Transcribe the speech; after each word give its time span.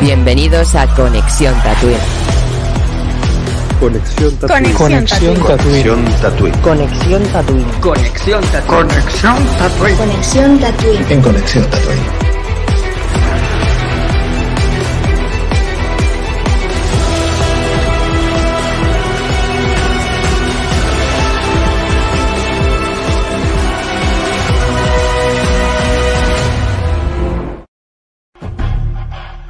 Bienvenidos 0.00 0.72
a 0.76 0.86
Conexión 0.94 1.52
Tatooine. 1.64 1.98
Conexión 3.80 4.36
Tatooine. 4.36 4.72
Conexión 4.74 5.34
Conexión 5.40 6.04
Tatooine. 6.22 6.62
Conexión 6.62 7.22
Tatooine. 7.32 7.80
Conexión 7.80 8.42
Tatooine. 8.52 8.78
Conexión 8.78 9.46
Tatooine. 9.58 9.96
Conexión 9.96 10.58
Tatooine. 10.60 11.06
En 11.10 11.22
Conexión 11.22 11.64
Tatooine. 11.70 12.23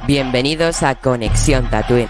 Bienvenidos 0.07 0.83
a 0.83 0.93
Conexión 0.93 1.67
Tatooine. 1.67 2.07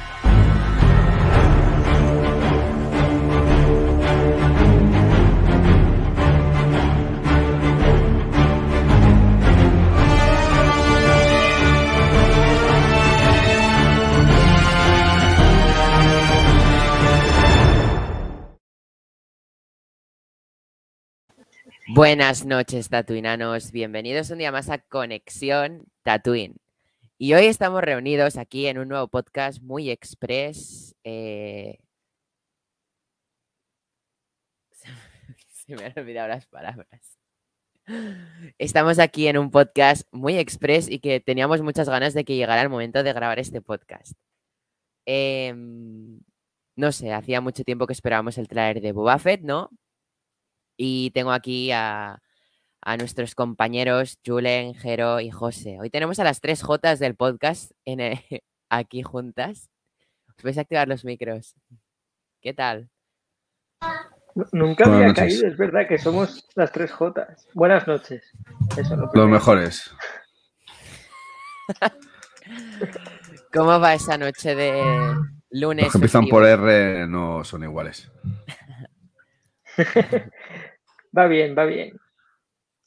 Buenas 21.88 22.46
noches, 22.46 22.90
tatuinanos. 22.90 23.72
Bienvenidos 23.72 24.30
un 24.32 24.40
día 24.40 24.52
más 24.52 24.70
a 24.70 24.80
Conexión 24.80 25.86
Tatooine. 26.04 26.65
Y 27.18 27.34
hoy 27.34 27.46
estamos 27.46 27.82
reunidos 27.82 28.36
aquí 28.38 28.68
en 28.68 28.78
un 28.78 28.90
nuevo 28.90 29.08
podcast 29.08 29.62
muy 29.62 29.90
express. 29.90 30.96
eh, 31.06 31.80
Se 35.48 35.76
me 35.76 35.86
han 35.86 35.94
olvidado 35.98 36.28
las 36.28 36.46
palabras. 36.48 37.18
Estamos 38.58 39.00
aquí 39.00 39.28
en 39.28 39.38
un 39.38 39.50
podcast 39.50 40.08
muy 40.12 40.38
express 40.38 40.90
y 40.90 41.00
que 41.00 41.22
teníamos 41.22 41.62
muchas 41.62 41.88
ganas 41.88 42.14
de 42.14 42.26
que 42.26 42.36
llegara 42.36 42.62
el 42.62 42.70
momento 42.70 43.02
de 43.02 43.14
grabar 43.14 43.40
este 43.40 43.62
podcast. 43.62 44.14
Em, 45.06 46.20
no 46.76 46.92
sé, 46.92 47.14
hacía 47.14 47.42
mucho 47.42 47.64
tiempo 47.64 47.88
que 47.88 47.94
esperábamos 47.94 48.38
el 48.38 48.48
trailer 48.50 48.82
de 48.82 48.92
Boba 48.92 49.20
Fett, 49.20 49.42
¿no? 49.42 49.70
Y 50.78 51.12
tengo 51.12 51.32
aquí 51.32 51.72
a, 51.72 52.22
a 52.86 52.98
nuestros 52.98 53.34
compañeros 53.36 54.20
Julen, 54.26 54.76
Jero 54.76 55.20
y 55.20 55.32
José. 55.32 55.78
Hoy 55.80 55.90
tenemos 55.90 56.20
a 56.20 56.24
las 56.24 56.40
tres 56.40 56.62
Jotas 56.62 57.00
del 57.00 57.16
podcast 57.16 57.72
en 57.84 58.00
el- 58.00 58.20
aquí 58.70 59.02
juntas. 59.02 59.70
Os 60.38 60.44
vais 60.44 60.58
a 60.58 60.62
activar 60.62 60.88
los 60.88 61.04
micros. 61.04 61.56
¿Qué 62.42 62.54
tal? 62.54 62.90
Nu- 64.36 64.46
Nunca 64.52 64.84
Buenas 64.86 64.96
había 65.02 65.08
noches. 65.08 65.24
caído, 65.42 65.48
es 65.48 65.58
verdad 65.58 65.88
que 65.88 65.98
somos 65.98 66.48
las 66.56 66.72
tres 66.72 66.92
Jotas. 66.92 67.48
Buenas 67.54 67.88
noches. 67.88 68.24
Eso 68.78 68.96
lo 68.96 69.10
Los 69.14 69.30
mejores. 69.30 69.92
¿Cómo 73.54 73.80
va 73.80 73.96
esa 73.96 74.18
noche 74.20 74.54
de 74.54 74.84
lunes? 75.50 75.86
Los 75.86 75.94
que 75.94 75.98
empiezan 75.98 76.22
festivo? 76.24 76.38
por 76.40 76.46
R 76.48 77.08
no 77.08 77.44
son 77.44 77.64
iguales. 77.64 78.12
Va 81.18 81.28
bien, 81.28 81.56
va 81.58 81.64
bien. 81.64 81.98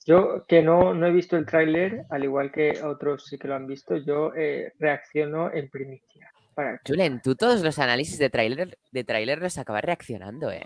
Yo 0.08 0.42
que 0.48 0.62
no, 0.62 0.94
no 0.94 1.06
he 1.06 1.10
visto 1.12 1.36
el 1.36 1.44
tráiler, 1.44 2.06
al 2.08 2.24
igual 2.24 2.50
que 2.50 2.82
otros 2.82 3.26
sí 3.26 3.36
que 3.36 3.46
lo 3.46 3.54
han 3.54 3.66
visto, 3.66 3.94
yo 3.98 4.32
eh, 4.34 4.72
reacciono 4.78 5.52
en 5.52 5.69
primicia. 5.69 6.32
Para 6.54 6.80
Julen, 6.86 7.20
tú 7.22 7.34
todos 7.36 7.62
los 7.62 7.78
análisis 7.78 8.18
de 8.18 8.30
tráiler 8.30 8.78
de 8.91 9.04
tráiler 9.04 9.38
los 9.38 9.58
acabas 9.58 9.84
reaccionando, 9.84 10.50
¿eh? 10.50 10.64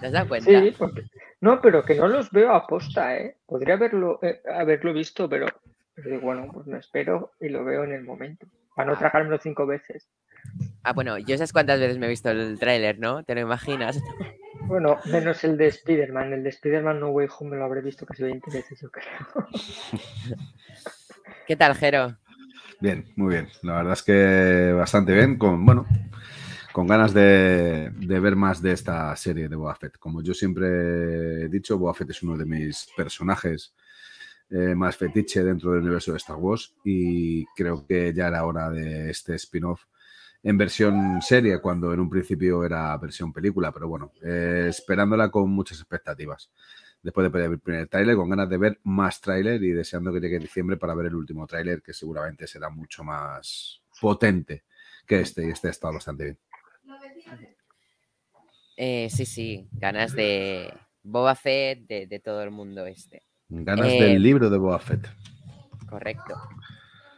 ¿Te 0.00 0.06
has 0.06 0.12
dado 0.12 0.28
cuenta? 0.28 0.48
Sí, 0.50 0.72
porque... 0.78 1.02
No, 1.40 1.60
pero 1.60 1.84
que 1.84 1.96
no 1.96 2.06
los 2.06 2.30
veo 2.30 2.52
a 2.52 2.64
posta, 2.64 3.16
¿eh? 3.16 3.36
Podría 3.44 3.74
haberlo, 3.74 4.20
eh, 4.22 4.40
haberlo 4.54 4.92
visto, 4.92 5.28
pero, 5.28 5.46
pero 5.96 6.20
bueno, 6.20 6.48
pues 6.52 6.66
no 6.68 6.76
espero 6.78 7.32
y 7.40 7.48
lo 7.48 7.64
veo 7.64 7.82
en 7.82 7.92
el 7.92 8.04
momento. 8.04 8.46
Para 8.76 8.86
no 8.90 8.94
Ah. 8.94 8.98
tragármelo 9.00 9.38
cinco 9.38 9.66
veces. 9.66 10.08
Ah, 10.84 10.92
bueno, 10.92 11.18
yo 11.18 11.36
sabes 11.36 11.52
cuántas 11.52 11.80
veces 11.80 11.98
me 11.98 12.06
he 12.06 12.10
visto 12.10 12.30
el 12.30 12.56
tráiler, 12.60 13.00
¿no? 13.00 13.24
¿Te 13.24 13.34
lo 13.34 13.40
imaginas? 13.40 14.00
Bueno, 14.62 14.98
menos 15.06 15.44
el 15.44 15.56
de 15.56 15.68
Spider-Man. 15.68 16.32
El 16.32 16.42
de 16.42 16.48
Spider-Man 16.50 17.00
No 17.00 17.08
Way 17.08 17.28
Home 17.38 17.50
me 17.50 17.56
lo 17.56 17.64
habré 17.64 17.82
visto 17.82 18.04
casi 18.04 18.22
20 18.22 18.50
veces, 18.50 18.80
yo 18.80 18.90
creo. 18.90 19.06
¿Qué 21.46 21.56
tal, 21.56 21.74
Jero? 21.74 22.16
Bien, 22.80 23.06
muy 23.16 23.34
bien. 23.34 23.48
La 23.62 23.76
verdad 23.76 23.92
es 23.92 24.02
que 24.02 24.72
bastante 24.72 25.14
bien. 25.14 25.38
Con, 25.38 25.64
bueno, 25.64 25.86
con 26.72 26.86
ganas 26.86 27.14
de, 27.14 27.90
de 27.90 28.20
ver 28.20 28.36
más 28.36 28.60
de 28.60 28.72
esta 28.72 29.14
serie 29.16 29.48
de 29.48 29.56
Boba 29.56 29.74
Fett. 29.76 29.98
Como 29.98 30.22
yo 30.22 30.34
siempre 30.34 31.44
he 31.44 31.48
dicho, 31.48 31.78
Boba 31.78 31.94
Fett 31.94 32.10
es 32.10 32.22
uno 32.22 32.36
de 32.36 32.44
mis 32.44 32.88
personajes 32.96 33.74
eh, 34.48 34.76
más 34.76 34.96
fetiche 34.96 35.42
dentro 35.42 35.72
del 35.72 35.82
universo 35.82 36.12
de 36.12 36.18
Star 36.18 36.36
Wars 36.36 36.72
y 36.84 37.44
creo 37.46 37.84
que 37.84 38.14
ya 38.14 38.28
era 38.28 38.44
hora 38.44 38.70
de 38.70 39.10
este 39.10 39.34
spin-off 39.34 39.86
en 40.48 40.56
versión 40.56 41.20
serie, 41.22 41.60
cuando 41.60 41.92
en 41.92 41.98
un 41.98 42.08
principio 42.08 42.64
era 42.64 42.96
versión 42.98 43.32
película, 43.32 43.72
pero 43.72 43.88
bueno, 43.88 44.12
eh, 44.22 44.66
esperándola 44.68 45.28
con 45.28 45.50
muchas 45.50 45.80
expectativas. 45.80 46.50
Después 47.02 47.24
de 47.24 47.36
ver 47.36 47.50
el 47.50 47.58
primer 47.58 47.88
tráiler, 47.88 48.14
con 48.14 48.30
ganas 48.30 48.48
de 48.48 48.56
ver 48.56 48.78
más 48.84 49.20
tráiler 49.20 49.60
y 49.64 49.72
deseando 49.72 50.12
que 50.12 50.20
llegue 50.20 50.38
diciembre 50.38 50.76
para 50.76 50.94
ver 50.94 51.06
el 51.06 51.16
último 51.16 51.48
tráiler, 51.48 51.82
que 51.82 51.92
seguramente 51.92 52.46
será 52.46 52.70
mucho 52.70 53.02
más 53.02 53.82
potente 54.00 54.62
que 55.04 55.18
este, 55.18 55.48
y 55.48 55.50
este 55.50 55.66
ha 55.66 55.72
estado 55.72 55.94
bastante 55.94 56.24
bien. 56.24 56.38
Eh, 58.76 59.08
sí, 59.10 59.26
sí, 59.26 59.66
ganas 59.72 60.12
de 60.12 60.72
Boba 61.02 61.34
Fett, 61.34 61.88
de, 61.88 62.06
de 62.06 62.20
todo 62.20 62.44
el 62.44 62.52
mundo 62.52 62.86
este. 62.86 63.24
Ganas 63.48 63.88
Eh, 63.88 64.00
del 64.00 64.22
libro 64.22 64.48
de 64.48 64.58
Boba 64.58 64.78
Fett. 64.78 65.08
Correcto. 65.88 66.36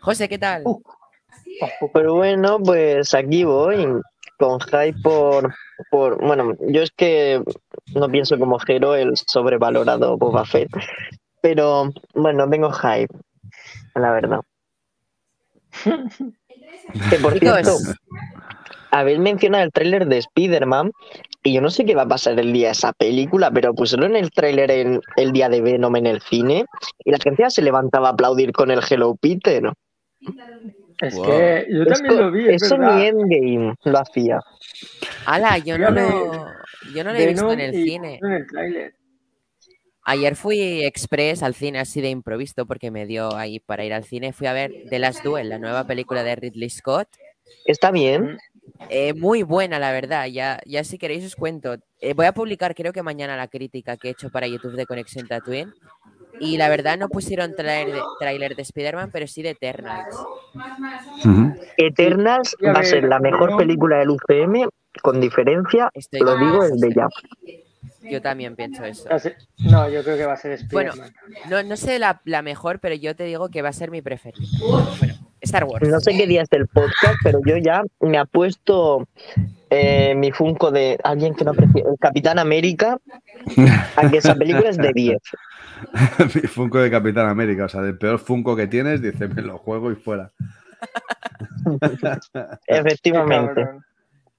José, 0.00 0.30
¿qué 0.30 0.38
tal? 0.38 0.62
Uh. 0.64 0.80
Pero 1.92 2.14
bueno, 2.14 2.58
pues 2.60 3.14
aquí 3.14 3.44
voy 3.44 3.86
con 4.38 4.60
hype 4.60 4.98
por, 5.02 5.54
por. 5.90 6.24
Bueno, 6.24 6.54
yo 6.68 6.82
es 6.82 6.90
que 6.92 7.42
no 7.94 8.08
pienso 8.08 8.38
como 8.38 8.58
Jero 8.58 8.94
el 8.94 9.16
sobrevalorado 9.16 10.16
Boba 10.16 10.44
Fett. 10.44 10.70
Pero 11.40 11.90
bueno, 12.14 12.48
tengo 12.48 12.70
hype, 12.72 13.14
la 13.94 14.10
verdad. 14.12 14.40
Que 17.10 17.16
por 17.20 17.38
cierto, 17.38 17.76
habéis 18.90 19.18
mencionado 19.18 19.64
el 19.64 19.72
tráiler 19.72 20.06
de 20.06 20.18
Spider-Man 20.18 20.92
y 21.42 21.52
yo 21.52 21.60
no 21.60 21.70
sé 21.70 21.84
qué 21.84 21.94
va 21.94 22.02
a 22.02 22.08
pasar 22.08 22.38
el 22.38 22.52
día 22.52 22.68
de 22.68 22.72
esa 22.72 22.92
película, 22.92 23.50
pero 23.50 23.74
pusieron 23.74 24.16
en 24.16 24.24
el 24.24 24.30
tráiler 24.30 24.70
en 24.70 25.00
el 25.16 25.32
día 25.32 25.48
de 25.48 25.60
Venom 25.60 25.94
en 25.96 26.06
el 26.06 26.20
cine 26.20 26.64
y 27.04 27.10
la 27.10 27.18
gente 27.18 27.42
ya 27.42 27.50
se 27.50 27.62
levantaba 27.62 28.08
a 28.08 28.12
aplaudir 28.12 28.52
con 28.52 28.70
el 28.70 28.80
Hello 28.88 29.14
Peter. 29.20 29.72
Es 31.00 31.14
Wow. 31.14 31.26
que 31.26 31.66
yo 31.70 31.86
también 31.86 32.12
Eso- 32.14 32.22
lo 32.22 32.30
vi, 32.32 32.48
es 32.48 32.62
Eso 32.62 32.76
verdad. 32.78 32.96
ni 32.96 33.06
Endgame 33.06 33.74
lo 33.84 33.98
hacía. 33.98 34.40
ala, 35.26 35.58
yo 35.58 35.78
no 35.78 35.90
lo, 35.90 36.46
yo 36.94 37.04
no 37.04 37.12
lo 37.12 37.18
he 37.18 37.26
visto 37.26 37.52
en 37.52 37.60
el 37.60 37.74
y 37.74 37.84
cine. 37.84 38.18
en 38.22 38.32
el 38.32 38.46
tráiler. 38.46 38.94
Ayer 40.04 40.36
fui 40.36 40.84
express 40.84 41.42
al 41.42 41.54
cine 41.54 41.78
así 41.80 42.00
de 42.00 42.08
improviso 42.08 42.64
porque 42.66 42.90
me 42.90 43.04
dio 43.06 43.34
ahí 43.36 43.60
para 43.60 43.84
ir 43.84 43.92
al 43.92 44.04
cine. 44.04 44.32
Fui 44.32 44.46
a 44.46 44.54
ver 44.54 44.72
The 44.88 44.98
Last 44.98 45.22
Duel, 45.22 45.50
la 45.50 45.58
nueva 45.58 45.86
película 45.86 46.22
de 46.22 46.34
Ridley 46.34 46.70
Scott. 46.70 47.08
Está 47.66 47.90
bien. 47.90 48.38
Eh, 48.88 49.12
muy 49.14 49.42
buena, 49.42 49.78
la 49.78 49.92
verdad. 49.92 50.26
Ya, 50.26 50.60
ya 50.66 50.82
si 50.84 50.96
queréis 50.98 51.24
os 51.26 51.36
cuento. 51.36 51.76
Eh, 52.00 52.14
voy 52.14 52.24
a 52.26 52.32
publicar 52.32 52.74
creo 52.74 52.92
que 52.92 53.02
mañana 53.02 53.36
la 53.36 53.48
crítica 53.48 53.96
que 53.98 54.08
he 54.08 54.10
hecho 54.12 54.30
para 54.30 54.46
YouTube 54.46 54.76
de 54.76 54.86
Conexión 54.86 55.26
Tatooine. 55.28 55.72
Y 56.40 56.56
la 56.56 56.68
verdad 56.68 56.98
no 56.98 57.08
pusieron 57.08 57.54
tráiler 57.54 57.94
de, 57.94 58.00
tráiler 58.18 58.56
de 58.56 58.62
Spider-Man, 58.62 59.10
pero 59.12 59.26
sí 59.26 59.42
de 59.42 59.50
Eternals. 59.50 60.16
Ujú. 61.24 61.54
Eternals 61.76 62.56
va 62.64 62.80
a 62.80 62.84
ser 62.84 63.04
la 63.04 63.18
mejor 63.18 63.56
película 63.56 63.98
del 63.98 64.10
UCM, 64.10 64.68
con 65.02 65.20
diferencia, 65.20 65.90
Estoy 65.94 66.20
lo 66.20 66.36
digo 66.36 66.62
desde 66.64 66.94
ya. 66.94 67.08
Yo 68.02 68.22
también 68.22 68.56
pienso 68.56 68.84
eso. 68.84 69.08
No, 69.58 69.88
yo 69.88 70.02
creo 70.02 70.16
que 70.16 70.24
va 70.24 70.32
a 70.32 70.36
ser 70.36 70.58
Bueno, 70.70 70.92
Spider-Man. 70.92 71.50
No, 71.50 71.62
no 71.62 71.76
sé 71.76 71.98
la, 71.98 72.20
la 72.24 72.42
mejor, 72.42 72.80
pero 72.80 72.94
yo 72.94 73.14
te 73.14 73.24
digo 73.24 73.50
que 73.50 73.62
va 73.62 73.68
a 73.68 73.72
ser 73.72 73.90
mi 73.90 74.02
preferida. 74.02 74.46
Bueno, 74.98 75.14
Star 75.40 75.64
Wars. 75.64 75.88
No 75.88 76.00
sé 76.00 76.16
qué 76.16 76.26
día 76.26 76.42
es 76.42 76.48
del 76.48 76.66
podcast, 76.66 77.16
pero 77.22 77.40
yo 77.44 77.56
ya 77.56 77.82
me 78.00 78.18
ha 78.18 78.24
puesto 78.24 79.08
eh, 79.70 80.14
mi 80.16 80.32
Funko 80.32 80.70
de 80.70 80.98
alguien 81.04 81.34
que 81.34 81.44
no 81.44 81.52
aprecia, 81.52 81.84
el 81.88 81.98
Capitán 81.98 82.38
América, 82.38 82.98
a 83.96 84.10
que 84.10 84.18
esa 84.18 84.34
película 84.34 84.70
es 84.70 84.76
de 84.78 84.92
10. 84.92 85.18
Mi 86.34 86.40
Funko 86.42 86.78
de 86.78 86.90
Capitán 86.90 87.28
América, 87.28 87.64
o 87.64 87.68
sea, 87.68 87.80
del 87.82 87.98
peor 87.98 88.18
Funko 88.18 88.56
que 88.56 88.66
tienes, 88.66 89.00
dice, 89.02 89.28
me 89.28 89.42
lo 89.42 89.58
juego 89.58 89.90
y 89.92 89.96
fuera. 89.96 90.32
Efectivamente. 92.66 93.66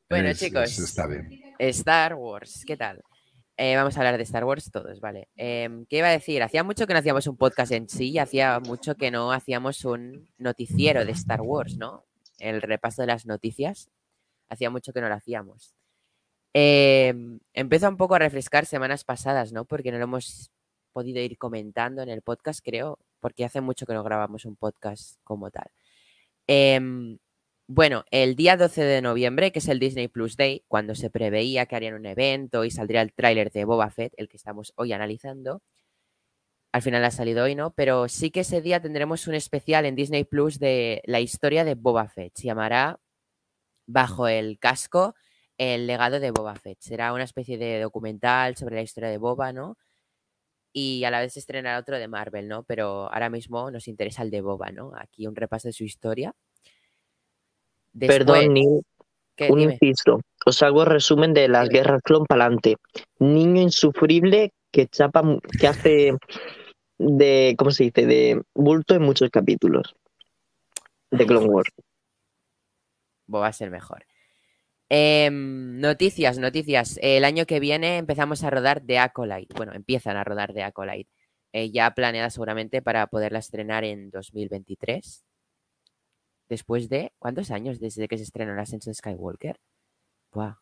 Bueno, 0.09 0.29
Es- 0.29 0.39
chicos. 0.39 0.63
es- 0.71 0.79
está 0.79 1.07
bien. 1.07 1.29
Star 1.59 2.15
Wars, 2.15 2.63
¿qué 2.65 2.77
tal? 2.77 3.01
eh, 3.61 3.75
vamos 3.75 3.97
a 3.97 3.99
hablar 3.99 4.15
de 4.15 4.23
Star 4.23 4.45
Wars 4.45 4.71
todos, 4.71 5.01
vale. 5.01 5.27
Em, 5.35 5.85
¿Qué 5.87 5.97
iba 5.97 6.07
a 6.07 6.11
decir? 6.11 6.41
Hacía 6.41 6.63
mucho 6.63 6.87
que 6.87 6.93
no 6.93 6.99
hacíamos 6.99 7.27
un 7.27 7.35
podcast 7.35 7.73
en 7.73 7.89
sí, 7.89 8.11
y 8.11 8.17
hacía 8.17 8.57
mucho 8.61 8.95
que 8.95 9.11
no 9.11 9.33
hacíamos 9.33 9.83
un 9.83 10.29
noticiero 10.37 11.03
de 11.03 11.11
Star 11.11 11.41
Wars, 11.41 11.75
¿no? 11.77 12.05
El 12.37 12.61
repaso 12.61 13.01
de 13.01 13.07
las 13.07 13.25
noticias. 13.25 13.89
Hacía 14.47 14.69
mucho 14.69 14.93
que 14.93 15.01
no 15.01 15.09
lo 15.09 15.15
hacíamos. 15.15 15.75
Em, 16.53 17.39
empezó 17.53 17.89
un 17.89 17.97
poco 17.97 18.15
a 18.15 18.19
refrescar 18.19 18.65
semanas 18.65 19.03
pasadas, 19.03 19.51
¿no? 19.51 19.65
Porque 19.65 19.91
no 19.91 19.97
lo 19.97 20.05
hemos 20.05 20.51
podido 20.89 21.21
ir 21.21 21.37
comentando 21.37 22.01
en 22.01 22.09
el 22.09 22.21
podcast, 22.21 22.61
creo, 22.63 22.99
porque 23.19 23.45
hace 23.45 23.61
mucho 23.61 23.85
que 23.85 23.93
no 23.93 24.03
grabamos 24.03 24.45
un 24.45 24.55
podcast 24.55 25.17
como 25.23 25.51
tal. 25.51 25.69
Em, 26.47 27.19
bueno, 27.67 28.03
el 28.11 28.35
día 28.35 28.57
12 28.57 28.83
de 28.83 29.01
noviembre, 29.01 29.51
que 29.51 29.59
es 29.59 29.67
el 29.67 29.79
Disney 29.79 30.07
Plus 30.07 30.35
Day, 30.37 30.63
cuando 30.67 30.95
se 30.95 31.09
preveía 31.11 31.67
que 31.67 31.75
harían 31.75 31.93
un 31.95 32.05
evento 32.07 32.65
y 32.65 32.71
saldría 32.71 33.01
el 33.03 33.13
tráiler 33.13 33.51
de 33.51 33.65
Boba 33.65 33.91
Fett, 33.91 34.13
el 34.17 34.27
que 34.29 34.37
estamos 34.37 34.73
hoy 34.75 34.93
analizando, 34.93 35.61
al 36.71 36.81
final 36.81 37.03
ha 37.05 37.11
salido 37.11 37.43
hoy, 37.43 37.55
¿no? 37.55 37.71
Pero 37.73 38.07
sí 38.07 38.31
que 38.31 38.41
ese 38.41 38.61
día 38.61 38.81
tendremos 38.81 39.27
un 39.27 39.35
especial 39.35 39.85
en 39.85 39.95
Disney 39.95 40.23
Plus 40.23 40.59
de 40.59 41.01
la 41.05 41.19
historia 41.19 41.63
de 41.63 41.75
Boba 41.75 42.07
Fett. 42.09 42.35
Se 42.35 42.45
llamará 42.45 42.99
Bajo 43.87 44.27
el 44.27 44.59
casco, 44.59 45.15
el 45.57 45.87
legado 45.87 46.19
de 46.19 46.31
Boba 46.31 46.55
Fett. 46.55 46.79
Será 46.79 47.13
una 47.13 47.23
especie 47.23 47.57
de 47.57 47.81
documental 47.81 48.55
sobre 48.55 48.75
la 48.75 48.81
historia 48.83 49.09
de 49.09 49.17
Boba, 49.17 49.51
¿no? 49.53 49.77
Y 50.71 51.03
a 51.03 51.11
la 51.11 51.19
vez 51.19 51.33
se 51.33 51.39
estrenará 51.39 51.79
otro 51.79 51.97
de 51.97 52.07
Marvel, 52.07 52.47
¿no? 52.47 52.63
Pero 52.63 53.11
ahora 53.11 53.29
mismo 53.29 53.71
nos 53.71 53.87
interesa 53.87 54.23
el 54.23 54.29
de 54.29 54.41
Boba, 54.41 54.71
¿no? 54.71 54.91
Aquí 54.95 55.25
un 55.27 55.35
repaso 55.35 55.67
de 55.67 55.73
su 55.73 55.83
historia 55.83 56.33
Perdón, 57.97 58.53
Neil. 58.53 58.81
un 59.49 59.59
inciso. 59.59 60.21
Os 60.45 60.63
hago 60.63 60.85
resumen 60.85 61.33
de 61.33 61.47
las 61.47 61.69
guerras 61.69 62.01
clon 62.03 62.25
adelante. 62.29 62.75
Niño 63.19 63.61
insufrible 63.61 64.51
que 64.71 64.87
chapa, 64.87 65.23
que 65.59 65.67
hace 65.67 66.13
de, 66.97 67.55
¿cómo 67.57 67.71
se 67.71 67.85
dice? 67.85 68.05
De 68.05 68.41
bulto 68.53 68.95
en 68.95 69.03
muchos 69.03 69.29
capítulos 69.29 69.95
de 71.11 71.25
Clone 71.25 71.47
Wars. 71.47 71.71
Va 73.33 73.47
a 73.47 73.53
ser 73.53 73.71
mejor. 73.71 74.05
Em, 74.89 75.79
noticias, 75.79 76.39
noticias. 76.39 76.99
El 77.01 77.23
año 77.23 77.45
que 77.45 77.59
viene 77.59 77.97
empezamos 77.97 78.43
a 78.43 78.49
rodar 78.49 78.81
de 78.81 78.97
Acolyte. 78.97 79.53
Bueno, 79.55 79.73
empiezan 79.73 80.17
a 80.17 80.23
rodar 80.23 80.53
de 80.53 80.63
Acolyte. 80.63 81.09
Eh, 81.53 81.71
ya 81.71 81.91
planeada 81.91 82.29
seguramente 82.29 82.81
para 82.81 83.07
poderla 83.07 83.39
estrenar 83.39 83.83
en 83.83 84.09
2023 84.09 85.23
después 86.49 86.89
de. 86.89 87.13
¿Cuántos 87.19 87.51
años 87.51 87.79
desde 87.79 88.07
que 88.07 88.17
se 88.17 88.23
estrenó 88.23 88.55
la 88.55 88.63
Ascension 88.63 88.93
Skywalker? 88.93 89.59
Buah. 90.31 90.55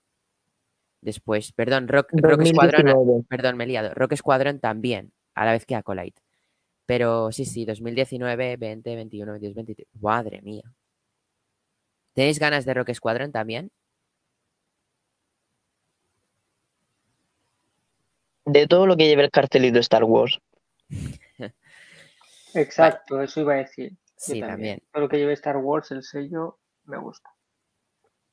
Después, 1.01 1.53
perdón, 1.53 1.87
Rock, 1.87 2.09
Rock 2.13 2.45
Squadron. 2.45 3.23
Perdón, 3.29 3.57
me 3.57 3.63
he 3.63 3.67
liado. 3.67 3.93
Rock 3.93 4.15
Squadron 4.15 4.59
también, 4.59 5.13
a 5.35 5.45
la 5.45 5.51
vez 5.53 5.65
que 5.65 5.75
Acolyte. 5.75 6.21
Pero 6.85 7.31
sí, 7.31 7.45
sí, 7.45 7.65
2019, 7.65 8.57
20, 8.57 8.95
21, 8.95 9.31
22, 9.33 9.55
23. 9.55 9.87
Madre 10.01 10.41
mía. 10.41 10.63
¿Tenéis 12.13 12.39
ganas 12.39 12.65
de 12.65 12.73
Rock 12.73 12.93
Squadron 12.93 13.31
también? 13.31 13.71
De 18.47 18.65
todo 18.65 18.87
lo 18.87 18.95
que 18.95 19.07
lleva 19.07 19.23
el 19.23 19.29
cartelito 19.29 19.73
de 19.73 19.81
Star 19.81 20.05
Wars. 20.05 20.39
Exacto, 22.53 23.21
eso 23.21 23.41
iba 23.41 23.55
a 23.55 23.57
decir. 23.57 23.91
Sí, 24.15 24.39
también. 24.39 24.81
Todo 24.93 25.03
lo 25.03 25.09
que 25.09 25.17
lleve 25.17 25.33
Star 25.33 25.57
Wars, 25.57 25.91
el 25.91 26.01
sello, 26.01 26.57
me 26.85 26.97
gusta. 26.97 27.29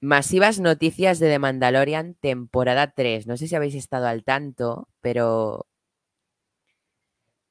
Masivas 0.00 0.61
noticias 0.61 1.19
de 1.19 1.31
The 1.31 1.40
Mandalorian, 1.40 2.14
temporada 2.14 2.93
3. 2.93 3.26
No 3.26 3.37
sé 3.37 3.49
si 3.49 3.56
habéis 3.56 3.75
estado 3.75 4.06
al 4.06 4.22
tanto, 4.22 4.88
pero 5.00 5.66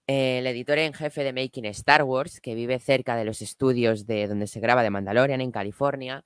el 0.07 0.47
editor 0.47 0.77
en 0.77 0.93
jefe 0.93 1.25
de 1.25 1.33
Making 1.33 1.65
Star 1.65 2.03
Wars, 2.03 2.39
que 2.39 2.55
vive 2.55 2.79
cerca 2.79 3.17
de 3.17 3.25
los 3.25 3.41
estudios 3.41 4.05
de 4.07 4.27
donde 4.27 4.47
se 4.47 4.61
graba 4.61 4.83
The 4.83 4.89
Mandalorian 4.89 5.41
en 5.41 5.51
California, 5.51 6.23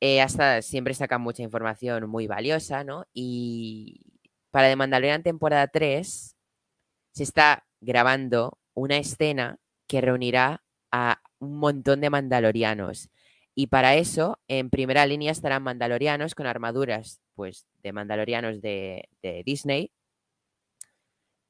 eh, 0.00 0.20
hasta 0.20 0.60
siempre 0.60 0.94
saca 0.94 1.18
mucha 1.18 1.44
información 1.44 2.10
muy 2.10 2.26
valiosa, 2.26 2.82
¿no? 2.82 3.06
Y 3.14 4.07
para 4.50 4.68
The 4.68 4.76
Mandalorian 4.76 5.22
temporada 5.22 5.66
3 5.68 6.36
se 7.12 7.22
está 7.22 7.66
grabando 7.80 8.58
una 8.74 8.96
escena 8.96 9.58
que 9.86 10.00
reunirá 10.00 10.62
a 10.92 11.20
un 11.38 11.58
montón 11.58 12.00
de 12.00 12.10
mandalorianos. 12.10 13.10
Y 13.54 13.66
para 13.66 13.96
eso, 13.96 14.38
en 14.46 14.70
primera 14.70 15.04
línea 15.06 15.32
estarán 15.32 15.64
mandalorianos 15.64 16.34
con 16.34 16.46
armaduras, 16.46 17.20
pues, 17.34 17.66
de 17.82 17.92
mandalorianos 17.92 18.60
de, 18.60 19.08
Disney. 19.44 19.90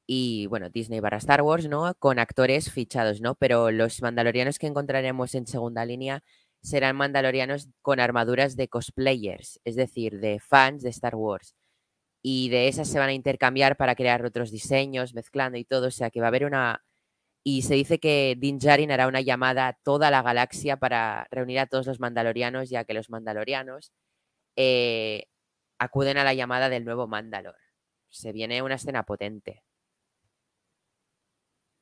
Y 0.07 0.47
bueno, 0.47 0.69
Disney 0.71 1.01
para 1.01 1.17
Star 1.17 1.43
Wars, 1.43 1.67
¿no? 1.69 1.93
Con 1.99 2.17
actores 2.17 2.71
fichados, 2.71 3.21
¿no? 3.21 3.35
Pero 3.35 3.69
los 3.69 4.01
mandalorianos 4.01 4.57
que 4.57 4.65
encontraremos 4.65 5.35
en 5.35 5.45
segunda 5.45 5.85
línea 5.85 6.23
serán 6.63 6.95
mandalorianos 6.95 7.69
con 7.83 7.99
armaduras 7.99 8.55
de 8.55 8.67
cosplayers, 8.69 9.59
es 9.63 9.75
decir, 9.75 10.19
de 10.19 10.39
fans 10.39 10.81
de 10.81 10.89
Star 10.89 11.15
Wars. 11.15 11.55
Y 12.21 12.49
de 12.49 12.67
esas 12.67 12.87
se 12.89 12.99
van 12.99 13.09
a 13.09 13.13
intercambiar 13.13 13.77
para 13.77 13.95
crear 13.95 14.25
otros 14.25 14.51
diseños, 14.51 15.13
mezclando 15.13 15.57
y 15.57 15.65
todo. 15.65 15.87
O 15.87 15.91
sea 15.91 16.09
que 16.09 16.19
va 16.19 16.27
a 16.27 16.29
haber 16.29 16.45
una, 16.45 16.83
y 17.43 17.61
se 17.61 17.75
dice 17.75 17.99
que 17.99 18.35
Din 18.37 18.59
Djarin 18.59 18.91
hará 18.91 19.07
una 19.07 19.21
llamada 19.21 19.67
a 19.67 19.73
toda 19.73 20.11
la 20.11 20.21
galaxia 20.21 20.77
para 20.77 21.27
reunir 21.31 21.59
a 21.59 21.67
todos 21.67 21.87
los 21.87 21.99
mandalorianos, 21.99 22.69
ya 22.69 22.83
que 22.83 22.93
los 22.93 23.09
mandalorianos 23.09 23.93
eh, 24.55 25.25
acuden 25.79 26.17
a 26.17 26.23
la 26.23 26.33
llamada 26.33 26.69
del 26.69 26.85
nuevo 26.85 27.07
Mandalor. 27.07 27.55
Se 28.09 28.33
viene 28.33 28.61
una 28.61 28.75
escena 28.75 29.03
potente. 29.03 29.63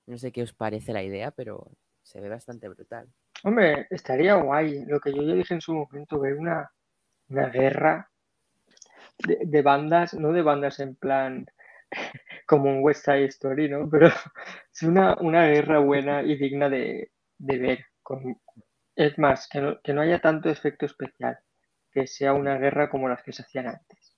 No 0.06 0.18
sé 0.18 0.32
qué 0.32 0.44
os 0.44 0.54
parece 0.54 0.94
la 0.94 1.04
idea, 1.04 1.32
pero 1.32 1.72
se 2.04 2.22
ve 2.22 2.30
bastante 2.30 2.70
brutal. 2.70 3.12
Hombre, 3.44 3.88
estaría 3.90 4.36
guay. 4.36 4.86
Lo 4.86 5.00
que 5.00 5.12
yo 5.12 5.24
ya 5.24 5.34
dije 5.34 5.56
en 5.56 5.62
su 5.62 5.74
momento, 5.74 6.20
ver 6.20 6.36
una, 6.36 6.72
una 7.30 7.50
guerra 7.50 8.10
de, 9.20 9.40
de 9.44 9.62
bandas, 9.62 10.14
no 10.14 10.32
de 10.32 10.42
bandas 10.42 10.80
en 10.80 10.96
plan 10.96 11.46
como 12.48 12.70
un 12.70 12.84
West 12.84 13.06
Side 13.06 13.26
Story, 13.26 13.70
¿no? 13.70 13.90
Pero 13.90 14.08
es 14.74 14.84
una, 14.84 15.16
guerra 15.48 15.80
buena 15.80 16.24
y 16.24 16.36
digna 16.38 16.70
de, 16.70 17.12
ver. 17.38 17.86
es 18.96 19.18
más, 19.18 19.48
que 19.48 19.62
no, 19.62 19.82
que 19.82 19.94
no 19.94 20.02
haya 20.02 20.20
tanto 20.20 20.50
efecto 20.50 20.86
especial, 20.86 21.38
que 21.92 22.08
sea 22.08 22.34
una 22.34 22.58
guerra 22.58 22.90
como 22.90 23.10
las 23.10 23.24
que 23.24 23.34
se 23.34 23.44
hacían 23.44 23.68
antes. 23.68 24.16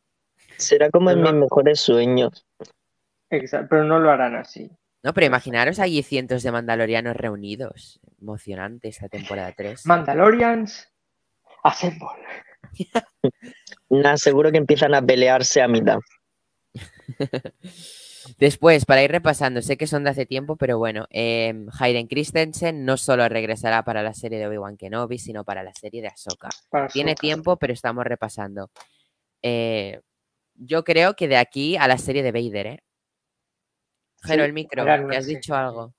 Será 0.57 0.89
como 0.89 1.11
en 1.11 1.21
mis 1.21 1.33
mejores 1.33 1.79
sueños. 1.79 2.45
Exacto, 3.29 3.67
pero 3.69 3.83
no 3.83 3.99
lo 3.99 4.09
harán 4.09 4.35
así. 4.35 4.71
No, 5.01 5.13
pero 5.13 5.27
imaginaros 5.27 5.79
allí 5.79 6.03
cientos 6.03 6.43
de 6.43 6.51
mandalorianos 6.51 7.15
reunidos. 7.15 8.01
Emocionante 8.19 8.89
esta 8.89 9.07
temporada 9.07 9.53
3. 9.55 9.85
Mandalorians, 9.85 10.91
assemble. 11.63 12.07
Nah, 13.91 14.17
seguro 14.17 14.51
que 14.51 14.59
empiezan 14.59 14.93
a 14.93 15.01
pelearse 15.01 15.63
a 15.63 15.67
mitad. 15.67 15.97
Después, 18.37 18.85
para 18.85 19.03
ir 19.03 19.11
repasando, 19.11 19.61
sé 19.61 19.77
que 19.77 19.87
son 19.87 20.03
de 20.03 20.11
hace 20.11 20.25
tiempo, 20.27 20.55
pero 20.57 20.77
bueno, 20.77 21.07
eh, 21.09 21.65
Hayden 21.79 22.07
Christensen 22.07 22.85
no 22.85 22.97
solo 22.97 23.27
regresará 23.27 23.83
para 23.83 24.03
la 24.03 24.13
serie 24.13 24.37
de 24.37 24.47
Obi-Wan 24.47 24.77
Kenobi, 24.77 25.17
sino 25.17 25.43
para 25.43 25.63
la 25.63 25.73
serie 25.73 26.01
de 26.01 26.09
Ahsoka. 26.09 26.49
Tiene 26.93 27.15
tiempo, 27.15 27.57
pero 27.57 27.73
estamos 27.73 28.05
repasando. 28.05 28.69
Eh, 29.41 29.99
yo 30.53 30.83
creo 30.83 31.15
que 31.15 31.27
de 31.27 31.37
aquí 31.37 31.77
a 31.77 31.87
la 31.87 31.97
serie 31.97 32.21
de 32.21 32.31
Vader, 32.31 32.67
¿eh? 32.67 32.83
Jero, 34.21 34.43
el 34.43 34.53
micro, 34.53 34.83
¿te 34.83 35.17
has 35.17 35.25
dicho 35.25 35.55
algo? 35.55 35.93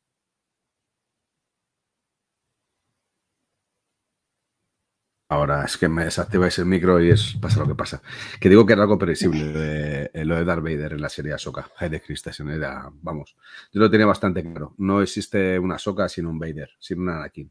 Ahora 5.30 5.64
es 5.64 5.78
que 5.78 5.88
me 5.88 6.02
desactiváis 6.02 6.58
el 6.58 6.66
micro 6.66 7.00
y 7.00 7.10
es 7.10 7.36
pasa 7.40 7.60
lo 7.60 7.68
que 7.68 7.76
pasa. 7.76 8.02
Que 8.40 8.48
digo 8.48 8.66
que 8.66 8.72
era 8.72 8.82
algo 8.82 8.98
previsible 8.98 9.44
de, 9.52 10.10
eh, 10.12 10.24
lo 10.24 10.34
de 10.34 10.44
Darth 10.44 10.64
Vader 10.64 10.94
en 10.94 11.00
la 11.00 11.08
serie 11.08 11.32
Ahsoka. 11.32 11.70
de 11.88 12.00
Christensen 12.00 12.48
era, 12.48 12.90
vamos, 12.94 13.36
yo 13.72 13.80
lo 13.80 13.88
tenía 13.88 14.06
bastante 14.06 14.42
claro. 14.42 14.74
No 14.78 15.00
existe 15.00 15.56
una 15.60 15.76
Ahsoka 15.76 16.08
sino 16.08 16.30
un 16.30 16.40
Vader, 16.40 16.70
sino 16.80 17.02
un 17.02 17.10
Anakin. 17.10 17.48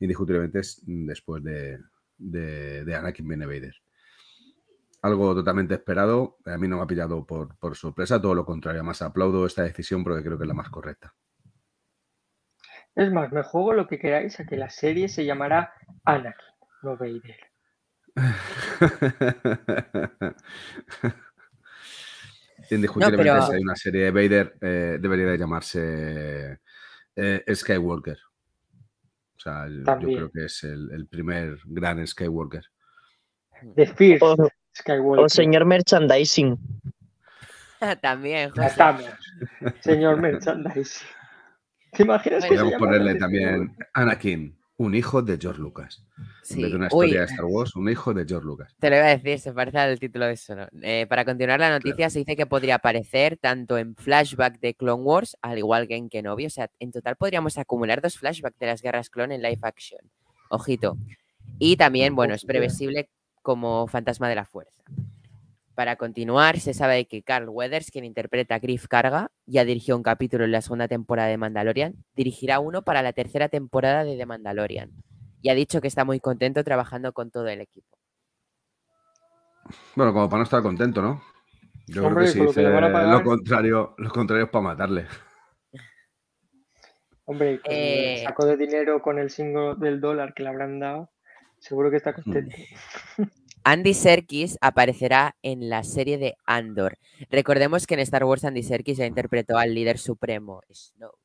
Indiscutiblemente 0.00 0.58
es 0.58 0.82
después 0.84 1.44
de, 1.44 1.78
de, 2.18 2.94
Anakin 2.96 3.28
viene 3.28 3.46
Vader. 3.46 3.76
Algo 5.02 5.36
totalmente 5.36 5.74
esperado. 5.74 6.38
A 6.46 6.58
mí 6.58 6.66
no 6.66 6.78
me 6.78 6.82
ha 6.82 6.86
pillado 6.88 7.24
por, 7.24 7.56
por 7.58 7.76
sorpresa, 7.76 8.20
todo 8.20 8.34
lo 8.34 8.44
contrario. 8.44 8.80
Además, 8.80 9.02
aplaudo 9.02 9.46
esta 9.46 9.62
decisión 9.62 10.02
porque 10.02 10.24
creo 10.24 10.36
que 10.36 10.44
es 10.44 10.48
la 10.48 10.54
más 10.54 10.68
correcta. 10.68 11.14
Es 12.96 13.12
más, 13.12 13.30
me 13.30 13.44
juego 13.44 13.72
lo 13.72 13.86
que 13.86 14.00
queráis 14.00 14.40
a 14.40 14.46
que 14.46 14.56
la 14.56 14.70
serie 14.70 15.08
se 15.08 15.24
llamará 15.24 15.74
Anakin 16.04 16.53
Vader. 16.84 17.36
Indiscutiblemente, 22.70 23.42
si 23.46 23.52
hay 23.52 23.62
una 23.62 23.76
serie 23.76 24.04
de 24.04 24.10
Vader, 24.10 24.56
eh, 24.60 24.98
debería 25.00 25.26
de 25.26 25.38
llamarse 25.38 26.60
eh, 27.16 27.44
Skywalker. 27.54 28.18
O 29.36 29.40
sea, 29.40 29.66
yo 29.68 30.08
creo 30.08 30.30
que 30.30 30.44
es 30.46 30.64
el, 30.64 31.06
primer 31.10 31.58
gran 31.66 32.06
Skywalker. 32.06 32.64
The 33.76 33.86
First 33.86 34.24
Skywalker. 34.74 35.24
O 35.24 35.28
señor 35.28 35.64
Merchandising. 35.64 36.58
También, 38.00 38.50
José. 38.50 38.66
estamos. 38.66 39.04
Señor 39.80 40.20
Merchandise. 40.20 41.04
¿Te 41.92 42.02
imaginas 42.02 42.44
que 42.44 42.56
llama 42.56 42.76
ponerle 42.78 43.14
también 43.16 43.76
Anakin, 43.92 44.58
un 44.76 44.94
hijo 44.94 45.22
de 45.22 45.38
George 45.38 45.60
Lucas. 45.60 46.04
En 46.50 46.62
vez 46.62 46.70
de 46.70 46.76
una 46.76 46.88
Uy, 46.90 47.06
historia 47.06 47.20
de 47.20 47.26
Star 47.26 47.44
Wars, 47.44 47.76
un 47.76 47.88
hijo 47.88 48.12
de 48.12 48.24
George 48.26 48.46
Lucas. 48.46 48.74
Te 48.78 48.90
lo 48.90 48.96
iba 48.96 49.06
a 49.06 49.16
decir, 49.16 49.38
se 49.38 49.52
parece 49.52 49.78
al 49.78 49.98
título 50.00 50.26
de 50.26 50.32
eso. 50.32 50.54
¿no? 50.56 50.66
Eh, 50.82 51.06
para 51.08 51.24
continuar 51.24 51.60
la 51.60 51.70
noticia, 51.70 52.10
se 52.10 52.20
dice 52.20 52.36
que 52.36 52.46
podría 52.46 52.76
aparecer 52.76 53.36
tanto 53.36 53.78
en 53.78 53.94
flashback 53.94 54.58
de 54.60 54.74
Clone 54.74 55.02
Wars, 55.02 55.36
al 55.42 55.58
igual 55.58 55.86
que 55.86 55.96
en 55.96 56.08
Kenobi. 56.08 56.46
O 56.46 56.50
sea, 56.50 56.70
en 56.80 56.90
total 56.90 57.16
podríamos 57.16 57.56
acumular 57.56 58.00
dos 58.00 58.18
flashbacks 58.18 58.58
de 58.58 58.66
las 58.66 58.82
guerras 58.82 59.10
clon 59.10 59.32
en 59.32 59.42
live 59.42 59.60
action. 59.62 60.00
Ojito. 60.50 60.96
Y 61.58 61.76
también, 61.76 62.16
bueno, 62.16 62.34
es 62.34 62.44
previsible 62.44 63.08
como 63.42 63.86
fantasma 63.86 64.28
de 64.28 64.34
la 64.34 64.44
fuerza. 64.44 64.82
Para 65.74 65.96
continuar, 65.96 66.60
se 66.60 66.72
sabe 66.72 67.06
que 67.06 67.22
Carl 67.24 67.48
Weathers, 67.48 67.90
quien 67.90 68.04
interpreta 68.04 68.54
a 68.54 68.58
Griff 68.60 68.86
Carga, 68.86 69.30
ya 69.44 69.64
dirigió 69.64 69.96
un 69.96 70.04
capítulo 70.04 70.44
en 70.44 70.52
la 70.52 70.60
segunda 70.60 70.86
temporada 70.86 71.28
de 71.28 71.36
Mandalorian, 71.36 71.94
dirigirá 72.14 72.60
uno 72.60 72.82
para 72.82 73.02
la 73.02 73.12
tercera 73.12 73.48
temporada 73.48 74.04
de 74.04 74.16
The 74.16 74.24
Mandalorian. 74.26 74.92
Y 75.42 75.48
ha 75.48 75.54
dicho 75.54 75.80
que 75.80 75.88
está 75.88 76.04
muy 76.04 76.20
contento 76.20 76.62
trabajando 76.62 77.12
con 77.12 77.30
todo 77.32 77.48
el 77.48 77.60
equipo. 77.60 77.98
Bueno, 79.96 80.12
como 80.12 80.28
para 80.28 80.38
no 80.38 80.44
estar 80.44 80.62
contento, 80.62 81.02
¿no? 81.02 81.22
Yo 81.86 82.06
Hombre, 82.06 82.30
creo 82.30 82.52
que 82.52 82.54
con 82.54 82.64
lo 82.64 82.80
que 82.88 82.92
pagar- 82.92 83.22
contrario, 83.24 83.94
lo 83.98 84.10
contrario 84.10 84.44
es 84.44 84.50
para 84.50 84.62
matarle. 84.62 85.06
Hombre, 87.24 87.60
con 87.64 87.72
Eh, 87.72 88.20
el 88.20 88.24
saco 88.26 88.46
de 88.46 88.56
dinero 88.56 89.02
con 89.02 89.18
el 89.18 89.28
signo 89.30 89.74
del 89.74 90.00
dólar 90.00 90.34
que 90.34 90.44
le 90.44 90.50
habrán 90.50 90.78
dado, 90.78 91.10
seguro 91.58 91.90
que 91.90 91.96
está 91.96 92.12
contento. 92.14 92.54
Andy 93.64 93.94
Serkis 93.94 94.58
aparecerá 94.60 95.36
en 95.42 95.68
la 95.70 95.82
serie 95.84 96.18
de 96.18 96.36
Andor. 96.44 96.98
Recordemos 97.30 97.86
que 97.86 97.94
en 97.94 98.00
Star 98.00 98.24
Wars 98.24 98.44
Andy 98.44 98.62
Serkis 98.62 98.98
ya 98.98 99.06
interpretó 99.06 99.56
al 99.58 99.74
líder 99.74 99.98
supremo, 99.98 100.60
Snoke. 100.70 101.18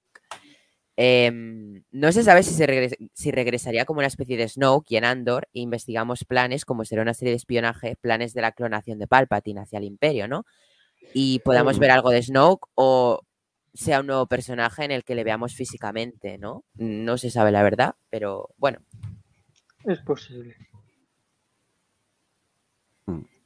Em, 1.01 1.83
no 1.91 2.11
se 2.11 2.23
sabe 2.23 2.43
si, 2.43 2.53
se 2.53 2.67
regres- 2.67 2.97
si 3.13 3.31
regresaría 3.31 3.85
como 3.85 3.99
una 3.99 4.07
especie 4.07 4.35
de 4.35 4.49
Snoke 4.49 4.91
y 4.91 4.97
en 4.97 5.05
Andor 5.05 5.47
investigamos 5.53 6.25
planes, 6.25 6.65
como 6.65 6.83
será 6.83 7.01
una 7.01 7.13
serie 7.13 7.31
de 7.31 7.37
espionaje, 7.37 7.95
planes 8.01 8.33
de 8.33 8.41
la 8.41 8.51
clonación 8.51 8.99
de 8.99 9.07
Palpatine 9.07 9.61
hacia 9.61 9.77
el 9.79 9.85
Imperio, 9.85 10.27
¿no? 10.27 10.45
Y 11.13 11.39
podamos 11.39 11.77
Mm. 11.77 11.79
ver 11.79 11.91
algo 11.91 12.09
de 12.09 12.21
Snoke 12.21 12.67
o 12.75 13.21
sea 13.73 14.01
un 14.01 14.07
nuevo 14.07 14.25
personaje 14.27 14.83
en 14.83 14.91
el 14.91 15.03
que 15.05 15.15
le 15.15 15.23
veamos 15.23 15.53
físicamente, 15.55 16.37
¿no? 16.37 16.65
No 16.75 17.17
se 17.17 17.29
sabe 17.31 17.51
la 17.51 17.63
verdad, 17.63 17.95
pero 18.09 18.49
bueno. 18.57 18.79
Es 19.85 19.99
posible. 19.99 20.55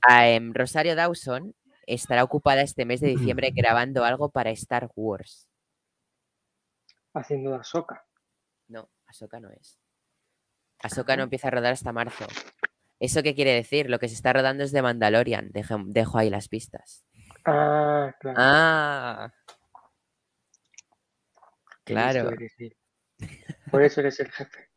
A, 0.07 0.29
em, 0.29 0.53
Rosario 0.53 0.95
Dawson 0.95 1.55
estará 1.85 2.23
ocupada 2.23 2.61
este 2.61 2.85
mes 2.85 3.01
de 3.01 3.07
diciembre 3.07 3.51
grabando 3.51 4.03
algo 4.03 4.29
para 4.29 4.51
Star 4.51 4.89
Wars. 4.95 5.49
Haciendo 7.13 7.51
la 7.51 7.63
soca. 7.63 8.05
No, 8.67 8.89
Ahsoka 9.05 9.39
no 9.39 9.49
es. 9.51 9.79
Ahsoka 10.81 11.15
no 11.15 11.23
empieza 11.23 11.47
a 11.47 11.51
rodar 11.51 11.73
hasta 11.73 11.91
marzo. 11.91 12.25
¿Eso 12.99 13.21
qué 13.21 13.35
quiere 13.35 13.53
decir? 13.53 13.89
Lo 13.89 13.99
que 13.99 14.07
se 14.07 14.15
está 14.15 14.33
rodando 14.33 14.63
es 14.63 14.71
de 14.71 14.81
Mandalorian. 14.81 15.51
Dejo, 15.51 15.77
dejo 15.85 16.17
ahí 16.17 16.29
las 16.29 16.47
pistas. 16.47 17.05
Ah, 17.45 18.13
claro. 18.19 18.37
Ah, 18.39 19.33
claro. 21.83 22.31
Por 23.69 23.83
eso 23.83 23.99
eres 23.99 24.19
el 24.19 24.31
jefe. 24.31 24.69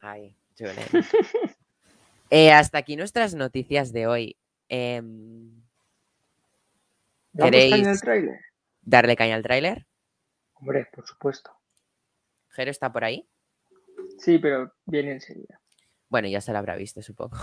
Ay, 0.00 0.36
Julen. 0.56 0.76
Eh, 2.30 2.52
hasta 2.52 2.78
aquí 2.78 2.96
nuestras 2.96 3.34
noticias 3.34 3.92
de 3.92 4.06
hoy. 4.06 4.36
¿Vamos 7.32 7.50
¿Queréis- 7.52 8.00
caña? 8.02 8.40
¿Darle 8.82 9.16
caña 9.16 9.34
al 9.34 9.42
tráiler? 9.42 9.86
Hombre, 10.54 10.86
por 10.92 11.06
supuesto. 11.06 11.52
¿Jero 12.50 12.70
está 12.70 12.92
por 12.92 13.04
ahí? 13.04 13.28
Sí, 14.18 14.38
pero 14.38 14.72
viene 14.86 15.12
enseguida. 15.12 15.60
Bueno, 16.08 16.28
ya 16.28 16.40
se 16.40 16.52
lo 16.52 16.58
habrá 16.58 16.74
visto, 16.76 17.02
supongo. 17.02 17.36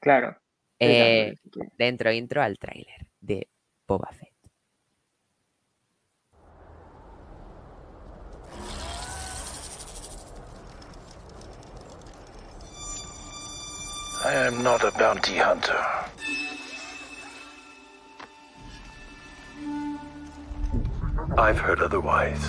Claro. 0.00 0.36
Eh, 0.78 1.34
dentro 1.78 2.12
intro 2.12 2.42
al 2.42 2.58
tráiler 2.58 3.06
de 3.20 3.48
Boba 3.86 4.10
Fett. 4.12 4.33
I 14.24 14.32
am 14.32 14.62
not 14.62 14.82
a 14.82 14.90
bounty 14.92 15.36
hunter. 15.36 15.84
I've 21.36 21.58
heard 21.58 21.80
otherwise. 21.80 22.42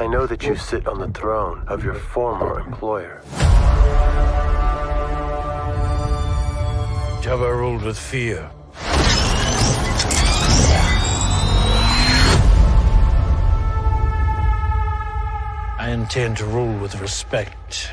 I 0.00 0.06
know 0.06 0.26
that 0.26 0.42
you 0.42 0.56
sit 0.56 0.86
on 0.86 1.00
the 1.00 1.08
throne 1.08 1.68
of 1.68 1.84
your 1.84 1.92
former 1.92 2.60
employer. 2.60 3.20
Jabba 7.20 7.54
ruled 7.54 7.82
with 7.82 7.98
fear. 7.98 8.50
I 15.80 15.90
intend 15.90 16.38
to 16.38 16.44
rule 16.44 16.76
with 16.80 17.00
respect. 17.00 17.92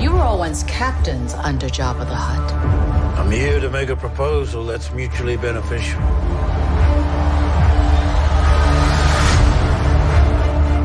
You 0.00 0.12
were 0.12 0.20
all 0.20 0.38
once 0.38 0.62
captains 0.62 1.34
under 1.34 1.66
Jabba 1.66 2.06
the 2.06 2.14
Hutt. 2.14 2.52
I'm 3.18 3.32
here 3.32 3.58
to 3.58 3.68
make 3.68 3.88
a 3.88 3.96
proposal 3.96 4.64
that's 4.64 4.92
mutually 4.92 5.36
beneficial. 5.38 6.00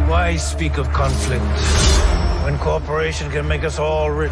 Why 0.10 0.38
speak 0.38 0.80
of 0.80 0.92
conflict 0.94 1.46
when 2.44 2.58
cooperation 2.58 3.30
can 3.30 3.48
make 3.48 3.64
us 3.64 3.78
all 3.78 4.10
rich? 4.10 4.32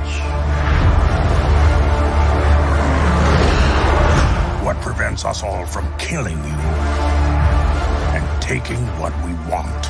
What 4.65 4.77
prevents 4.81 5.25
us 5.25 5.43
all 5.43 5.65
from 5.67 5.85
killing 5.99 6.37
you 6.37 6.53
and 6.53 6.92
taking 8.43 8.75
what 8.99 9.13
we 9.23 9.33
want? 9.49 9.87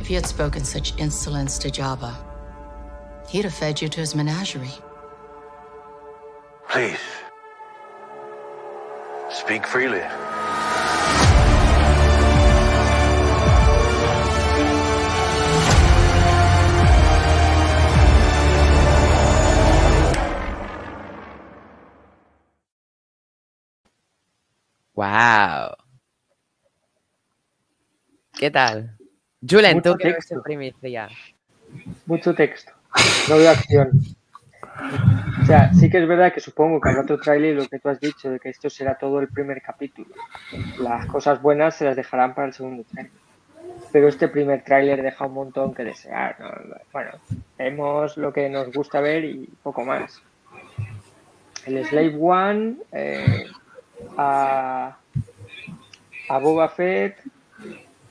If 0.00 0.10
you 0.10 0.16
had 0.16 0.26
spoken 0.26 0.64
such 0.64 0.98
insolence 0.98 1.58
to 1.58 1.68
Jabba, 1.68 2.12
he'd 3.28 3.44
have 3.44 3.54
fed 3.54 3.80
you 3.80 3.88
to 3.88 4.00
his 4.00 4.16
menagerie. 4.16 4.74
Please. 6.68 6.98
Speak 9.30 9.64
freely. 9.64 10.02
¡Wow! 24.96 25.76
¿Qué 28.32 28.50
tal? 28.50 28.96
Julen, 29.46 29.82
tú 29.82 29.90
Mucho 29.90 29.98
que 29.98 30.04
ves 30.08 30.16
texto. 30.16 30.42
primicia. 30.42 31.08
Mucho 32.06 32.34
texto. 32.34 32.72
No 33.28 33.36
veo 33.36 33.50
acción. 33.50 33.90
O 35.42 35.44
sea, 35.46 35.72
sí 35.74 35.90
que 35.90 35.98
es 35.98 36.08
verdad 36.08 36.32
que 36.32 36.40
supongo 36.40 36.80
que 36.80 36.88
habrá 36.88 37.02
otro 37.02 37.20
tráiler 37.20 37.52
y 37.52 37.56
lo 37.56 37.68
que 37.68 37.78
tú 37.78 37.90
has 37.90 38.00
dicho, 38.00 38.30
de 38.30 38.40
que 38.40 38.48
esto 38.48 38.70
será 38.70 38.96
todo 38.96 39.20
el 39.20 39.28
primer 39.28 39.60
capítulo. 39.60 40.08
Las 40.80 41.06
cosas 41.06 41.42
buenas 41.42 41.76
se 41.76 41.84
las 41.84 41.94
dejarán 41.94 42.34
para 42.34 42.48
el 42.48 42.54
segundo 42.54 42.82
tráiler. 42.90 43.12
Pero 43.92 44.08
este 44.08 44.28
primer 44.28 44.64
tráiler 44.64 45.02
deja 45.02 45.26
un 45.26 45.34
montón 45.34 45.74
que 45.74 45.84
desear. 45.84 46.40
¿no? 46.40 46.50
Bueno, 46.90 47.10
vemos 47.58 48.16
lo 48.16 48.32
que 48.32 48.48
nos 48.48 48.72
gusta 48.72 49.00
ver 49.00 49.26
y 49.26 49.46
poco 49.62 49.84
más. 49.84 50.22
El 51.66 51.84
Slave 51.84 52.16
One, 52.18 52.76
eh, 52.92 53.46
a, 54.16 54.98
a 56.28 56.38
Boba 56.38 56.68
Fett 56.68 57.18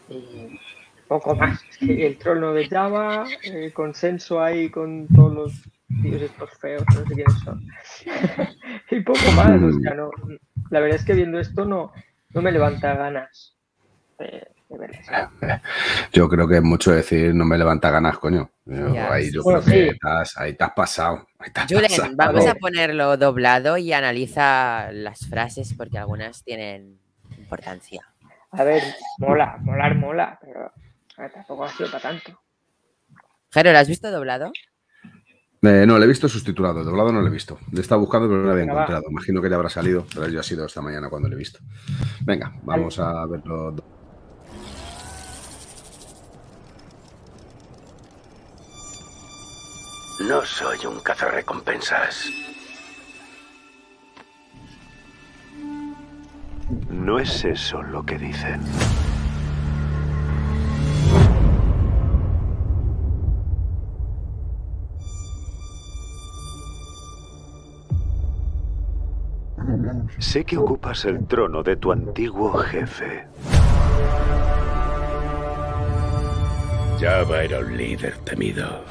y 0.09 0.59
poco 1.07 1.35
más. 1.35 1.61
El 1.81 2.17
trono 2.17 2.53
de 2.53 2.67
Java, 2.67 3.25
el 3.43 3.73
consenso 3.73 4.41
ahí 4.41 4.69
con 4.69 5.07
todos 5.07 5.33
los 5.33 5.53
tíos 6.01 6.21
estos 6.21 6.49
feos, 6.59 6.83
no 6.93 7.05
sé 7.05 7.13
quiénes 7.13 7.39
son. 7.43 7.67
y 8.91 8.99
poco 9.01 9.31
más, 9.35 9.61
o 9.61 9.79
sea, 9.79 9.93
no, 9.93 10.09
la 10.69 10.79
verdad 10.79 10.97
es 10.99 11.05
que 11.05 11.13
viendo 11.13 11.39
esto 11.39 11.65
no, 11.65 11.91
no 12.31 12.41
me 12.41 12.51
levanta 12.51 12.95
ganas. 12.95 13.55
Eh. 14.19 14.54
Yo 16.13 16.27
creo 16.29 16.47
que 16.47 16.57
es 16.57 16.63
mucho 16.63 16.91
decir 16.91 17.33
no 17.33 17.45
me 17.45 17.57
levanta 17.57 17.89
ganas, 17.91 18.17
coño. 18.17 18.49
Yo- 18.65 19.11
ahí 19.11 19.31
yo 19.31 19.41
sí. 19.43 19.47
creo 19.47 19.63
que 19.63 19.87
estás- 19.89 20.37
ahí 20.37 20.53
te 20.53 20.63
has 20.63 20.71
pasado. 20.71 21.27
ahí 21.39 21.51
te 21.51 21.59
has 21.61 21.67
Julen, 21.71 21.89
pasado. 21.89 22.13
vamos 22.15 22.47
a 22.47 22.55
ponerlo 22.55 23.15
doblado 23.17 23.77
y 23.77 23.93
analiza 23.93 24.91
las 24.91 25.19
frases 25.27 25.73
porque 25.75 25.97
algunas 25.99 26.43
tienen 26.43 26.99
importancia. 27.37 28.07
A 28.51 28.63
ver, 28.63 28.81
mola, 29.19 29.57
molar 29.61 29.95
mola, 29.95 30.39
pero 30.41 30.71
ver, 31.17 31.31
tampoco 31.31 31.65
ha 31.65 31.69
sido 31.69 31.91
para 31.91 32.01
tanto. 32.03 32.39
Jero, 33.51 33.71
¿lo 33.71 33.77
has 33.77 33.87
visto 33.87 34.09
doblado? 34.11 34.51
Eh, 35.61 35.85
no, 35.87 35.97
le 35.97 36.05
he 36.05 36.07
visto 36.07 36.29
sustitulado, 36.29 36.83
doblado 36.83 37.11
no 37.11 37.21
lo 37.21 37.27
he 37.27 37.31
visto. 37.31 37.57
Le 37.71 37.81
estaba 37.81 37.99
buscando, 37.99 38.27
pero 38.27 38.39
no 38.41 38.45
lo 38.47 38.51
había 38.51 38.65
encontrado. 38.65 39.03
Imagino 39.09 39.41
que 39.41 39.49
ya 39.49 39.55
habrá 39.55 39.69
salido, 39.69 40.05
pero 40.13 40.27
yo 40.27 40.39
ha 40.39 40.43
sido 40.43 40.65
esta 40.65 40.81
mañana 40.81 41.09
cuando 41.09 41.27
lo 41.27 41.35
he 41.35 41.39
visto. 41.39 41.59
Venga, 42.21 42.53
vamos 42.63 42.99
a 42.99 43.25
verlo. 43.25 43.75
No 50.19 50.45
soy 50.45 50.85
un 50.85 51.01
cazarrecompensas. 51.01 52.29
No 56.89 57.19
es 57.19 57.43
eso 57.43 57.81
lo 57.83 58.03
que 58.05 58.17
dicen. 58.17 58.61
Sé 70.19 70.45
que 70.45 70.57
ocupas 70.57 71.03
el 71.05 71.27
trono 71.27 71.61
de 71.61 71.75
tu 71.75 71.91
antiguo 71.91 72.53
jefe. 72.53 73.27
Java 76.99 77.43
era 77.43 77.59
un 77.59 77.77
líder 77.77 78.17
temido. 78.19 78.85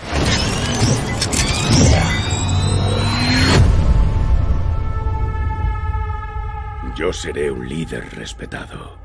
Yo 6.97 7.13
seré 7.13 7.51
un 7.51 7.69
líder 7.69 8.09
respetado. 8.15 8.97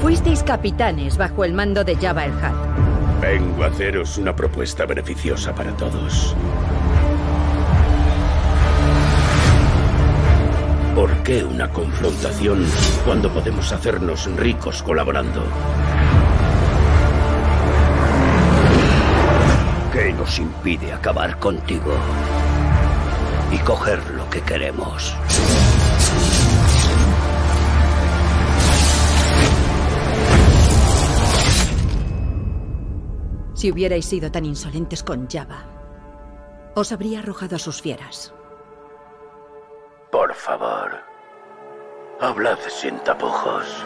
Fuisteis 0.00 0.42
capitanes 0.44 1.16
bajo 1.16 1.44
el 1.44 1.52
mando 1.52 1.82
de 1.82 1.96
Jabba 1.96 2.26
el 2.26 2.32
Hutt. 2.32 3.20
Vengo 3.20 3.64
a 3.64 3.66
haceros 3.66 4.16
una 4.18 4.34
propuesta 4.34 4.86
beneficiosa 4.86 5.52
para 5.52 5.76
todos. 5.76 6.36
¿Por 10.94 11.10
qué 11.24 11.44
una 11.44 11.68
confrontación 11.70 12.64
cuando 13.04 13.28
podemos 13.30 13.72
hacernos 13.72 14.26
ricos 14.36 14.82
colaborando? 14.82 15.42
¿Qué 20.08 20.14
nos 20.14 20.38
impide 20.38 20.90
acabar 20.90 21.38
contigo 21.38 21.92
y 23.52 23.58
coger 23.58 24.02
lo 24.12 24.30
que 24.30 24.40
queremos? 24.40 25.14
Si 33.52 33.70
hubierais 33.70 34.06
sido 34.06 34.32
tan 34.32 34.46
insolentes 34.46 35.02
con 35.02 35.28
Jabba, 35.28 35.66
os 36.74 36.90
habría 36.90 37.18
arrojado 37.18 37.56
a 37.56 37.58
sus 37.58 37.82
fieras. 37.82 38.32
Por 40.10 40.32
favor, 40.32 41.02
hablad 42.18 42.58
sin 42.70 42.98
tapujos. 43.00 43.84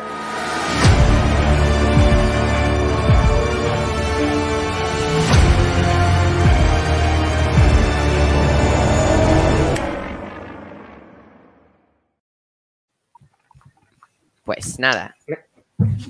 Pues 14.45 14.79
nada, 14.79 15.15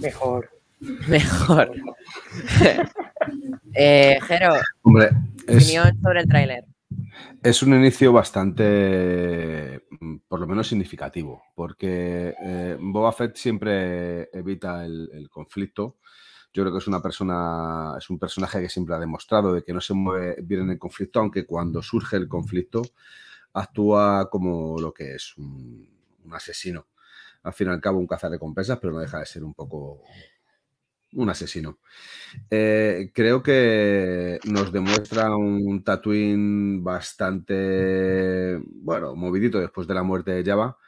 Mejor. 0.01 0.51
mejor. 1.09 1.73
eh, 3.75 4.19
Jero, 4.23 4.55
Hombre, 4.83 5.11
es, 5.47 5.65
opinión 5.65 6.01
sobre 6.03 6.21
el 6.21 6.29
tráiler. 6.29 6.65
es 7.43 7.63
un 7.63 7.75
inicio 7.75 8.13
bastante, 8.13 9.83
mm, 10.01 10.17
por 10.29 10.41
lo 10.41 10.47
menos 10.47 10.67
significativo, 10.69 11.43
porque 11.55 12.35
eh, 12.43 12.77
Boba 12.81 13.13
Fett 13.13 13.37
siempre 13.37 14.31
evita 14.33 14.85
el, 14.85 15.11
el 15.13 15.29
conflicto. 15.31 15.99
Yo 16.55 16.63
creo 16.63 16.73
que 16.73 16.79
es 16.79 16.89
una 16.89 17.01
persona, 17.03 17.95
es 17.99 18.11
un 18.11 18.19
personaje 18.19 18.61
que 18.61 18.69
siempre 18.69 18.95
ha 18.95 18.99
demostrado 18.99 19.55
de 19.55 19.63
que 19.63 19.73
no 19.73 19.81
se 19.81 19.95
mueve 19.95 20.37
bien 20.43 20.63
en 20.63 20.71
el 20.71 20.79
conflicto, 20.79 21.21
aunque 21.21 21.47
cuando 21.47 21.83
surge 21.83 22.17
el 22.17 22.29
conflicto 22.29 22.83
actúa 23.55 24.29
como 24.31 24.79
lo 24.79 24.93
que 24.93 25.15
es 25.15 25.37
un, 25.37 25.89
un 26.25 26.35
asesino. 26.35 26.87
Al 27.45 27.53
fin 27.53 27.69
y 27.69 27.71
al 27.71 27.81
cabo, 27.81 27.99
un 27.99 28.07
cazarrecompensas, 28.07 28.79
pero 28.81 28.93
no 28.93 29.01
deja 29.01 29.19
de 29.21 29.27
ser 29.27 29.45
un 29.45 29.55
poco 29.55 30.03
un 31.15 31.29
asesino. 31.29 31.79
Eh, 32.51 33.11
creo 33.15 33.43
que 33.43 34.41
nos 34.47 34.73
demuestra 34.73 35.37
un 35.37 35.85
Tatooine 35.85 36.83
bastante, 36.83 38.59
bueno, 38.67 39.15
movidito 39.17 39.61
después 39.61 39.87
de 39.89 39.95
la 39.95 40.03
muerte 40.03 40.33
de 40.33 40.45
Java. 40.45 40.79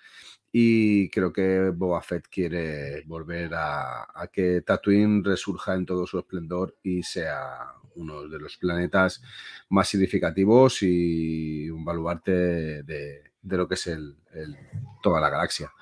Y 0.52 1.10
creo 1.10 1.32
que 1.32 1.70
Boba 1.70 2.02
Fett 2.02 2.28
quiere 2.30 3.02
volver 3.06 3.52
a, 3.54 4.06
que 4.32 4.62
Tatooine 4.62 5.24
resurja 5.24 5.74
en 5.74 5.86
todo 5.86 6.06
su 6.06 6.18
esplendor 6.18 6.76
y 6.82 7.02
sea 7.02 7.74
uno 7.96 8.28
de 8.28 8.38
los 8.38 8.56
planetas 8.58 9.22
más 9.70 9.88
significativos 9.88 10.82
y 10.82 11.70
un 11.70 11.84
baluarte 11.84 12.32
de, 12.84 13.32
de 13.42 13.56
lo 13.56 13.68
que 13.68 13.74
es 13.74 13.86
el- 13.88 14.16
el- 14.34 14.56
toda 15.02 15.20
la 15.20 15.30
galaxia. 15.30 15.72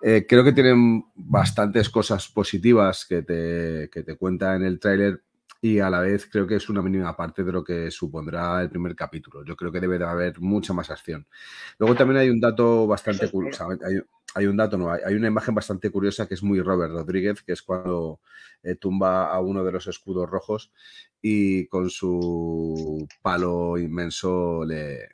Eh, 0.00 0.26
creo 0.28 0.44
que 0.44 0.52
tienen 0.52 1.04
bastantes 1.14 1.90
cosas 1.90 2.28
positivas 2.28 3.04
que 3.06 3.22
te, 3.22 3.90
que 3.90 4.02
te 4.02 4.16
cuenta 4.16 4.54
en 4.54 4.64
el 4.64 4.78
tráiler 4.78 5.22
y 5.60 5.80
a 5.80 5.90
la 5.90 6.00
vez 6.00 6.26
creo 6.30 6.46
que 6.46 6.54
es 6.56 6.68
una 6.68 6.82
mínima 6.82 7.16
parte 7.16 7.42
de 7.42 7.52
lo 7.52 7.64
que 7.64 7.90
supondrá 7.90 8.62
el 8.62 8.70
primer 8.70 8.94
capítulo. 8.94 9.44
Yo 9.44 9.56
creo 9.56 9.72
que 9.72 9.80
debe 9.80 9.98
de 9.98 10.04
haber 10.04 10.40
mucha 10.40 10.72
más 10.72 10.90
acción. 10.90 11.26
Luego 11.78 11.96
también 11.96 12.18
hay 12.18 12.30
un 12.30 12.40
dato 12.40 12.86
bastante 12.86 13.28
curioso. 13.28 13.68
Hay, 13.68 14.00
hay 14.34 14.46
un 14.46 14.56
dato, 14.56 14.78
no, 14.78 14.90
hay 14.90 15.14
una 15.14 15.26
imagen 15.26 15.54
bastante 15.54 15.90
curiosa 15.90 16.28
que 16.28 16.34
es 16.34 16.42
muy 16.42 16.60
Robert 16.60 16.92
Rodríguez, 16.92 17.42
que 17.42 17.52
es 17.52 17.62
cuando 17.62 18.20
eh, 18.62 18.76
tumba 18.76 19.32
a 19.32 19.40
uno 19.40 19.64
de 19.64 19.72
los 19.72 19.86
escudos 19.88 20.28
rojos 20.30 20.72
y 21.20 21.66
con 21.66 21.90
su 21.90 23.08
palo 23.22 23.78
inmenso 23.78 24.64
le, 24.64 25.08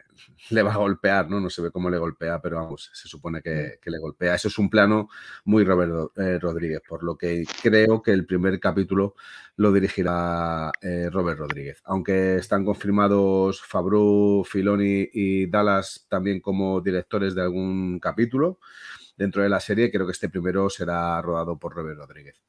le 0.50 0.62
va 0.62 0.72
a 0.72 0.77
golpear, 0.79 1.29
¿no? 1.31 1.40
No 1.40 1.50
se 1.50 1.62
ve 1.62 1.70
cómo 1.70 1.90
le 1.90 1.98
golpea, 1.98 2.40
pero 2.40 2.57
vamos, 2.57 2.90
se 2.92 3.09
supone 3.09 3.42
que, 3.42 3.79
que 3.81 3.90
le 3.90 3.98
golpea. 3.98 4.35
Eso 4.35 4.48
es 4.48 4.59
un 4.59 4.70
plano 4.70 5.09
muy 5.44 5.64
Robert 5.64 6.12
eh, 6.16 6.38
Rodríguez, 6.38 6.81
por 6.87 7.03
lo 7.03 7.16
que 7.16 7.44
creo 7.62 8.03
que 8.03 8.12
el 8.12 8.27
primer 8.27 8.59
capítulo 8.61 9.14
lo 9.57 9.72
dirigirá 9.72 10.72
eh, 10.81 11.09
Robert 11.11 11.38
Rodríguez. 11.38 11.81
Aunque 11.85 12.37
están 12.37 12.64
confirmados 12.64 13.62
Fabru, 13.62 14.44
Filoni 14.44 15.09
y 15.12 15.46
Dallas 15.46 16.07
también 16.09 16.40
como 16.40 16.81
directores 16.81 17.35
de 17.35 17.42
algún 17.42 17.98
capítulo 18.00 18.59
dentro 19.16 19.42
de 19.42 19.48
la 19.48 19.61
serie, 19.61 19.90
creo 19.90 20.07
que 20.07 20.12
este 20.12 20.29
primero 20.29 20.68
será 20.68 21.20
rodado 21.22 21.59
por 21.59 21.74
Robert 21.74 21.98
Rodríguez. 21.98 22.42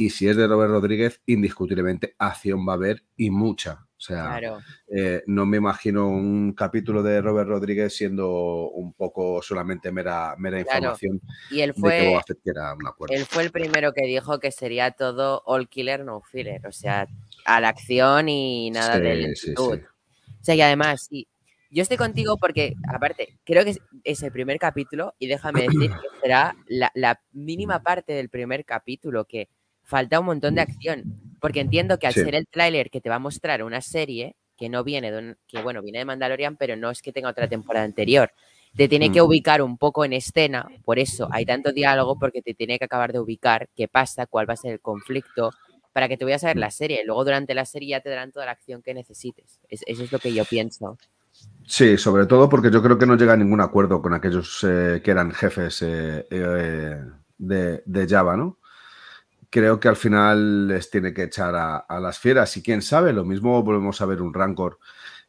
Y 0.00 0.08
si 0.08 0.26
es 0.26 0.34
de 0.34 0.46
Robert 0.46 0.70
Rodríguez, 0.70 1.20
indiscutiblemente 1.26 2.14
acción 2.16 2.66
va 2.66 2.72
a 2.72 2.76
haber 2.76 3.04
y 3.18 3.28
mucha. 3.28 3.86
O 3.98 4.00
sea, 4.00 4.38
Claro. 4.38 4.60
eh, 4.88 5.22
no 5.26 5.44
me 5.44 5.58
imagino 5.58 6.08
un 6.08 6.54
capítulo 6.54 7.02
de 7.02 7.20
Robert 7.20 7.50
Rodríguez 7.50 7.94
siendo 7.94 8.70
un 8.70 8.94
poco 8.94 9.42
solamente 9.42 9.92
mera, 9.92 10.36
mera 10.38 10.56
Claro. 10.64 10.78
información 10.96 11.20
Y 11.50 11.60
él 11.60 11.72
de 11.72 11.74
que 11.74 11.80
fue, 11.80 12.20
él 13.10 13.26
fue 13.26 13.42
el 13.42 13.50
primero 13.50 13.92
que 13.92 14.06
dijo 14.06 14.40
que 14.40 14.50
sería 14.52 14.90
todo 14.92 15.42
all 15.44 15.68
killer, 15.68 16.02
no 16.02 16.22
filler. 16.22 16.66
O 16.66 16.72
sea, 16.72 17.06
a 17.44 17.60
la 17.60 17.68
acción 17.68 18.30
y 18.30 18.70
nada 18.70 18.96
Sí, 18.96 19.02
de 19.02 19.14
sí, 19.16 19.20
lentitud. 19.48 19.74
sí. 19.74 19.84
O 20.40 20.44
sea, 20.44 20.54
y 20.54 20.62
además, 20.62 21.10
yo 21.10 21.82
estoy 21.82 21.98
contigo 21.98 22.38
porque, 22.38 22.72
aparte, 22.88 23.38
creo 23.44 23.64
que 23.64 23.70
es, 23.72 23.80
es 24.04 24.22
el 24.22 24.32
primer 24.32 24.58
capítulo 24.58 25.14
y 25.18 25.26
déjame 25.26 25.64
decir 25.64 25.90
que 25.90 26.20
será 26.22 26.56
la, 26.68 26.90
la 26.94 27.20
mínima 27.32 27.82
parte 27.82 28.14
del 28.14 28.30
primer 28.30 28.64
capítulo, 28.64 29.26
que 29.26 29.50
falta 29.90 30.20
un 30.20 30.26
montón 30.26 30.54
de 30.54 30.62
acción. 30.62 31.02
Porque 31.40 31.60
entiendo 31.60 31.98
que 31.98 32.06
al 32.06 32.14
Sí. 32.14 32.20
ser 32.22 32.34
el 32.34 32.46
tráiler 32.46 32.90
que 32.90 33.00
te 33.00 33.08
va 33.10 33.16
a 33.16 33.18
mostrar 33.18 33.62
una 33.62 33.80
serie 33.80 34.36
que 34.56 34.68
no 34.68 34.84
viene 34.84 35.10
de 35.10 35.18
un, 35.18 35.36
que 35.46 35.62
bueno, 35.62 35.82
viene 35.82 35.98
de 35.98 36.04
Mandalorian, 36.04 36.56
pero 36.56 36.76
no 36.76 36.90
es 36.90 37.00
que 37.02 37.12
tenga 37.12 37.30
otra 37.30 37.48
temporada 37.48 37.84
anterior. 37.84 38.30
Te 38.76 38.88
tiene 38.88 39.10
que 39.10 39.20
ubicar 39.22 39.62
un 39.62 39.76
poco 39.78 40.04
en 40.04 40.12
escena, 40.12 40.68
por 40.84 40.98
eso 40.98 41.28
hay 41.32 41.44
tanto 41.44 41.72
diálogo, 41.72 42.18
porque 42.18 42.40
te 42.42 42.54
tiene 42.54 42.78
que 42.78 42.84
acabar 42.84 43.10
de 43.12 43.18
ubicar 43.18 43.68
qué 43.74 43.88
pasa, 43.88 44.26
cuál 44.26 44.48
va 44.48 44.52
a 44.54 44.56
ser 44.56 44.72
el 44.72 44.80
conflicto, 44.80 45.50
para 45.92 46.06
que 46.08 46.16
te 46.16 46.24
vayas 46.24 46.44
a 46.44 46.48
ver 46.48 46.56
Mm. 46.56 46.60
la 46.60 46.70
serie. 46.70 47.04
Luego 47.04 47.24
durante 47.24 47.52
la 47.54 47.64
serie 47.64 47.88
ya 47.88 48.00
te 48.00 48.10
darán 48.10 48.30
toda 48.30 48.46
la 48.46 48.52
acción 48.52 48.80
que 48.82 48.94
necesites. 48.94 49.58
Es- 49.68 49.82
eso 49.86 50.04
es 50.04 50.12
lo 50.12 50.18
que 50.20 50.32
yo 50.32 50.44
pienso. 50.44 50.98
Sí, 51.66 51.96
sobre 51.96 52.26
todo 52.26 52.48
porque 52.48 52.70
yo 52.70 52.80
creo 52.82 52.96
que 52.98 53.06
no 53.06 53.16
llega 53.16 53.32
a 53.32 53.36
ningún 53.36 53.60
acuerdo 53.60 54.00
con 54.02 54.12
aquellos 54.14 54.62
eh, 54.68 55.00
que 55.02 55.10
eran 55.10 55.32
jefes 55.32 55.82
eh, 55.82 56.26
eh, 56.30 56.96
de, 57.38 57.82
de 57.86 58.06
Java, 58.08 58.36
¿no? 58.36 58.58
Creo 59.50 59.78
que 59.80 59.88
al 59.88 59.96
final 59.96 60.68
les 60.68 60.90
tiene 60.90 61.12
que 61.12 61.24
echar 61.24 61.54
a, 61.56 61.76
a, 61.78 62.00
las 62.00 62.18
fieras. 62.18 62.56
Y 62.56 62.62
quién 62.62 62.82
sabe, 62.82 63.12
lo 63.12 63.24
mismo 63.24 63.62
volvemos 63.62 64.00
a 64.00 64.06
ver 64.06 64.22
un 64.22 64.32
Rancor 64.32 64.78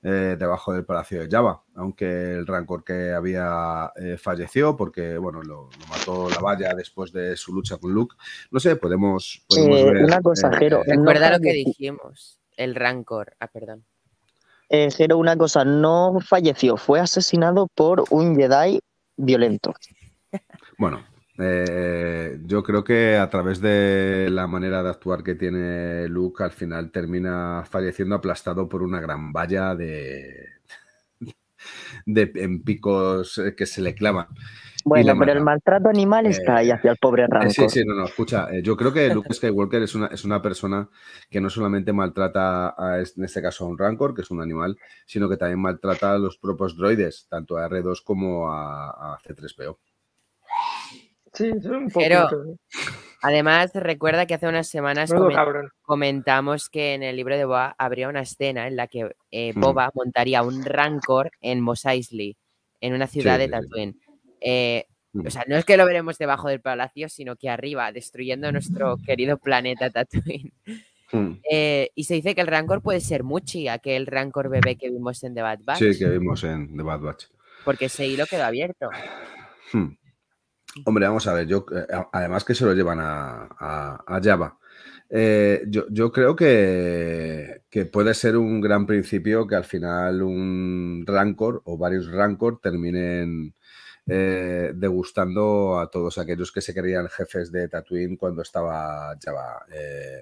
eh, 0.03 0.36
debajo 0.39 0.73
del 0.73 0.86
Palacio 0.86 1.21
de 1.21 1.29
Java, 1.29 1.62
aunque 1.75 2.34
el 2.34 2.47
Rancor 2.47 2.84
que 2.84 3.12
había 3.12 3.91
eh, 3.95 4.17
falleció 4.17 4.75
porque, 4.75 5.17
bueno, 5.17 5.41
lo, 5.43 5.69
lo, 5.79 5.88
mató 5.89 6.29
la 6.29 6.39
valla 6.39 6.73
después 6.73 7.12
de 7.12 7.36
su 7.36 7.53
lucha 7.53 7.77
con 7.77 7.91
Luke. 7.93 8.15
No 8.49 8.60
sé, 8.60 8.75
podemos, 8.77 9.43
podemos 9.47 9.79
Eh, 9.79 9.86
ver. 9.86 10.03
una 10.05 10.21
cosa, 10.21 10.47
eh, 10.49 10.55
Jero. 10.57 10.81
eh, 10.86 10.95
Recuerda 10.95 11.31
lo 11.31 11.39
que 11.39 11.53
dijimos. 11.53 12.39
El 12.57 12.75
Rancor. 12.75 13.36
Ah, 13.39 13.47
perdón. 13.47 13.86
Eh, 14.69 14.89
Jero, 14.91 15.17
una 15.17 15.36
cosa, 15.36 15.65
no 15.65 16.17
falleció, 16.25 16.77
fue 16.77 16.99
asesinado 16.99 17.67
por 17.75 18.05
un 18.10 18.36
Jedi 18.36 18.79
violento. 19.17 19.73
Bueno, 20.77 21.03
eh, 21.37 22.39
yo 22.43 22.63
creo 22.63 22.83
que 22.83 23.17
a 23.17 23.29
través 23.29 23.61
de 23.61 24.29
la 24.29 24.47
manera 24.47 24.83
de 24.83 24.89
actuar 24.89 25.23
que 25.23 25.35
tiene 25.35 26.07
Luke, 26.07 26.43
al 26.43 26.51
final 26.51 26.91
termina 26.91 27.63
falleciendo 27.69 28.15
aplastado 28.15 28.67
por 28.67 28.83
una 28.83 28.99
gran 28.99 29.31
valla 29.31 29.75
de, 29.75 30.49
de 32.05 32.31
en 32.35 32.63
picos 32.63 33.37
eh, 33.37 33.55
que 33.55 33.65
se 33.65 33.81
le 33.81 33.95
clavan. 33.95 34.27
Bueno, 34.83 35.13
pero 35.17 35.31
el 35.33 35.41
maltrato 35.41 35.89
animal 35.89 36.25
está 36.25 36.57
ahí 36.57 36.69
Eh, 36.69 36.73
hacia 36.73 36.91
el 36.91 36.97
pobre 36.97 37.23
Eh, 37.23 37.27
Rancor. 37.29 37.51
Sí, 37.51 37.69
sí, 37.69 37.85
no, 37.85 37.93
no, 37.93 38.05
escucha, 38.05 38.47
eh, 38.51 38.61
yo 38.63 38.75
creo 38.75 38.91
que 38.91 39.09
Luke 39.13 39.29
Skywalker 39.33 39.81
es 39.83 39.95
una, 39.95 40.07
es 40.07 40.25
una 40.25 40.41
persona 40.41 40.89
que 41.29 41.39
no 41.39 41.49
solamente 41.49 41.93
maltrata, 41.93 42.73
a, 42.77 42.97
en 42.99 43.23
este 43.23 43.41
caso 43.41 43.65
a 43.65 43.67
un 43.67 43.77
Rancor, 43.77 44.13
que 44.15 44.21
es 44.21 44.31
un 44.31 44.41
animal, 44.41 44.77
sino 45.05 45.29
que 45.29 45.37
también 45.37 45.59
maltrata 45.59 46.13
a 46.13 46.17
los 46.17 46.37
propios 46.37 46.75
droides, 46.75 47.27
tanto 47.29 47.57
a 47.57 47.69
R2 47.69 48.03
como 48.03 48.51
a, 48.51 49.13
a 49.13 49.17
C3PO. 49.19 49.77
Sí, 51.33 51.49
es 51.55 51.65
un 51.65 51.89
Pero- 51.93 52.27
poquito. 52.29 52.59
Además, 53.23 53.71
recuerda 53.75 54.25
que 54.25 54.33
hace 54.33 54.47
unas 54.47 54.67
semanas 54.67 55.11
cabrón. 55.11 55.69
comentamos 55.83 56.69
que 56.69 56.95
en 56.95 57.03
el 57.03 57.15
libro 57.15 57.37
de 57.37 57.45
Boba 57.45 57.75
habría 57.77 58.09
una 58.09 58.21
escena 58.21 58.67
en 58.67 58.75
la 58.75 58.87
que 58.87 59.11
eh, 59.29 59.53
Hmm. 59.55 59.61
Boba 59.61 59.91
montaría 59.93 60.41
un 60.41 60.65
Rancor 60.65 61.29
en 61.39 61.61
Mos 61.61 61.85
Eisley, 61.85 62.35
en 62.81 62.93
una 62.95 63.05
ciudad 63.05 63.35
Sí, 63.35 63.39
de 63.41 63.45
sí, 63.45 63.51
sí. 63.53 63.61
Tatooine. 63.61 63.95
Eh, 64.41 64.85
Hmm. 65.13 65.27
o 65.27 65.29
sea, 65.29 65.43
no 65.47 65.55
es 65.57 65.65
que 65.65 65.77
lo 65.77 65.85
veremos 65.85 66.17
debajo 66.17 66.47
del 66.49 66.61
palacio, 66.61 67.09
sino 67.09 67.35
que 67.35 67.49
arriba, 67.49 67.91
destruyendo 67.91 68.51
nuestro 68.51 68.97
querido 69.05 69.37
planeta 69.37 69.89
Tatooine. 69.91 70.51
Hmm. 71.11 71.33
Eh, 71.51 71.89
y 71.93 72.05
se 72.05 72.15
dice 72.15 72.33
que 72.33 72.41
el 72.41 72.47
Rancor 72.47 72.81
puede 72.81 73.01
ser 73.01 73.23
Muchi, 73.23 73.67
aquel 73.67 74.07
Rancor 74.07 74.49
bebé 74.49 74.77
que 74.77 74.89
vimos 74.89 75.23
en 75.23 75.35
The 75.35 75.41
Bad 75.43 75.59
Batch, 75.63 75.79
Sí, 75.79 75.99
que 75.99 76.07
vimos 76.09 76.43
en 76.43 76.75
The 76.75 76.81
Bad 76.83 77.01
Batch. 77.01 77.25
porque 77.65 77.85
ese 77.85 78.07
hilo 78.07 78.25
quedó 78.25 78.45
abierto. 78.45 78.89
Hmm. 79.73 79.89
Hombre, 80.86 81.05
vamos 81.05 81.27
a 81.27 81.34
ver, 81.34 81.47
yo 81.47 81.65
eh, 81.75 81.86
además 82.13 82.43
que 82.45 82.55
se 82.55 82.65
lo 82.65 82.73
llevan 82.73 82.99
a, 83.01 84.03
Java. 84.23 84.57
Eh, 85.10 85.63
yo, 85.67 85.86
yo 85.89 86.12
creo 86.12 86.36
que, 86.36 87.63
que 87.69 87.86
puede 87.86 88.13
ser 88.13 88.38
un 88.38 88.62
gran 88.62 88.86
principio 88.86 89.45
que 89.45 89.55
al 89.55 89.65
final 89.65 90.21
un 90.21 91.03
Rancor 91.05 91.62
o 91.65 91.77
varios 91.77 92.10
Rancor 92.10 92.62
terminen 92.62 93.53
eh, 94.07 94.71
degustando 94.73 95.79
a 95.79 95.89
todos 95.89 96.17
aquellos 96.17 96.51
que 96.51 96.62
se 96.62 96.73
creían 96.73 97.10
jefes 97.10 97.51
de 97.51 97.67
Tatooine 97.67 98.15
cuando 98.17 98.41
estaba 98.41 99.17
Java 99.21 99.65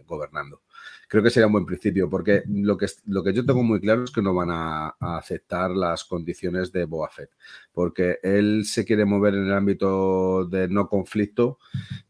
gobernando. 0.07 0.62
Creo 1.09 1.23
que 1.23 1.31
sería 1.31 1.47
un 1.47 1.53
buen 1.53 1.65
principio, 1.65 2.07
porque 2.07 2.43
lo 2.47 2.77
que, 2.77 2.85
lo 3.07 3.23
que 3.23 3.33
yo 3.33 3.43
tengo 3.43 3.63
muy 3.63 3.79
claro 3.79 4.03
es 4.03 4.11
que 4.11 4.21
no 4.21 4.31
van 4.35 4.49
a, 4.51 4.89
aceptar 4.99 5.71
las 5.71 6.03
condiciones 6.03 6.71
de 6.71 6.85
Boba 6.85 7.09
Fett 7.09 7.31
porque 7.73 8.19
él 8.21 8.63
se 8.65 8.85
quiere 8.85 9.05
mover 9.05 9.33
en 9.33 9.47
el 9.47 9.53
ámbito 9.53 10.45
de 10.45 10.67
no 10.67 10.87
conflicto 10.87 11.57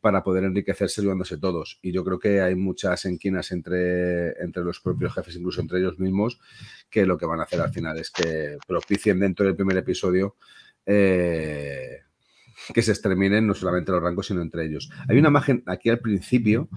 para 0.01 0.21
poder 0.21 0.43
enriquecerse 0.43 1.01
llevándose 1.01 1.37
todos. 1.37 1.79
Y 1.81 1.93
yo 1.93 2.03
creo 2.03 2.19
que 2.19 2.41
hay 2.41 2.55
muchas 2.55 3.05
enquinas 3.05 3.53
entre, 3.53 4.31
entre 4.43 4.65
los 4.65 4.81
propios 4.81 5.13
jefes, 5.13 5.37
incluso 5.37 5.61
entre 5.61 5.79
ellos 5.79 5.97
mismos, 5.97 6.41
que 6.89 7.05
lo 7.05 7.17
que 7.17 7.25
van 7.25 7.39
a 7.39 7.43
hacer 7.43 7.61
al 7.61 7.71
final 7.71 7.97
es 7.99 8.11
que 8.11 8.57
propicien 8.67 9.19
dentro 9.19 9.45
del 9.45 9.55
primer 9.55 9.77
episodio 9.77 10.35
eh, 10.85 11.99
que 12.73 12.81
se 12.81 12.91
exterminen 12.91 13.47
no 13.47 13.53
solamente 13.53 13.93
los 13.93 14.03
rangos, 14.03 14.27
sino 14.27 14.41
entre 14.41 14.65
ellos. 14.65 14.89
Hay 15.07 15.17
una 15.17 15.29
imagen 15.29 15.63
aquí 15.67 15.89
al 15.89 15.99
principio 15.99 16.67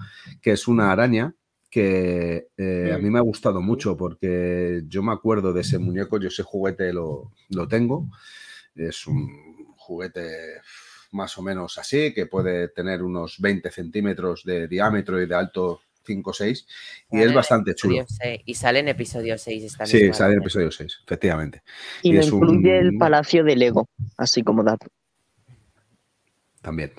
que 0.41 0.51
es 0.51 0.69
una 0.69 0.91
araña 0.91 1.35
que 1.73 2.49
eh, 2.55 2.91
a 2.93 2.99
mí 2.99 3.09
me 3.09 3.17
ha 3.17 3.21
gustado 3.23 3.61
mucho 3.61 3.97
porque 3.97 4.83
yo 4.87 5.01
me 5.01 5.11
acuerdo 5.11 5.53
de 5.53 5.61
ese 5.61 5.79
muñeco, 5.79 6.19
yo 6.19 6.27
ese 6.27 6.43
juguete 6.43 6.93
lo, 6.93 7.31
lo 7.49 7.67
tengo, 7.67 8.09
es 8.75 9.07
un 9.07 9.73
juguete 9.77 10.61
más 11.11 11.37
o 11.37 11.41
menos 11.41 11.77
así, 11.79 12.13
que 12.13 12.27
puede 12.27 12.67
tener 12.69 13.01
unos 13.03 13.39
20 13.39 13.71
centímetros 13.71 14.43
de 14.43 14.67
diámetro 14.67 15.21
y 15.21 15.25
de 15.25 15.35
alto 15.35 15.81
5 16.05 16.31
o 16.31 16.33
6, 16.33 16.67
y 17.11 17.21
es 17.21 17.33
bastante 17.33 17.73
chulo. 17.75 18.05
Y 18.45 18.53
sale 18.53 18.79
en 18.79 18.89
episodio 18.89 19.37
6 19.37 19.63
esta 19.63 19.85
Sí, 19.85 19.99
misma 19.99 20.13
sale 20.13 20.33
en 20.33 20.41
episodio 20.41 20.71
6, 20.71 20.99
efectivamente. 21.05 21.63
Y, 22.03 22.09
y 22.09 22.11
me 22.13 22.19
es 22.19 22.31
un- 22.31 22.43
incluye 22.43 22.77
el 22.79 22.97
palacio 22.97 23.43
de 23.43 23.55
Lego, 23.55 23.87
así 24.17 24.43
como 24.43 24.63
dato. 24.63 24.87
También. 26.61 26.93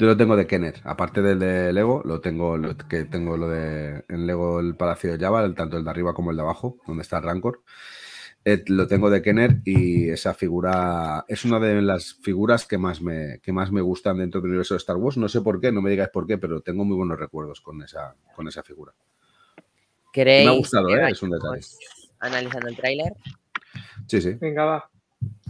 Yo 0.00 0.06
lo 0.06 0.16
tengo 0.16 0.34
de 0.34 0.46
Kenner. 0.46 0.80
Aparte 0.84 1.20
del 1.20 1.38
de 1.38 1.74
Lego, 1.74 2.00
lo 2.06 2.22
tengo, 2.22 2.56
lo, 2.56 2.74
que 2.74 3.04
tengo 3.04 3.36
lo 3.36 3.48
de 3.50 4.02
en 4.08 4.26
Lego 4.26 4.58
el 4.58 4.74
Palacio 4.74 5.12
de 5.12 5.18
Java, 5.22 5.44
el- 5.44 5.54
tanto 5.54 5.76
el 5.76 5.84
de 5.84 5.90
arriba 5.90 6.14
como 6.14 6.30
el 6.30 6.38
de 6.38 6.42
abajo, 6.42 6.78
donde 6.86 7.02
está 7.02 7.20
Rancor. 7.20 7.60
Eh, 8.46 8.64
lo 8.68 8.86
tengo 8.86 9.10
de 9.10 9.20
Kenner 9.20 9.58
y 9.66 10.08
esa 10.08 10.32
figura 10.32 11.26
es 11.28 11.44
una 11.44 11.60
de 11.60 11.82
las 11.82 12.14
figuras 12.14 12.64
que 12.64 12.78
más 12.78 13.02
me, 13.02 13.40
que 13.42 13.52
más 13.52 13.70
me 13.70 13.82
gustan 13.82 14.16
dentro 14.16 14.40
del 14.40 14.48
universo 14.52 14.72
de 14.72 14.78
Star 14.78 14.96
Wars. 14.96 15.18
No 15.18 15.28
sé 15.28 15.42
por 15.42 15.60
qué, 15.60 15.70
no 15.70 15.82
me 15.82 15.90
digáis 15.90 16.08
por 16.08 16.26
qué, 16.26 16.38
pero 16.38 16.62
tengo 16.62 16.82
muy 16.86 16.96
buenos 16.96 17.18
recuerdos 17.18 17.60
con 17.60 17.82
esa, 17.82 18.14
con 18.34 18.48
esa 18.48 18.62
figura. 18.62 18.94
¿Queréis 20.14 20.46
Me 20.46 20.50
ha 20.54 20.56
gustado, 20.56 20.88
¿eh? 20.96 21.10
Es 21.10 21.22
un 21.22 21.30
detalle. 21.30 21.60
Analizando 22.20 22.68
el 22.68 22.76
tráiler, 22.76 23.12
Sí, 24.06 24.22
sí. 24.22 24.32
Venga, 24.40 24.64
va. 24.64 24.90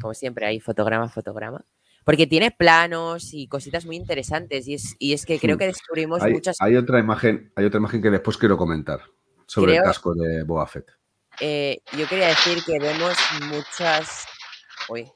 como 0.01 0.13
siempre, 0.13 0.47
hay 0.47 0.59
fotograma, 0.59 1.09
fotograma. 1.09 1.65
Porque 2.11 2.27
tiene 2.27 2.51
planos 2.51 3.33
y 3.35 3.47
cositas 3.47 3.87
muy 3.87 3.95
interesantes. 3.95 4.67
Y 4.67 4.75
es, 4.75 4.97
y 4.99 5.13
es 5.13 5.25
que 5.25 5.39
creo 5.39 5.55
Hmm. 5.55 5.59
que 5.61 5.67
descubrimos 5.67 6.21
Hay, 6.23 6.33
muchas. 6.33 6.57
hay 6.61 6.75
otra 6.75 6.99
imagen, 6.99 7.53
hay 7.55 7.65
otra 7.67 7.79
imagen 7.79 8.03
que 8.03 8.11
después 8.11 8.37
quiero 8.37 8.57
comentar 8.57 8.99
sobre 9.47 9.75
Creo- 9.75 9.83
el 9.85 9.87
casco 9.89 10.13
de 10.15 10.43
Boba 10.43 10.67
Fett. 10.67 10.91
eh, 11.41 11.79
yo 11.97 12.09
quería 12.09 12.27
decir 12.27 12.59
que 12.67 12.81
vemos 12.81 13.15
muchas. 13.49 14.27
Uy. 14.89 15.09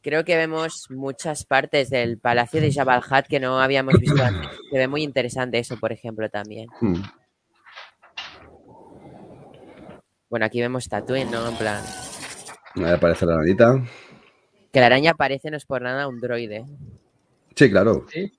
Creo 0.00 0.24
que 0.24 0.34
vemos 0.36 0.86
muchas 0.88 1.44
partes 1.44 1.90
del 1.90 2.18
palacio 2.18 2.62
de 2.62 2.72
Jabal 2.72 3.02
Hat 3.10 3.26
que 3.28 3.38
no 3.38 3.60
habíamos 3.60 3.98
visto 3.98 4.22
antes. 4.24 4.48
Se 4.72 4.78
ve 4.78 4.88
muy 4.88 5.02
interesante 5.02 5.58
eso, 5.58 5.76
por 5.78 5.92
ejemplo, 5.92 6.30
también. 6.30 6.68
Hmm. 6.80 7.02
Bueno, 10.30 10.46
aquí 10.46 10.60
vemos 10.60 10.88
Tatooine, 10.88 11.30
¿no? 11.30 11.46
En 11.48 11.56
plan. 11.56 11.84
Ahí 12.76 12.92
aparece 12.92 13.26
la 13.26 13.36
nanita. 13.36 13.82
Que 14.74 14.80
la 14.80 14.86
araña 14.86 15.14
parece, 15.14 15.52
no 15.52 15.56
es 15.56 15.66
por 15.66 15.82
nada, 15.82 16.08
un 16.08 16.20
droide. 16.20 16.66
Sí, 17.54 17.70
claro. 17.70 18.06
Sí. 18.10 18.36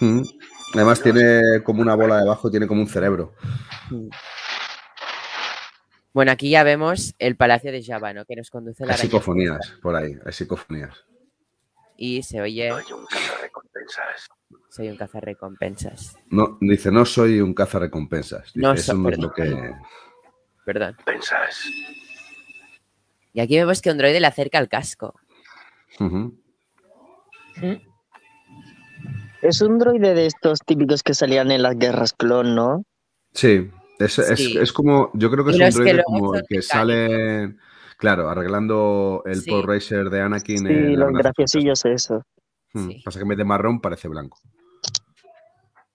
Mm. 0.00 0.22
Además 0.74 1.00
tiene 1.00 1.62
como 1.62 1.80
una 1.80 1.94
bola 1.94 2.18
debajo, 2.18 2.50
tiene 2.50 2.66
como 2.66 2.80
un 2.80 2.88
cerebro. 2.88 3.32
Bueno, 6.12 6.32
aquí 6.32 6.50
ya 6.50 6.64
vemos 6.64 7.14
el 7.20 7.36
palacio 7.36 7.70
de 7.70 7.84
Jabba, 7.84 8.12
¿no? 8.12 8.24
Que 8.24 8.34
nos 8.34 8.50
conduce 8.50 8.84
la 8.84 8.94
Hay 8.94 8.98
psicofonías 8.98 9.74
por 9.80 9.94
ahí, 9.94 10.16
hay 10.26 10.32
psicofonías. 10.32 11.04
Y 11.96 12.24
se 12.24 12.40
oye. 12.40 12.70
Soy 12.70 12.92
un 12.92 13.06
cazarrecompensas. 13.06 14.28
Soy 14.70 14.88
un 14.88 14.96
cazarrecompensas. 14.96 16.18
No, 16.30 16.58
dice, 16.60 16.90
no 16.90 17.04
soy 17.04 17.40
un 17.40 17.54
cazarrecompensas. 17.54 18.52
Dice, 18.54 18.58
No 18.58 18.72
eso 18.72 18.94
no 18.94 19.08
es 19.08 19.18
lo 19.18 19.32
que... 19.32 19.72
Perdón. 20.64 20.96
Pensas. 21.04 21.64
Y 23.32 23.40
aquí 23.40 23.56
vemos 23.56 23.80
que 23.80 23.90
un 23.90 23.98
droide 23.98 24.20
le 24.20 24.26
acerca 24.26 24.58
el 24.58 24.68
casco. 24.68 25.14
Ujú. 25.98 26.36
Es 29.42 29.60
un 29.62 29.78
droide 29.78 30.14
de 30.14 30.26
estos 30.26 30.60
típicos 30.60 31.02
que 31.02 31.14
salían 31.14 31.50
en 31.50 31.62
las 31.62 31.76
guerras 31.78 32.12
clon, 32.12 32.54
¿no? 32.54 32.84
Sí, 33.32 33.70
es, 33.98 34.18
es- 34.18 34.38
Sí. 34.38 34.58
es 34.58 34.72
como, 34.72 35.10
yo 35.14 35.30
creo 35.30 35.44
que 35.44 35.52
Y 35.56 35.62
es 35.62 35.76
un 35.76 35.84
que 35.84 35.90
droide 35.92 36.04
como 36.04 36.34
el 36.34 36.42
que 36.42 36.56
mecánicos. 36.56 36.66
sale, 36.66 37.56
claro, 37.96 38.28
arreglando 38.28 39.22
el 39.26 39.40
Sí. 39.40 39.50
Racer 39.62 40.10
de 40.10 40.20
Anakin. 40.20 40.58
Sí, 40.58 40.66
en 40.68 40.98
los 41.00 41.12
graciosillos 41.12 41.84
eso. 41.86 42.22
Mm, 42.74 42.88
Sí. 42.88 43.02
Pasa 43.04 43.18
que 43.18 43.22
en 43.22 43.28
vez 43.28 43.38
de 43.38 43.44
marrón 43.44 43.80
parece 43.80 44.08
blanco. 44.08 44.38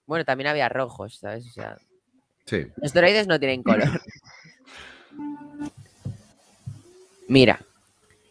Bueno, 0.07 0.23
también 0.25 0.47
había 0.47 0.69
rojos, 0.69 1.17
¿sabes? 1.19 1.45
O 1.47 1.51
sea, 1.51 1.77
Sí. 2.45 2.65
los 2.77 2.93
droides 2.93 3.27
no 3.27 3.39
tienen 3.39 3.63
color. 3.63 3.83
Mira. 7.27 7.59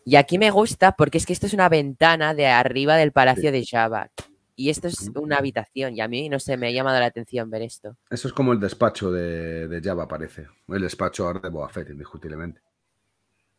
Y 0.05 0.17
aquí 0.17 0.39
me 0.39 0.51
gusta 0.51 0.93
porque 0.93 1.19
es 1.19 1.27
que 1.27 1.33
esto 1.33 1.47
es 1.47 1.55
una 1.55 1.69
ventana 1.69 2.35
de 2.35 2.47
arriba 2.47 2.97
del 2.97 3.13
palacio 3.13 3.51
de 3.51 3.65
Jabba. 3.65 4.11
Y 4.57 4.71
esto 4.71 4.87
es 4.87 5.11
una 5.17 5.37
habitación. 5.39 5.97
Y 5.97 6.01
a 6.01 6.09
mí, 6.09 6.29
no 6.29 6.39
sé, 6.39 6.57
me 6.57 6.69
ha 6.69 6.71
llamado 6.71 7.01
la 7.01 7.07
atención 7.07 7.51
ver 7.51 7.63
esto. 7.63 7.97
Eso 8.11 8.29
es 8.29 8.35
como 8.35 8.53
el 8.53 8.61
despacho 8.61 9.11
de, 9.11 9.67
de 9.67 9.81
Java, 9.83 10.07
parece. 10.07 10.47
El 10.69 10.83
despacho 10.83 11.27
ahora 11.27 11.41
de 11.41 11.49
Boba 11.49 11.69
Fett, 11.71 11.91
indiscutiblemente. 11.91 12.61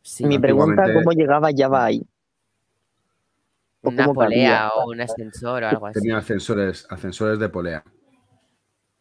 Sí, 0.01 0.23
Mi 0.25 0.37
pregunta, 0.39 0.83
Antiguamente- 0.83 1.03
¿cómo 1.03 1.11
llegaba 1.17 1.49
Java 1.55 1.85
ahí? 1.85 2.07
¿O 3.81 3.89
una 3.89 4.13
polea 4.13 4.69
cabía? 4.69 4.69
o 4.77 4.89
un 4.91 5.01
ascensor 5.01 5.63
o 5.63 5.67
algo 5.67 5.87
así. 5.87 5.99
Tenía 5.99 6.17
ascensores, 6.17 6.85
ascensores 6.89 7.39
de 7.39 7.49
polea 7.49 7.83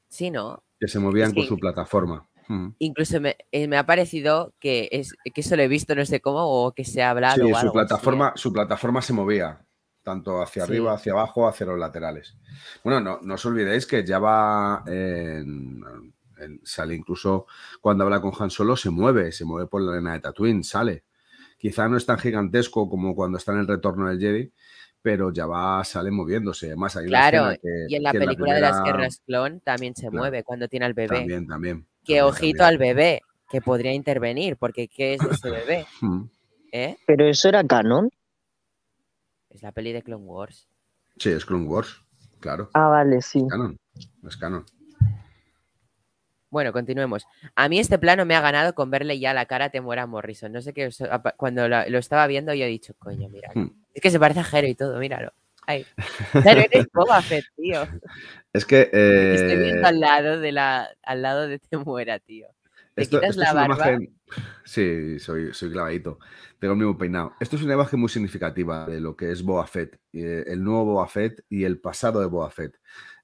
Sí, 0.08 0.30
¿no? 0.30 0.62
que 0.80 0.88
se 0.88 0.98
movían 0.98 1.28
Es 1.28 1.34
con 1.34 1.42
que- 1.42 1.48
su 1.48 1.58
plataforma. 1.58 2.26
Mm. 2.48 2.68
Incluso 2.78 3.20
me, 3.20 3.36
eh, 3.52 3.68
me 3.68 3.76
ha 3.78 3.86
parecido 3.86 4.54
que, 4.60 4.88
es, 4.92 5.14
que 5.34 5.40
eso 5.40 5.56
lo 5.56 5.62
he 5.62 5.68
visto, 5.68 5.94
no 5.94 6.04
sé 6.04 6.20
cómo, 6.20 6.40
o 6.44 6.72
que 6.72 6.84
se 6.84 7.02
ha 7.02 7.10
hablado. 7.10 7.36
Sí, 7.36 7.42
o 7.42 7.48
su 7.48 7.56
algo 7.56 7.72
plataforma, 7.72 8.28
¿eh? 8.28 8.32
su 8.36 8.52
plataforma 8.52 9.00
se 9.02 9.12
movía, 9.12 9.64
tanto 10.02 10.42
hacia 10.42 10.66
Sí. 10.66 10.72
arriba, 10.72 10.92
hacia 10.94 11.12
abajo, 11.12 11.48
hacia 11.48 11.66
los 11.66 11.78
laterales. 11.78 12.36
Bueno, 12.82 13.00
no, 13.00 13.18
no 13.22 13.34
os 13.34 13.46
olvidéis 13.46 13.86
que 13.86 14.04
Java 14.06 14.82
en- 14.86 15.82
en- 16.38 16.60
sale 16.64 16.94
incluso 16.94 17.46
cuando 17.80 18.04
habla 18.04 18.20
con 18.20 18.32
Han 18.38 18.50
Solo, 18.50 18.76
se 18.76 18.90
mueve, 18.90 19.32
se 19.32 19.44
mueve 19.44 19.66
por 19.68 19.80
la 19.82 19.92
arena 19.92 20.12
de 20.12 20.20
Tatooine, 20.20 20.62
sale. 20.64 21.04
Quizá 21.58 21.88
no 21.88 21.96
es 21.96 22.04
tan 22.04 22.18
gigantesco 22.18 22.90
como 22.90 23.14
cuando 23.14 23.38
está 23.38 23.52
en 23.52 23.60
el 23.60 23.66
retorno 23.68 24.08
del 24.08 24.18
Jedi, 24.20 24.52
pero 25.00 25.32
Java 25.34 25.82
sale 25.84 26.10
moviéndose. 26.10 26.66
Además, 26.66 26.96
hay 26.96 27.06
una 27.06 27.10
Claro, 27.30 27.50
escena 27.52 27.56
que- 27.62 27.86
y 27.88 27.94
en 27.94 28.02
la 28.02 28.12
película 28.12 28.54
de 28.54 28.60
las 28.60 28.82
guerras 28.82 29.22
clon 29.26 29.60
también 29.60 29.94
se 29.94 30.02
Claro. 30.08 30.18
mueve 30.18 30.42
cuando 30.44 30.68
tiene 30.68 30.84
al 30.86 30.92
bebé. 30.94 31.16
También, 31.18 31.46
también. 31.46 31.86
Que 32.04 32.16
también, 32.16 32.24
ojito 32.24 32.58
también. 32.58 32.68
al 32.68 32.78
bebé, 32.78 33.22
que 33.50 33.60
podría 33.60 33.92
intervenir, 33.92 34.56
porque 34.56 34.88
¿qué 34.88 35.14
es 35.14 35.20
de 35.20 35.30
ese 35.30 35.50
bebé? 35.50 35.86
Mm. 36.00 36.24
¿Eh? 36.72 36.96
Pero 37.06 37.28
eso 37.28 37.48
era 37.48 37.62
canon. 37.62 38.10
Es 39.48 39.62
la 39.62 39.70
peli 39.70 39.92
de 39.92 40.02
Clone 40.02 40.24
Wars. 40.24 40.68
Sí, 41.18 41.30
es 41.30 41.46
Clone 41.46 41.66
Wars, 41.66 42.02
claro. 42.40 42.68
Ah, 42.74 42.88
vale, 42.88 43.22
sí. 43.22 43.46
Canon. 43.48 43.78
Es 44.26 44.36
canon. 44.36 44.66
Bueno, 46.50 46.72
continuemos. 46.72 47.26
A 47.54 47.68
mí 47.68 47.78
este 47.78 47.98
plano 47.98 48.24
me 48.24 48.34
ha 48.34 48.40
ganado 48.40 48.74
con 48.74 48.90
verle 48.90 49.18
ya 49.20 49.32
la 49.34 49.46
cara 49.46 49.66
a 49.66 49.70
Temuera 49.70 50.06
Morrison. 50.06 50.52
No 50.52 50.60
sé 50.62 50.72
qué, 50.72 50.88
cuando 51.36 51.68
lo, 51.68 51.88
lo 51.88 51.98
estaba 51.98 52.26
viendo 52.26 52.54
yo 52.54 52.64
he 52.64 52.68
dicho, 52.68 52.94
coño, 52.98 53.28
mira. 53.28 53.50
Hmm. 53.54 53.70
Es 53.92 54.02
que 54.02 54.10
se 54.10 54.18
parece 54.18 54.40
a 54.40 54.44
Jero 54.44 54.66
y 54.66 54.74
todo, 54.74 54.98
míralo. 54.98 55.32
Ay. 55.66 55.86
Claro, 56.32 56.60
eres 56.60 56.86
Boba 56.92 57.22
Fett, 57.22 57.44
tío. 57.56 57.86
Es 58.52 58.64
que. 58.64 58.86
Te 58.86 59.34
Estoy 59.34 59.52
eh, 59.52 59.62
viendo 59.62 59.86
al 59.88 60.00
lado 60.00 60.40
de 60.40 60.52
la, 60.52 60.88
al 61.02 61.22
lado 61.22 61.48
de 61.48 61.58
Temuera, 61.58 62.18
tío. 62.18 62.48
Te 62.94 63.02
Esto, 63.02 63.18
quitas 63.18 63.30
esto 63.30 63.42
la 63.42 63.52
barba. 63.52 63.74
imagen. 63.74 64.18
Sí, 64.64 65.18
soy, 65.18 65.52
soy 65.52 65.70
clavadito. 65.72 66.18
Tengo 66.58 66.74
el 66.74 66.78
mismo 66.78 66.96
peinado. 66.96 67.34
Esto 67.40 67.56
es 67.56 67.62
una 67.62 67.74
imagen 67.74 68.00
muy 68.00 68.08
significativa 68.08 68.86
de 68.86 69.00
lo 69.00 69.16
que 69.16 69.30
es 69.30 69.42
Boba 69.42 69.66
Fett, 69.66 69.98
eh, 70.12 70.44
el 70.46 70.62
nuevo 70.62 70.84
Boba 70.86 71.06
Fett 71.08 71.44
y 71.48 71.64
el 71.64 71.78
pasado 71.80 72.20
de 72.20 72.26
Boba 72.26 72.50
Fett. 72.50 72.76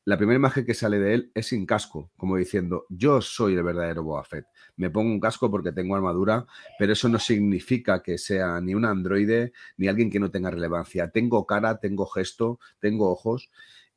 La 0.04 0.16
primera 0.16 0.36
imagen 0.36 0.64
que 0.64 0.74
sale 0.74 0.98
de 0.98 1.14
él 1.14 1.30
es 1.34 1.48
sin 1.48 1.66
casco, 1.66 2.10
como 2.16 2.36
diciendo, 2.36 2.86
yo 2.88 3.20
soy 3.20 3.54
el 3.54 3.62
verdadero 3.62 4.02
Boba 4.02 4.24
Fett. 4.24 4.46
Me 4.76 4.90
pongo 4.90 5.10
un 5.10 5.20
casco 5.20 5.50
porque 5.50 5.72
tengo 5.72 5.94
armadura, 5.94 6.46
pero 6.78 6.92
eso 6.94 7.08
no 7.08 7.18
significa 7.18 8.02
que 8.02 8.16
sea 8.18 8.60
ni 8.60 8.74
un 8.74 8.86
androide 8.86 9.52
ni 9.76 9.88
alguien 9.88 10.10
que 10.10 10.18
no 10.18 10.30
tenga 10.30 10.50
relevancia. 10.50 11.10
Tengo 11.10 11.46
cara, 11.46 11.78
tengo 11.78 12.06
gesto, 12.06 12.58
tengo 12.80 13.10
ojos 13.10 13.50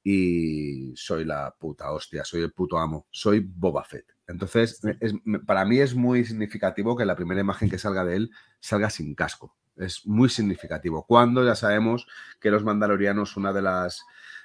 y 0.04 0.94
soy 0.96 1.24
la 1.24 1.56
puta 1.58 1.92
hostia, 1.92 2.26
soy 2.26 2.42
el 2.42 2.52
puto 2.52 2.78
amo, 2.78 3.08
soy 3.10 3.40
Boba 3.40 3.84
Fett. 3.86 4.06
Entonces, 4.28 4.82
es- 5.00 5.14
para 5.46 5.66
mí 5.66 5.80
es 5.80 5.96
muy 5.96 6.26
significativo 6.26 6.96
que 6.98 7.06
la 7.06 7.16
primera 7.16 7.42
imagen 7.42 7.70
que 7.70 7.78
salga 7.80 8.04
de 8.04 8.18
él 8.18 8.32
salga 8.60 8.90
sin 8.90 9.16
casco. 9.16 9.56
Es 9.76 10.06
muy 10.06 10.30
significativo. 10.30 11.06
Cuando 11.08 11.44
ya 11.46 11.56
sabemos 11.56 12.06
que 12.40 12.52
los 12.52 12.64
mandalorianos, 12.64 13.38
una 13.38 13.54
de 13.54 13.62
las 13.64 14.04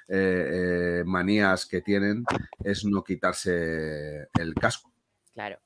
eh, 0.09 0.99
eh, 0.99 1.03
manías 1.05 1.65
que 1.65 1.81
tienen 1.81 2.23
es 2.63 2.83
no 2.85 3.03
quitarse 3.03 4.27
el 4.39 4.53
casco. 4.55 4.91
Claro. 5.33 5.59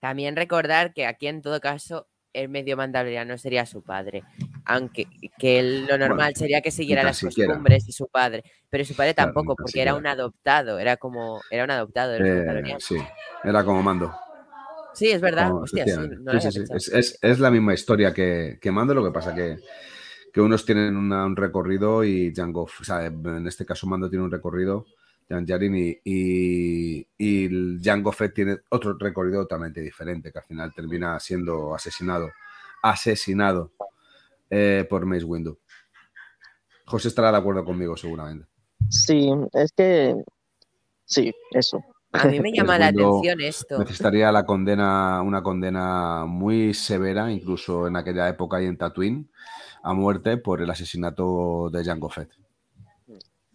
También 0.00 0.34
recordar 0.36 0.92
que 0.94 1.06
aquí 1.06 1.26
en 1.26 1.42
todo 1.42 1.60
caso 1.60 2.08
el 2.32 2.48
medio 2.50 2.76
mandaloriano 2.76 3.38
sería 3.38 3.64
su 3.66 3.82
padre. 3.82 4.22
Aunque 4.66 5.06
que 5.38 5.62
lo 5.62 5.96
normal 5.96 6.16
Bueno, 6.16 6.36
sería 6.36 6.60
que 6.60 6.70
siguiera 6.70 7.02
las 7.02 7.16
siquiera. 7.18 7.48
costumbres 7.52 7.86
de 7.86 7.92
su 7.92 8.08
padre. 8.08 8.42
Pero 8.68 8.84
su 8.84 8.94
padre 8.94 9.14
tampoco, 9.14 9.56
porque 9.56 9.80
era 9.80 9.94
un 9.94 10.06
adoptado. 10.06 10.78
Era 10.78 10.96
como. 10.98 11.40
Era 11.50 11.64
un 11.64 11.70
adoptado 11.70 12.18
los 12.18 12.28
Eh, 12.28 12.76
sí, 12.80 12.96
era 13.44 13.64
como 13.64 13.82
mando. 13.82 14.14
Sí, 14.92 15.10
es 15.10 15.20
verdad. 15.20 15.48
Como- 15.50 15.62
Hostia, 15.62 15.84
sí, 15.84 15.90
efectivamente. 15.90 16.24
no 16.24 16.32
lo 16.32 16.40
Sí, 16.40 16.46
había 16.46 16.50
sí, 16.50 16.58
sí. 16.66 16.72
pensado. 16.72 16.98
Es, 17.00 17.12
es- 17.12 17.18
es 17.22 17.38
la 17.38 17.50
misma 17.50 17.74
historia 17.74 18.12
que, 18.12 18.58
que 18.60 18.70
Mando, 18.70 18.92
lo 18.94 19.04
que 19.04 19.12
pasa 19.12 19.34
que, 19.34 19.56
que 20.36 20.42
unos 20.42 20.66
tienen 20.66 20.98
una- 20.98 21.24
un 21.24 21.34
recorrido 21.34 22.04
y 22.04 22.30
Django, 22.30 22.64
o 22.64 22.84
sea, 22.84 23.06
en 23.06 23.46
este 23.46 23.64
caso 23.64 23.86
Mando 23.86 24.10
tiene 24.10 24.22
un 24.22 24.30
recorrido, 24.30 24.84
Jan 25.30 25.46
Jarin, 25.46 25.74
y, 25.74 25.98
y, 26.04 27.06
y 27.16 27.44
el 27.46 27.80
Jango 27.82 28.12
Fett 28.12 28.34
tiene 28.34 28.58
otro 28.68 28.98
recorrido 28.98 29.40
totalmente 29.44 29.80
diferente, 29.80 30.30
que 30.30 30.38
al 30.38 30.44
final 30.44 30.74
termina 30.74 31.18
siendo 31.20 31.74
asesinado, 31.74 32.28
asesinado 32.82 33.72
eh, 34.50 34.86
por 34.90 35.06
Mace 35.06 35.24
Windu. 35.24 35.56
José 36.84 37.08
estará 37.08 37.32
de 37.32 37.38
acuerdo 37.38 37.64
conmigo 37.64 37.96
seguramente. 37.96 38.46
Sí, 38.90 39.30
es 39.54 39.72
que. 39.72 40.22
Sí, 41.06 41.32
eso. 41.52 41.82
A 42.12 42.26
mí 42.26 42.40
me 42.40 42.52
llama 42.54 42.78
la 42.78 42.88
atención 42.88 43.40
esto. 43.40 43.78
Necesitaría 43.78 44.30
la 44.30 44.44
condena, 44.44 45.22
una 45.22 45.42
condena 45.42 46.26
muy 46.26 46.74
severa, 46.74 47.32
incluso 47.32 47.86
en 47.86 47.96
aquella 47.96 48.28
época 48.28 48.60
y 48.62 48.66
en 48.66 48.76
Tatooine, 48.76 49.30
a 49.86 49.94
muerte 49.94 50.36
por 50.36 50.60
el 50.60 50.68
asesinato 50.68 51.70
de 51.70 51.84
Jango 51.84 52.10
Fett. 52.10 52.28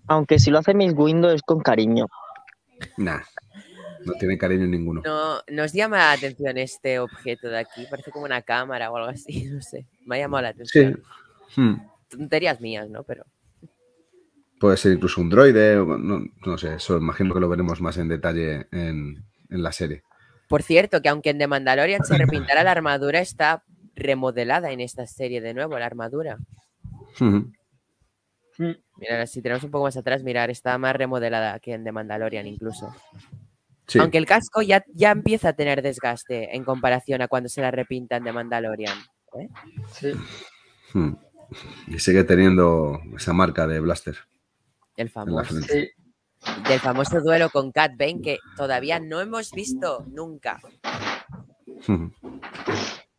Aunque 0.07 0.39
si 0.39 0.49
lo 0.49 0.59
hace 0.59 0.73
Miss 0.73 0.93
Windows 0.95 1.35
es 1.35 1.41
con 1.41 1.59
cariño. 1.59 2.07
Nah, 2.97 3.19
no 4.05 4.13
tiene 4.13 4.37
cariño 4.37 4.65
ninguno. 4.65 5.01
No, 5.03 5.41
nos 5.49 5.73
llama 5.73 5.97
la 5.97 6.11
atención 6.13 6.57
este 6.57 6.99
objeto 6.99 7.49
de 7.49 7.59
aquí. 7.59 7.85
Parece 7.89 8.11
como 8.11 8.25
una 8.25 8.41
cámara 8.41 8.89
o 8.91 8.97
algo 8.97 9.09
así. 9.09 9.45
No 9.51 9.61
sé. 9.61 9.85
Me 10.05 10.15
ha 10.15 10.19
llamado 10.19 10.43
la 10.43 10.53
Sí, 10.53 10.79
atención. 10.79 11.03
Hmm. 11.57 11.75
Tonterías 12.09 12.61
mías, 12.61 12.89
¿no? 12.89 13.03
Pero. 13.03 13.25
puede 14.59 14.77
ser 14.77 14.93
incluso 14.93 15.19
un 15.19 15.29
droide, 15.29 15.77
o 15.77 15.97
no, 15.97 16.23
no 16.45 16.57
sé, 16.57 16.75
eso 16.75 16.95
imagino 16.97 17.33
que 17.33 17.41
lo 17.41 17.49
veremos 17.49 17.81
más 17.81 17.97
en 17.97 18.07
detalle 18.07 18.67
en, 18.71 19.23
en 19.49 19.63
la 19.63 19.73
serie. 19.73 20.03
Por 20.47 20.63
cierto, 20.63 21.01
que 21.01 21.09
aunque 21.09 21.31
en 21.31 21.39
The 21.39 21.47
Mandalorian 21.47 22.05
se 22.05 22.17
repintara 22.17 22.63
la 22.63 22.71
armadura, 22.71 23.19
está 23.19 23.63
remodelada 24.01 24.71
en 24.71 24.81
esta 24.81 25.05
serie 25.07 25.41
de 25.41 25.53
nuevo, 25.53 25.77
la 25.77 25.85
armadura. 25.85 26.37
Hmm. 27.19 27.51
Mira, 28.97 29.25
si 29.27 29.41
tenemos 29.41 29.63
un 29.63 29.71
poco 29.71 29.85
más 29.85 29.97
atrás, 29.97 30.23
mirar, 30.23 30.49
está 30.49 30.77
más 30.77 30.95
remodelada 30.95 31.59
que 31.59 31.73
en 31.73 31.83
The 31.83 31.91
Mandalorian 31.91 32.45
incluso. 32.47 32.93
Sí, 33.87 33.99
Aunque 33.99 34.17
el 34.17 34.25
casco 34.25 34.61
ya, 34.61 34.85
ya 34.93 35.11
empieza 35.11 35.49
a 35.49 35.53
tener 35.53 35.81
desgaste 35.81 36.55
en 36.55 36.63
comparación 36.63 37.21
a 37.21 37.27
cuando 37.27 37.49
se 37.49 37.61
la 37.61 37.71
repinta 37.71 38.17
en 38.17 38.23
The 38.23 38.31
Mandalorian. 38.31 38.97
¿eh? 39.39 39.49
Sí. 39.91 40.11
Hmm. 40.93 41.15
y 41.87 41.99
sigue 41.99 42.23
teniendo 42.25 42.99
esa 43.15 43.31
marca 43.31 43.65
de 43.65 43.79
Blaster 43.79 44.17
El 44.97 45.09
famoso. 45.09 45.55
Sí. 45.61 45.89
Del 46.67 46.79
famoso 46.79 47.21
duelo 47.21 47.49
con 47.49 47.71
Cat 47.71 47.93
Bane 47.97 48.21
que 48.21 48.39
todavía 48.57 48.99
no 48.99 49.21
hemos 49.21 49.51
visto 49.51 50.05
nunca. 50.09 50.59
Hmm. 51.87 52.07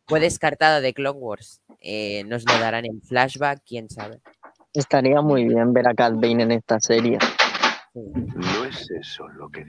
Fue 0.07 0.19
descartado 0.19 0.81
de 0.81 0.93
Clone 0.93 1.19
Wars. 1.19 1.61
Eh, 1.79 2.23
nos 2.25 2.43
lo 2.45 2.59
darán 2.59 2.85
en 2.85 3.01
flashback, 3.01 3.61
quién 3.65 3.89
sabe. 3.89 4.19
Estaría 4.73 5.21
muy 5.21 5.45
bien 5.47 5.73
ver 5.73 5.87
a 5.87 5.93
Cat 5.93 6.13
Bane 6.15 6.43
en 6.43 6.51
esta 6.51 6.79
serie. 6.79 7.17
No 7.93 8.65
es 8.65 8.89
eso 8.91 9.27
lo 9.29 9.49
que 9.49 9.67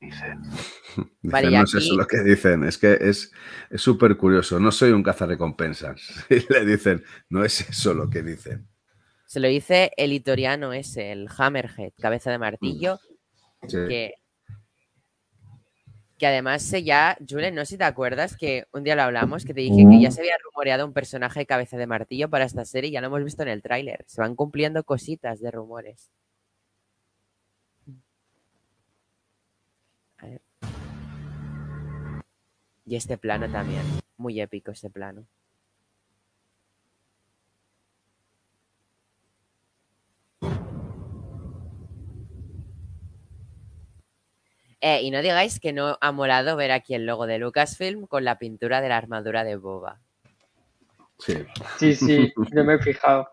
dicen. 0.00 0.40
No 1.22 1.38
es 1.38 1.74
eso 1.74 1.94
lo 1.94 2.06
que 2.06 2.22
dicen, 2.22 2.64
es 2.64 2.78
que 2.78 2.94
es 3.00 3.30
es 3.70 3.80
súper 3.82 4.16
curioso. 4.16 4.58
No 4.58 4.72
soy 4.72 4.90
un 4.92 5.02
cazarrecompensas. 5.02 6.00
Y 6.30 6.52
le 6.52 6.64
dicen, 6.64 7.04
no 7.28 7.44
es 7.44 7.68
eso 7.68 7.94
lo 7.94 8.08
que 8.08 8.22
dicen. 8.22 8.66
Se 9.26 9.40
lo 9.40 9.48
dice 9.48 9.90
el 9.96 10.12
itoriano 10.12 10.72
ese, 10.72 11.12
el 11.12 11.28
Hammerhead, 11.36 11.92
cabeza 12.00 12.30
de 12.30 12.38
martillo, 12.38 12.98
Sí. 13.66 13.76
que, 13.88 14.14
que 16.18 16.26
además 16.26 16.70
ya, 16.84 17.16
Julen, 17.26 17.54
no 17.54 17.64
sé 17.64 17.72
si 17.72 17.78
te 17.78 17.84
acuerdas 17.84 18.36
que 18.36 18.66
un 18.72 18.82
día 18.82 18.96
lo 18.96 19.02
hablamos, 19.02 19.44
que 19.44 19.54
te 19.54 19.60
dije 19.60 19.86
que 19.88 20.00
ya 20.00 20.10
se 20.10 20.20
había 20.20 20.36
rumoreado 20.44 20.84
un 20.84 20.92
personaje 20.92 21.40
de 21.40 21.46
cabeza 21.46 21.76
de 21.76 21.86
martillo 21.86 22.28
para 22.28 22.44
esta 22.44 22.64
serie 22.64 22.90
y 22.90 22.92
ya 22.94 23.00
lo 23.00 23.06
hemos 23.06 23.24
visto 23.24 23.42
en 23.42 23.48
el 23.48 23.62
tráiler. 23.62 24.04
Se 24.08 24.20
van 24.20 24.34
cumpliendo 24.34 24.82
cositas 24.82 25.40
de 25.40 25.50
rumores. 25.52 26.10
A 30.18 30.26
ver. 30.26 30.42
Y 32.84 32.96
este 32.96 33.16
plano 33.16 33.48
también, 33.50 33.82
muy 34.16 34.40
épico 34.40 34.72
este 34.72 34.90
plano. 34.90 35.26
Eh, 44.80 45.02
y 45.02 45.10
no 45.10 45.20
digáis 45.22 45.58
que 45.60 45.72
no 45.72 45.98
ha 46.00 46.12
molado 46.12 46.56
ver 46.56 46.70
aquí 46.70 46.94
el 46.94 47.04
logo 47.06 47.26
de 47.26 47.38
Lucasfilm 47.38 48.06
con 48.06 48.24
la 48.24 48.38
pintura 48.38 48.80
de 48.80 48.88
la 48.88 48.96
armadura 48.96 49.42
de 49.44 49.56
Boba. 49.56 50.00
Sí. 51.18 51.34
Sí, 51.78 51.94
sí, 51.94 52.32
yo 52.54 52.64
me 52.64 52.74
he 52.74 52.78
fijado. 52.78 53.28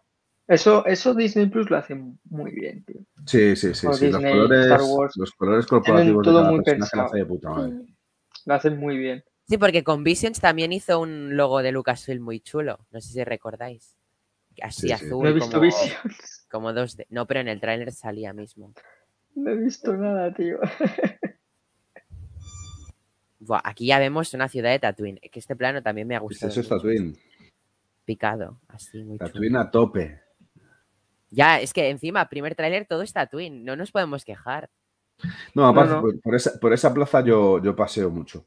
Eso, 0.48 0.86
eso 0.86 1.14
Disney 1.14 1.48
Plus 1.48 1.70
lo 1.70 1.78
hace 1.78 1.96
muy 1.96 2.52
bien, 2.52 2.84
tío. 2.86 3.02
Sí, 3.26 3.56
sí, 3.56 3.74
sí. 3.74 3.88
Sí. 3.94 4.12
Los, 4.12 4.22
colores, 4.22 4.66
Star 4.66 4.82
Wars, 4.84 5.14
los 5.18 5.32
colores 5.34 5.66
corporativos 5.66 6.26
de 6.26 6.32
todo 6.32 6.44
muy 6.52 6.64
personaje 6.64 6.78
lo 6.98 7.04
pensado. 7.04 7.06
hace 7.08 7.18
de 7.18 7.26
puta 7.26 7.50
madre. 7.50 7.74
Lo 8.46 8.54
hacen 8.54 8.78
muy 8.78 8.98
bien. 8.98 9.24
Sí, 9.48 9.58
porque 9.58 9.84
con 9.84 10.04
Visions 10.04 10.40
también 10.40 10.72
hizo 10.74 11.00
un 11.00 11.36
logo 11.38 11.62
de 11.62 11.72
Lucasfilm 11.72 12.24
muy 12.24 12.40
chulo. 12.40 12.80
No 12.92 13.02
sé 13.02 13.14
si 13.14 13.24
recordáis. 13.24 13.98
Así 14.62 14.82
Sí, 14.82 14.88
sí. 14.88 14.94
azul, 14.94 15.24
No 15.24 15.30
he 15.30 15.34
visto 15.34 15.50
como, 15.52 15.62
Visions. 15.62 16.48
como 16.50 16.74
dos 16.74 16.96
de... 16.96 17.06
No, 17.10 17.28
pero 17.28 17.40
en 17.42 17.48
el 17.48 17.60
tráiler 17.60 17.92
salía 17.92 18.34
mismo. 18.34 18.74
No 19.36 19.52
he 19.52 19.56
visto 19.58 19.96
nada, 19.96 20.34
tío. 20.34 20.60
Buah, 23.46 23.62
aquí 23.64 23.88
ya 23.88 24.00
vemos 24.00 24.34
una 24.34 24.48
ciudad 24.50 24.72
de 24.72 24.80
Tatooine. 24.80 25.20
Que 25.32 25.40
este 25.40 25.56
plano 25.56 25.82
también 25.84 26.08
me 26.08 26.16
ha 26.16 26.20
gustado. 26.20 26.52
eso 26.52 26.62
es. 26.62 26.70
Tatooine. 26.70 27.16
Picado, 28.06 28.60
así, 28.68 29.04
muy 29.04 29.18
chulo. 29.18 29.30
Tatooine 29.32 29.56
a 29.58 29.72
tope. 29.72 30.22
Ya, 31.32 31.60
es 31.60 31.74
que 31.74 31.90
encima, 31.90 32.30
primer 32.30 32.56
tráiler 32.56 32.86
todo 32.86 33.02
es 33.02 33.12
Tatooine. 33.14 33.64
No 33.64 33.76
nos 33.76 33.92
podemos 33.92 34.24
quejar. 34.24 34.70
No, 35.54 35.66
aparte, 35.68 35.94
no. 35.94 36.02
Por, 36.02 36.20
por 36.22 36.36
esa, 36.36 36.60
por 36.60 36.74
esa 36.74 36.94
plaza 36.94 37.22
yo, 37.22 37.62
yo 37.64 37.76
paseo 37.76 38.10
mucho. 38.10 38.46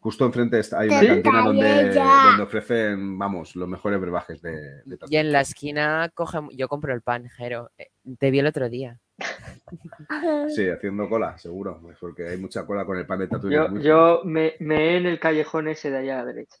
Justo 0.00 0.24
enfrente 0.24 0.58
está- 0.60 0.78
hay 0.80 0.88
una 0.88 1.00
cantina 1.06 1.42
donde, 1.44 1.92
donde 1.94 2.42
ofrecen, 2.44 3.18
vamos, 3.18 3.56
los 3.56 3.68
mejores 3.68 4.00
brebajes 4.00 4.40
de, 4.40 4.52
de 4.52 4.82
Y 4.86 4.90
Tatooine. 4.98 5.20
en 5.26 5.32
la 5.32 5.40
esquina 5.40 6.10
coge... 6.14 6.38
yo 6.52 6.68
compro 6.68 6.94
el 6.94 7.02
pan, 7.02 7.28
Jero. 7.28 7.70
Eh, 7.76 7.90
Te 8.18 8.30
vi 8.30 8.38
el 8.38 8.46
otro 8.46 8.68
día. 8.70 9.00
Sí, 10.54 10.68
haciendo 10.68 11.08
cola, 11.08 11.36
seguro, 11.38 11.78
pues 11.82 11.98
porque 11.98 12.28
hay 12.28 12.38
mucha 12.38 12.64
cola 12.64 12.84
con 12.86 12.96
el 12.98 13.06
pan 13.06 13.18
de 13.18 13.28
Tatooine. 13.28 13.82
Yo, 13.82 14.22
me, 14.24 14.54
me 14.60 14.96
en 14.96 15.06
el 15.06 15.20
callejón 15.20 15.68
ese 15.68 15.90
de 15.90 15.98
allá 15.98 16.20
a 16.20 16.24
la 16.24 16.32
derecha. 16.32 16.56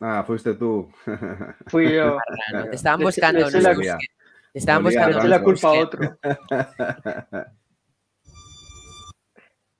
Ah, 0.00 0.24
fuiste 0.26 0.54
tú. 0.54 0.92
Fui 1.68 1.94
yo. 1.94 2.18
Te 2.70 2.76
estaban 2.76 3.00
buscando. 3.00 3.38
le 3.40 3.46
unos 3.46 3.62
la- 3.62 3.98
Te 4.52 4.58
estaban 4.58 4.82
buscando. 4.82 5.22
Le 5.22 5.28
la 5.28 5.42
culpa 5.42 5.68
a 5.68 5.72
otro. 5.72 6.18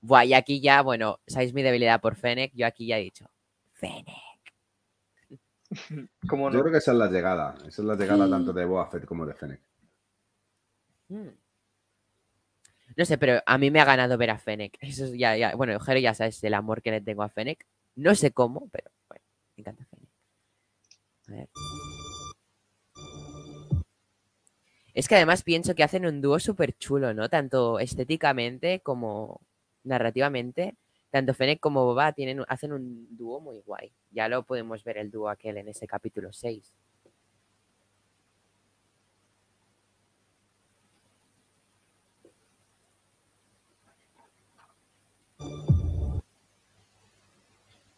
Buah, 0.01 0.25
y 0.25 0.33
aquí 0.33 0.59
ya, 0.59 0.81
bueno, 0.81 1.19
sabéis 1.27 1.53
mi 1.53 1.61
debilidad 1.61 2.01
por 2.01 2.15
Fennec. 2.15 2.51
Yo 2.53 2.65
aquí 2.65 2.87
ya 2.87 2.97
he 2.97 3.03
dicho. 3.03 3.29
Fennec. 3.73 4.07
¿Cómo 6.27 6.49
Yo 6.49 6.57
no? 6.57 6.61
creo 6.61 6.71
que 6.71 6.77
esa 6.79 6.91
es 6.91 6.97
la 6.97 7.09
llegada. 7.09 7.55
Esa 7.59 7.81
es 7.81 7.87
la 7.87 7.95
llegada 7.95 8.29
tanto 8.29 8.51
de 8.53 8.65
Boa 8.65 8.87
Fett 8.89 9.05
como 9.05 9.25
de 9.25 9.33
Fennec. 9.33 9.61
Mm. 11.09 11.27
No 12.95 13.05
sé, 13.05 13.17
pero 13.17 13.41
a 13.45 13.57
mí 13.57 13.71
me 13.71 13.79
ha 13.79 13.85
ganado 13.85 14.17
ver 14.17 14.29
a 14.29 14.37
Fennec. 14.37 14.77
Eso 14.81 15.05
es 15.05 15.13
ya, 15.13 15.35
ya. 15.35 15.55
Bueno, 15.55 15.79
Jero 15.79 15.99
ya 15.99 16.13
sabes 16.13 16.43
el 16.43 16.53
amor 16.53 16.81
que 16.81 16.91
le 16.91 17.01
tengo 17.01 17.23
a 17.23 17.29
Fennec. 17.29 17.65
No 17.95 18.15
sé 18.15 18.31
cómo, 18.31 18.69
pero 18.71 18.89
bueno, 19.07 19.23
me 19.55 19.61
encanta 19.61 19.85
Fennec. 19.85 20.09
A 21.27 21.31
ver. 21.31 21.49
Es 24.93 25.07
que 25.07 25.15
además 25.15 25.43
pienso 25.43 25.73
que 25.73 25.83
hacen 25.83 26.05
un 26.05 26.21
dúo 26.21 26.39
súper 26.39 26.77
chulo, 26.77 27.13
¿no? 27.13 27.29
Tanto 27.29 27.79
estéticamente 27.79 28.81
como 28.81 29.41
narrativamente. 29.83 30.75
Tanto 31.09 31.33
Fennec 31.33 31.59
como 31.59 31.85
Boba 31.85 32.13
tienen, 32.13 32.43
hacen 32.47 32.73
un 32.73 33.07
dúo 33.15 33.39
muy 33.39 33.59
guay. 33.59 33.91
Ya 34.11 34.27
lo 34.27 34.43
podemos 34.43 34.83
ver 34.83 34.97
el 34.97 35.11
dúo 35.11 35.29
aquel 35.29 35.57
en 35.57 35.67
ese 35.67 35.87
capítulo 35.87 36.31
6. 36.31 36.73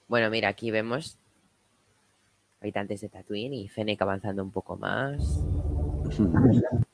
Bueno, 0.08 0.30
mira, 0.30 0.50
aquí 0.50 0.72
vemos 0.72 1.18
habitantes 2.62 3.02
de 3.02 3.10
Tatooine 3.10 3.54
y 3.54 3.68
Fennec 3.68 4.02
avanzando 4.02 4.44
un 4.44 4.52
poco 4.52 4.78
más. 4.78 5.41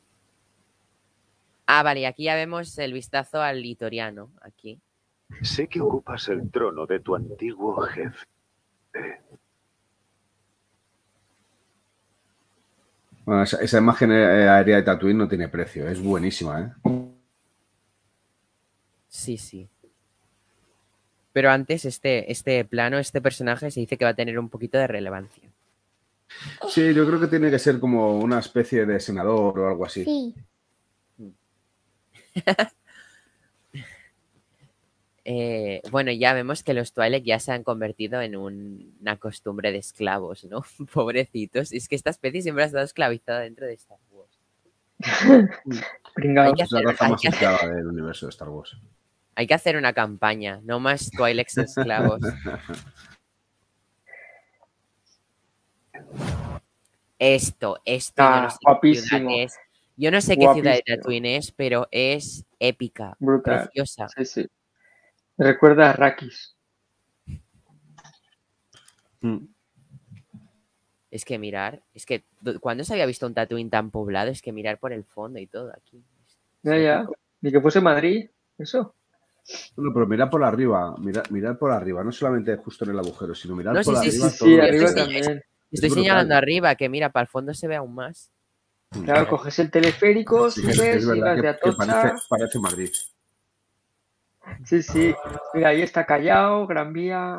Ah, 1.74 1.84
vale, 1.84 2.02
y 2.02 2.06
aquí 2.06 2.26
ya 2.26 2.36
vemos 2.36 2.78
el 2.80 2.92
vistazo 2.92 3.42
al 3.42 3.62
litoriano, 3.62 4.30
aquí. 4.42 4.78
Sé 5.42 5.70
que 5.70 5.80
ocupas 5.80 6.28
el 6.28 6.52
trono 6.52 6.86
de 6.86 7.00
tu 7.00 7.16
antiguo 7.16 7.80
jefe. 7.84 8.26
Bueno, 13.24 13.44
esa, 13.44 13.62
esa 13.62 13.78
imagen 13.78 14.12
eh, 14.12 14.50
aérea 14.50 14.76
de 14.76 14.84
Tatooine 14.84 15.20
no 15.20 15.30
tiene 15.30 15.48
precio. 15.48 15.88
Es 15.88 16.02
buenísima, 16.02 16.60
¿eh? 16.60 16.72
Sí, 19.08 19.38
sí. 19.38 19.70
Pero 21.34 21.50
antes, 21.52 21.86
este, 21.86 22.32
este 22.32 22.66
plano, 22.66 22.98
este 22.98 23.22
personaje 23.22 23.72
se 23.72 23.80
dice 23.80 23.98
que 23.98 24.06
va 24.06 24.12
a 24.12 24.16
tener 24.16 24.38
un 24.40 24.50
poquito 24.50 24.78
de 24.78 24.88
relevancia. 24.88 25.50
Sí, 26.70 26.94
yo 26.94 27.06
creo 27.08 27.20
que 27.20 27.28
tiene 27.28 27.50
que 27.52 27.60
ser 27.60 27.80
como 27.80 28.18
una 28.20 28.40
especie 28.40 28.86
de 28.86 29.00
senador 29.00 29.60
o 29.60 29.68
algo 29.70 29.86
así. 29.86 30.04
Sí. 30.06 30.36
Eh, 35.24 35.82
bueno, 35.92 36.12
ya 36.12 36.34
vemos 36.34 36.64
que 36.64 36.74
los 36.74 36.94
Twi'lek 36.94 37.24
ya 37.24 37.40
se 37.40 37.52
han 37.52 37.64
convertido 37.64 38.22
en 38.22 38.36
un- 38.36 38.96
una 39.02 39.18
costumbre 39.18 39.72
de 39.72 39.78
esclavos, 39.78 40.46
¿no? 40.46 40.64
Pobrecitos. 40.94 41.72
Es 41.74 41.88
que 41.88 41.96
esta 41.96 42.10
especie 42.10 42.42
siempre 42.42 42.64
ha 42.64 42.68
estado 42.68 42.84
esclavizada 42.84 43.42
dentro 43.42 43.68
de 43.68 43.74
Star 43.74 44.00
Wars. 44.10 44.40
Pringao. 46.16 46.46
Hay 46.48 46.54
que 46.54 46.64
Es 46.64 46.72
la 46.72 46.82
raza 46.82 47.08
más 47.08 47.24
esclava 47.24 47.68
del 47.68 47.88
universo 47.88 48.26
de 48.26 48.32
Star 48.32 48.50
Wars. 48.50 48.76
Hay 49.42 49.48
que 49.48 49.56
hacer 49.56 49.76
una 49.76 49.92
campaña, 49.94 50.60
no 50.64 50.80
más 50.80 51.10
Twi'leks 51.10 51.58
esclavos. 51.58 52.22
Esto, 57.20 57.80
esto, 57.86 58.22
yo 58.24 58.28
Ah, 58.30 58.42
no 58.44 58.50
sé 58.50 58.58
qué 58.60 58.66
guapísimo. 58.72 59.20
ciudad 59.30 59.44
es. 59.44 59.56
Yo 59.98 60.12
no 60.12 60.22
sé 60.22 60.38
qué 60.38 60.48
ciudad 60.54 60.74
de. 60.74 60.84
Tatooine 60.86 61.26
es, 61.38 61.52
pero 61.52 61.88
es 61.92 62.46
épica, 62.60 63.16
Brutal. 63.20 63.64
preciosa. 63.64 64.08
Sí, 64.16 64.26
sí. 64.26 64.48
Recuerda 65.38 65.90
a 65.92 65.94
Rakis. 65.94 66.56
Mm. 69.22 69.46
Es 71.12 71.26
que 71.26 71.38
mirar, 71.38 71.84
es 71.94 72.06
que 72.06 72.24
do- 72.40 72.60
cuando 72.60 72.84
se 72.84 72.94
había 72.94 73.06
visto 73.06 73.28
un 73.28 73.34
Tatooine 73.34 73.70
tan 73.70 73.92
poblado, 73.92 74.32
es 74.32 74.42
que 74.42 74.52
mirar 74.52 74.80
por 74.80 74.94
el 74.94 75.04
fondo 75.04 75.40
y 75.40 75.46
todo 75.48 75.72
aquí. 75.76 76.04
Ya, 76.64 76.78
ya. 76.78 77.08
Ni 77.42 77.52
que 77.52 77.60
fuese 77.60 77.82
Madrid. 77.82 78.30
Eso. 78.58 78.96
Bueno, 79.76 79.92
pero 79.94 80.08
mirad 80.08 80.30
por 80.30 80.44
arriba, 80.44 80.96
mirad, 81.00 81.24
mirad 81.30 81.58
por 81.58 81.72
arriba, 81.72 82.04
no 82.04 82.12
solamente 82.12 82.56
justo 82.58 82.86
en 82.86 82.92
el 82.92 83.00
agujero, 83.00 83.34
sino 83.36 83.56
mirad 83.56 83.74
No, 83.74 83.82
por 83.84 83.96
sí, 83.98 84.08
arriba 84.10 84.30
Sí, 84.30 84.38
todo. 84.38 84.50
sí, 84.50 84.60
arriba 84.60 84.86
estoy- 84.88 85.04
también. 85.04 85.44
Estoy 85.72 85.90
brutal. 85.90 86.04
señalando 86.04 86.36
arriba, 86.36 86.76
que 86.76 86.90
mira, 86.90 87.12
para 87.12 87.24
el 87.24 87.30
fondo 87.30 87.54
se 87.54 87.68
ve 87.68 87.76
aún 87.78 87.96
más. 87.96 88.32
Claro, 89.06 89.28
coges 89.28 89.58
el 89.60 89.72
teleférico, 89.72 90.50
Sí, 90.52 90.62
subes 90.62 90.80
es 90.80 91.04
y 91.16 91.20
vas 91.22 91.36
que, 91.36 91.42
de 91.42 91.48
Atocha. 91.48 91.78
parece, 91.78 92.14
parece 92.30 92.60
Madrid. 92.60 92.90
Sí, 94.66 94.82
sí. 94.84 95.16
Mira, 95.54 95.70
ahí 95.70 95.82
está 95.82 96.06
Callao, 96.06 96.68
Gran 96.68 96.92
Vía. 96.92 97.38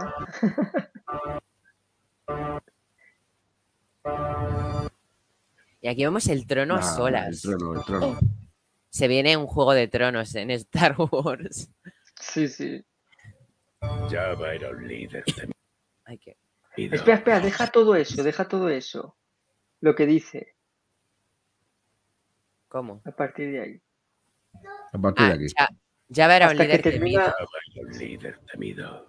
Y 5.80 5.88
aquí 5.88 6.04
vemos 6.04 6.26
el 6.28 6.46
trono 6.46 6.76
a 6.76 6.82
solas. 6.82 7.44
El 7.44 7.58
trono, 7.58 7.74
el 7.74 7.84
trono. 7.84 8.18
Se 8.92 9.08
viene 9.08 9.38
un 9.38 9.46
juego 9.46 9.72
de 9.72 9.88
tronos 9.88 10.34
en 10.34 10.50
Star 10.50 10.94
Wars. 11.10 11.70
Sí, 12.20 12.46
sí. 12.46 12.84
Java 14.10 14.52
era 14.54 14.68
un 14.70 14.86
líder 14.86 15.24
Hay 16.04 16.18
que... 16.18 16.36
temido. 16.76 16.94
Espera, 16.96 17.16
espera, 17.16 17.40
deja 17.40 17.66
todo 17.68 17.96
eso, 17.96 18.22
deja 18.22 18.46
todo 18.46 18.68
eso. 18.68 19.16
Lo 19.80 19.94
que 19.94 20.04
dice 20.06 20.54
¿Cómo? 22.68 23.00
a 23.06 23.10
partir 23.12 23.50
de 23.50 23.60
ahí. 23.62 23.82
A 24.92 24.98
partir 24.98 25.26
de 25.26 25.32
Ah, 25.32 25.34
aquí. 25.36 25.46
ya, 25.58 25.68
ya 26.08 26.36
era 26.36 26.50
un 26.50 26.56
que 26.58 26.62
líder 26.64 26.82
termina- 26.82 27.24
temido. 27.24 27.32
Java 27.32 27.48
era 27.74 27.86
un 27.86 27.98
líder 27.98 28.38
temido. 28.52 29.08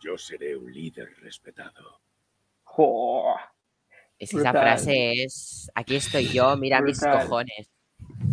Yo 0.00 0.16
seré 0.18 0.56
un 0.56 0.70
líder 0.72 1.08
respetado. 1.20 2.00
¡Jo! 2.76 3.34
Es 4.18 4.30
que 4.30 4.36
esa 4.38 4.50
frase 4.52 5.22
es, 5.24 5.70
aquí 5.74 5.96
estoy 5.96 6.28
yo, 6.32 6.56
mira 6.58 6.82
mis 6.82 7.00
cojones. 7.00 7.70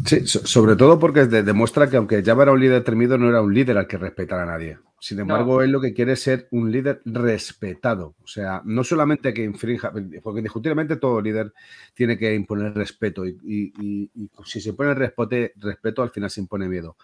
Sí, 0.05 0.27
so- 0.27 0.45
sobre 0.45 0.75
todo 0.75 0.99
porque 0.99 1.25
de- 1.27 1.43
demuestra 1.43 1.89
que 1.89 1.95
aunque 1.95 2.21
Java 2.23 2.43
era 2.43 2.51
un 2.51 2.59
líder 2.59 2.83
temido, 2.83 3.17
no 3.17 3.29
era 3.29 3.41
un 3.41 3.53
líder 3.53 3.77
al 3.77 3.87
que 3.87 3.97
respetara 3.97 4.43
a 4.43 4.45
nadie. 4.45 4.77
Sin 4.99 5.19
embargo, 5.19 5.61
él 5.61 5.71
lo 5.71 5.79
que 5.81 5.93
quiere 5.93 6.13
es 6.13 6.21
ser 6.21 6.47
un 6.51 6.71
líder 6.71 7.01
respetado. 7.05 8.15
O 8.23 8.27
sea, 8.27 8.61
no 8.65 8.83
solamente 8.83 9.33
que 9.33 9.43
infrinja, 9.43 9.91
porque 10.21 10.39
indiscutiblemente 10.39 10.95
todo 10.97 11.21
líder 11.21 11.53
tiene 11.93 12.17
que 12.17 12.33
imponer 12.35 12.73
respeto 12.73 13.25
y, 13.25 13.37
y- 13.43 13.73
y- 13.81 14.09
y 14.13 14.29
si 14.45 14.59
se 14.61 14.73
pone 14.73 14.93
respeto, 14.93 15.35
respeto, 15.57 16.01
al 16.03 16.09
final 16.11 16.29
se 16.29 16.41
impone 16.41 16.67
miedo. 16.67 16.97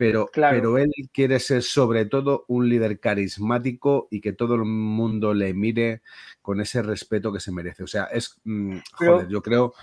Pero, 0.00 0.28
Claro. 0.28 0.56
pero 0.56 0.78
él 0.78 0.90
quiere 1.12 1.38
ser 1.40 1.62
sobre 1.62 2.06
todo 2.06 2.46
un 2.48 2.70
líder 2.70 2.98
carismático 3.00 4.08
y 4.10 4.22
que 4.22 4.32
todo 4.32 4.54
el 4.54 4.64
mundo 4.64 5.34
le 5.34 5.52
mire 5.52 6.00
con 6.40 6.58
ese 6.62 6.80
respeto 6.82 7.30
que 7.30 7.38
se 7.38 7.52
merece. 7.52 7.82
O 7.82 7.86
sea, 7.86 8.04
es, 8.04 8.40
mm, 8.44 8.78
Pero- 8.98 9.12
joder, 9.16 9.28
yo 9.28 9.42
creo 9.42 9.74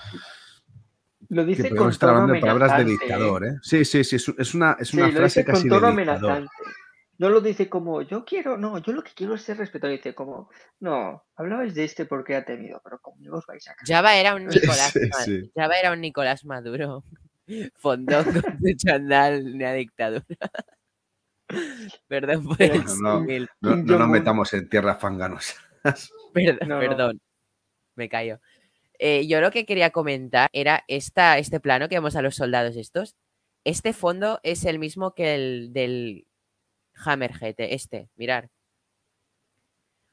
Lo 1.30 1.44
que 1.46 1.50
dice 1.50 1.76
con 1.76 1.92
estar 1.92 2.10
hablando 2.10 2.34
de 2.34 2.40
palabras 2.40 2.70
de 2.72 2.76
amenazante. 2.82 3.06
dictador, 3.06 3.46
¿eh? 3.46 3.56
Sí, 3.62 3.86
sí, 3.86 4.04
sí, 4.04 4.16
es, 4.16 4.28
es 4.40 4.54
una, 4.56 4.76
es 4.80 4.88
Sí, 4.88 4.98
una 4.98 5.06
lo 5.08 5.14
frase 5.18 5.42
dice 5.42 5.52
casi 5.52 5.70
con 5.70 5.80
tono 5.82 5.92
de 5.96 5.98
dictador. 6.02 6.32
amenazante. 6.32 6.52
No 7.20 7.30
lo 7.30 7.42
dice 7.42 7.70
como 7.70 8.02
yo 8.02 8.26
quiero, 8.26 8.58
no, 8.58 8.80
yo 8.80 8.94
lo 8.94 9.04
que 9.04 9.12
quiero 9.16 9.36
es 9.36 9.44
ser 9.44 9.58
respetado. 9.58 9.94
Dice 9.94 10.16
como, 10.16 10.50
no, 10.80 11.24
hablabais 11.36 11.76
de 11.76 11.84
este 11.84 12.06
porque 12.08 12.36
ha 12.36 12.44
temido, 12.44 12.82
pero 12.84 12.98
conmigo 13.00 13.38
os 13.38 13.46
vais 13.46 13.68
a 13.68 13.76
casar. 13.76 13.88
Java 13.98 14.16
era 14.18 14.34
un 14.34 14.48
Nicolás, 14.48 14.94
sí, 14.94 15.10
sí. 15.26 15.52
Java 15.56 15.76
era 15.80 15.92
un 15.92 16.02
Nicolás 16.02 16.44
Maduro. 16.44 17.04
Fondón 17.76 18.24
con 18.26 18.34
su 18.62 18.74
chandal, 18.78 19.54
una 19.56 19.74
dictadura. 19.74 20.26
Perdón 22.08 22.44
por 22.46 22.62
el 22.62 22.84
No, 22.86 22.96
no, 23.02 23.20
símil. 23.20 23.50
no, 23.62 23.76
Kim 23.76 23.86
no 23.86 24.00
nos 24.00 24.10
metamos 24.10 24.54
en 24.54 24.70
tierras 24.70 25.00
fanganosas. 25.00 25.58
Perdón, 26.34 26.68
No. 26.70 26.80
perdón. 26.80 27.22
Me 27.96 28.10
callo. 28.10 28.40
Eh, 29.00 29.28
yo 29.28 29.42
lo 29.42 29.52
que 29.52 29.66
quería 29.66 29.92
comentar 29.92 30.50
era 30.54 30.84
esta, 30.88 31.38
este 31.38 31.60
plano 31.60 31.88
que 31.90 31.96
vemos 31.96 32.16
a 32.16 32.22
los 32.22 32.36
soldados 32.36 32.76
estos. 32.76 33.16
Este 33.64 33.94
fondo 33.94 34.40
es 34.44 34.66
el 34.66 34.80
mismo 34.80 35.14
que 35.14 35.36
el 35.36 35.74
del 35.74 36.28
Hammerhead, 36.96 37.56
este, 37.60 38.10
mirar. 38.16 38.46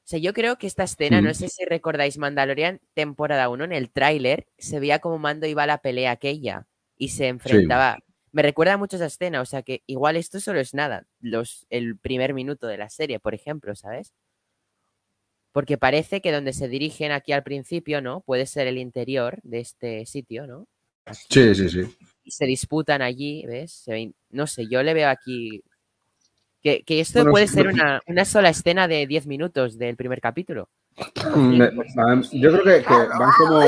O 0.05 0.07
sea, 0.07 0.19
yo 0.19 0.33
creo 0.35 0.59
que 0.59 0.67
esta 0.67 0.83
escena, 0.85 1.21
no 1.23 1.31
Mm. 1.31 1.35
sé 1.35 1.49
si 1.49 1.65
recordáis 1.65 2.19
Mandalorian 2.19 2.81
temporada 2.95 3.49
1, 3.49 3.65
en 3.65 3.73
el 3.73 3.91
tráiler 3.91 4.47
se 4.59 4.81
veía 4.81 4.99
como 4.99 5.19
Mando 5.19 5.47
iba 5.47 5.63
a 5.63 5.67
la 5.67 5.79
pelea 5.79 6.11
aquella 6.13 6.67
y 6.97 7.09
se 7.09 7.29
enfrentaba. 7.29 7.99
Me 8.33 8.43
recuerda 8.43 8.77
mucho 8.77 8.97
esa 8.97 9.07
escena, 9.07 9.41
o 9.41 9.45
sea 9.45 9.63
que 9.63 9.83
igual 9.87 10.17
esto 10.17 10.41
solo 10.41 10.59
es 10.59 10.75
nada, 10.75 11.07
los, 11.21 11.67
el 11.71 11.97
primer 11.97 12.35
minuto 12.35 12.67
de 12.67 12.79
la 12.79 12.89
serie, 12.91 13.21
por 13.21 13.33
ejemplo, 13.35 13.75
¿sabes? 13.77 14.13
Porque 15.53 15.79
parece 15.79 16.21
que 16.21 16.33
donde 16.33 16.53
se 16.53 16.67
dirigen 16.67 17.13
aquí 17.13 17.31
al 17.31 17.45
principio, 17.45 18.01
¿no? 18.01 18.23
Puede 18.23 18.47
ser 18.47 18.67
el 18.67 18.77
interior 18.77 19.39
de 19.45 19.61
este 19.61 20.05
sitio, 20.05 20.49
¿no? 20.49 20.67
Sí, 21.13 21.55
sí, 21.55 21.69
sí. 21.69 21.97
Y 22.25 22.31
se 22.33 22.45
disputan 22.47 23.03
allí, 23.03 23.45
¿ves? 23.47 23.73
Se 23.73 24.13
no 24.31 24.47
sé, 24.49 24.67
yo 24.69 24.83
le 24.83 24.95
veo 24.95 25.09
aquí. 25.09 25.63
Que, 26.61 26.83
que 26.83 26.99
esto 26.99 27.21
Bueno, 27.21 27.31
puede 27.31 27.47
ser 27.47 27.69
una, 27.69 28.01
una 28.09 28.25
sola 28.25 28.49
escena 28.49 28.89
de 28.89 29.07
10 29.07 29.27
minutos 29.27 29.79
del 29.79 29.95
primer 29.97 30.21
capítulo. 30.21 30.71
Me- 31.37 31.71
yo 32.33 32.51
creo 32.51 32.65
que, 32.65 32.85
que 32.85 32.95
van 32.95 33.31
como 33.39 33.61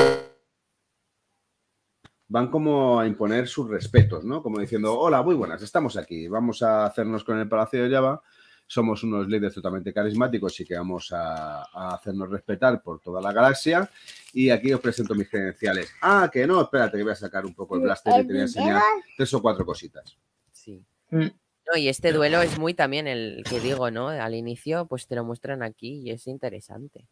van 2.28 2.50
como 2.50 2.98
a 2.98 3.06
imponer 3.06 3.46
sus 3.46 3.68
respetos, 3.68 4.24
¿no? 4.24 4.42
Como 4.42 4.58
diciendo, 4.58 4.98
hola, 4.98 5.22
muy 5.22 5.34
buenas, 5.34 5.62
estamos 5.62 5.96
aquí, 5.96 6.28
vamos 6.28 6.62
a 6.62 6.86
hacernos 6.86 7.24
con 7.24 7.38
el 7.38 7.48
Palacio 7.48 7.82
de 7.82 7.94
Java, 7.94 8.22
somos 8.66 9.04
unos 9.04 9.28
líderes 9.28 9.54
totalmente 9.54 9.92
carismáticos 9.92 10.58
y 10.58 10.64
que 10.64 10.76
vamos 10.76 11.12
a, 11.12 11.62
a 11.62 11.94
hacernos 11.94 12.28
respetar 12.30 12.82
por 12.82 13.00
toda 13.00 13.20
la 13.20 13.32
galaxia 13.32 13.88
y 14.32 14.50
aquí 14.50 14.72
os 14.72 14.80
presento 14.80 15.14
mis 15.14 15.28
credenciales. 15.28 15.92
Ah, 16.02 16.28
que 16.32 16.46
no, 16.46 16.62
espérate 16.62 16.96
que 16.96 17.04
voy 17.04 17.12
a 17.12 17.16
sacar 17.16 17.46
un 17.46 17.54
poco 17.54 17.76
el 17.76 17.82
blaster 17.82 18.12
y 18.20 18.26
te 18.26 18.32
voy 18.32 18.40
a 18.40 18.42
enseñar 18.42 18.82
tres 19.16 19.32
o 19.34 19.40
cuatro 19.40 19.64
cositas. 19.64 20.18
Sí. 20.50 20.84
Mm. 21.10 21.26
No, 21.66 21.76
y 21.76 21.88
este 21.88 22.12
duelo 22.12 22.42
es 22.42 22.58
muy 22.58 22.74
también 22.74 23.08
el 23.08 23.42
que 23.48 23.60
digo, 23.60 23.90
¿no? 23.90 24.08
Al 24.08 24.34
inicio, 24.34 24.86
pues 24.86 25.06
te 25.06 25.16
lo 25.16 25.24
muestran 25.24 25.62
aquí 25.62 26.00
y 26.00 26.10
es 26.10 26.26
interesante. 26.26 27.08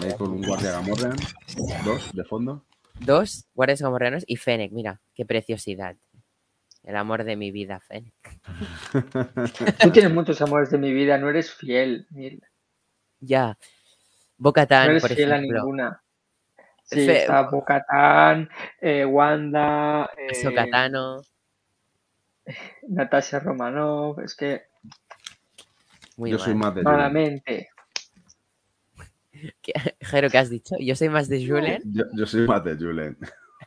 Ahí 0.00 0.12
con 0.18 0.32
un 0.32 0.42
guardia 0.42 0.72
Gamorrean, 0.72 1.16
dos 1.84 2.12
de 2.12 2.24
fondo. 2.24 2.64
Dos 3.00 3.46
guardias 3.54 3.82
gamorreanos 3.82 4.24
y 4.26 4.36
Fennec, 4.36 4.72
mira, 4.72 5.00
qué 5.14 5.24
preciosidad. 5.24 5.96
El 6.82 6.96
amor 6.96 7.24
de 7.24 7.36
mi 7.36 7.50
vida, 7.50 7.80
Fennec. 7.80 8.14
Tú 9.80 9.90
tienes 9.90 10.12
muchos 10.12 10.40
amores 10.42 10.70
de 10.70 10.78
mi 10.78 10.92
vida, 10.92 11.18
no 11.18 11.28
eres 11.28 11.52
fiel. 11.52 12.06
Mil. 12.10 12.42
Ya. 13.20 13.48
No 13.48 13.56
Bocatan, 14.36 14.90
eres 14.90 15.02
por 15.02 15.12
fiel 15.12 15.32
a 15.32 15.38
ninguna. 15.38 16.02
Sí, 16.84 17.06
Fe- 17.06 17.20
está 17.20 17.42
Bocatán, 17.42 18.50
Wanda, 19.08 20.10
eh, 20.16 20.34
Sokatano. 20.34 21.22
Natasha 22.88 23.40
Romanov. 23.40 24.20
Es 24.20 24.34
que 24.36 24.64
Muy 26.16 26.30
Yo 26.30 26.38
soy 26.38 26.54
más 26.54 26.74
de 26.74 26.82
malamente. 26.82 27.70
¿Qué- 29.62 29.72
Jero, 30.00 30.28
¿qué 30.30 30.38
has 30.38 30.50
dicho? 30.50 30.76
Yo 30.78 30.94
soy 30.96 31.08
más 31.08 31.28
de 31.28 31.46
Julen. 31.46 31.82
Yo, 31.86 32.04
yo 32.16 32.26
soy 32.26 32.46
más 32.46 32.64
de 32.64 32.76
Julen. 32.76 33.18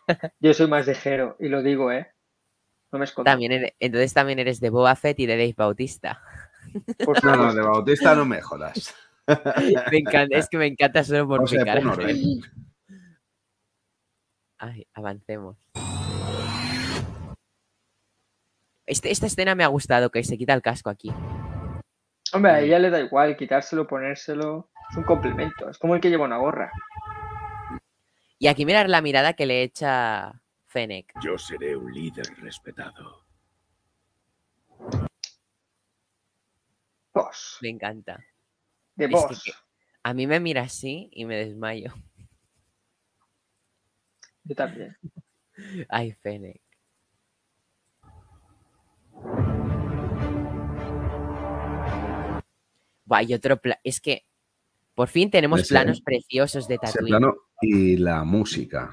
Yo 0.40 0.54
soy 0.54 0.68
más 0.68 0.86
de 0.86 0.96
Jero, 0.96 1.36
y 1.40 1.50
lo 1.50 1.62
digo, 1.62 1.92
¿eh? 1.92 2.08
No 2.94 3.00
me 3.00 3.06
escondo. 3.06 3.30
También 3.30 3.52
eres- 3.52 3.74
entonces 3.80 4.14
también 4.14 4.40
eres 4.40 4.60
de 4.62 4.70
Boba 4.70 4.96
Fett 4.96 5.20
y 5.20 5.26
de 5.26 5.36
Dave 5.36 5.54
Bautista. 5.58 6.22
Por 7.04 7.22
No, 7.26 7.36
no, 7.36 7.54
de 7.54 7.62
Bautista 7.62 8.16
no 8.16 8.26
me 8.26 8.42
jodas. 8.42 8.96
Me 9.92 9.98
encanta, 9.98 10.38
es 10.38 10.48
que 10.48 10.58
me 10.58 10.68
encanta 10.68 11.04
solo 11.04 11.28
por 11.28 11.40
Vamos 11.40 11.54
a 11.54 11.58
picar. 11.58 11.82
Ay, 14.60 14.88
avancemos. 14.94 15.58
Este- 18.86 19.12
esta 19.12 19.26
escena 19.26 19.54
me 19.56 19.66
ha 19.66 19.68
gustado, 19.68 20.10
que 20.12 20.24
se 20.24 20.38
quita 20.38 20.54
el 20.54 20.62
casco 20.62 20.90
aquí. 20.90 21.12
Hombre, 22.32 22.52
a 22.52 22.60
ella 22.62 22.80
le 22.80 22.90
da 22.90 23.02
igual 23.02 23.36
quitárselo, 23.36 23.86
ponérselo. 23.86 24.70
Es 24.90 24.96
un 24.98 25.04
complemento. 25.04 25.70
Es 25.70 25.78
como 25.78 25.96
el 25.96 26.02
que 26.02 26.10
lleva 26.10 26.26
una 26.26 26.38
gorra. 26.38 26.72
Y 28.40 28.48
aquí 28.48 28.66
mirar 28.66 28.90
la 28.90 29.02
mirada 29.02 29.34
que 29.34 29.46
le 29.46 29.64
echa 29.64 30.42
Fennec. 30.68 31.12
Yo 31.22 31.38
seré 31.38 31.76
un 31.76 31.92
líder 31.92 32.26
respetado. 32.38 33.26
Boss. 37.14 37.58
Me 37.62 37.70
encanta. 37.70 38.24
De 38.96 39.06
Es 39.06 39.10
que- 39.12 39.16
boss. 39.16 39.44
que- 39.44 39.52
A 40.04 40.14
mí 40.14 40.26
me 40.28 40.40
mira 40.40 40.62
así 40.62 41.10
y 41.12 41.26
me 41.26 41.36
desmayo. 41.36 41.94
Yo 44.44 44.56
también. 44.56 44.96
Ay, 45.90 46.14
Fennec. 46.14 46.62
Buah, 53.06 53.24
y 53.24 53.34
otro 53.34 53.58
pla- 53.62 53.80
Es 53.84 54.02
que 54.02 54.27
por 54.98 55.10
fin 55.10 55.30
tenemos 55.30 55.62
Ese- 55.62 55.76
planos 55.76 56.02
preciosos 56.02 56.68
de 56.68 56.76
Ese 56.82 56.86
Tatooine. 56.94 57.08
plano 57.10 57.36
y 57.62 57.98
la 57.98 58.24
música. 58.24 58.92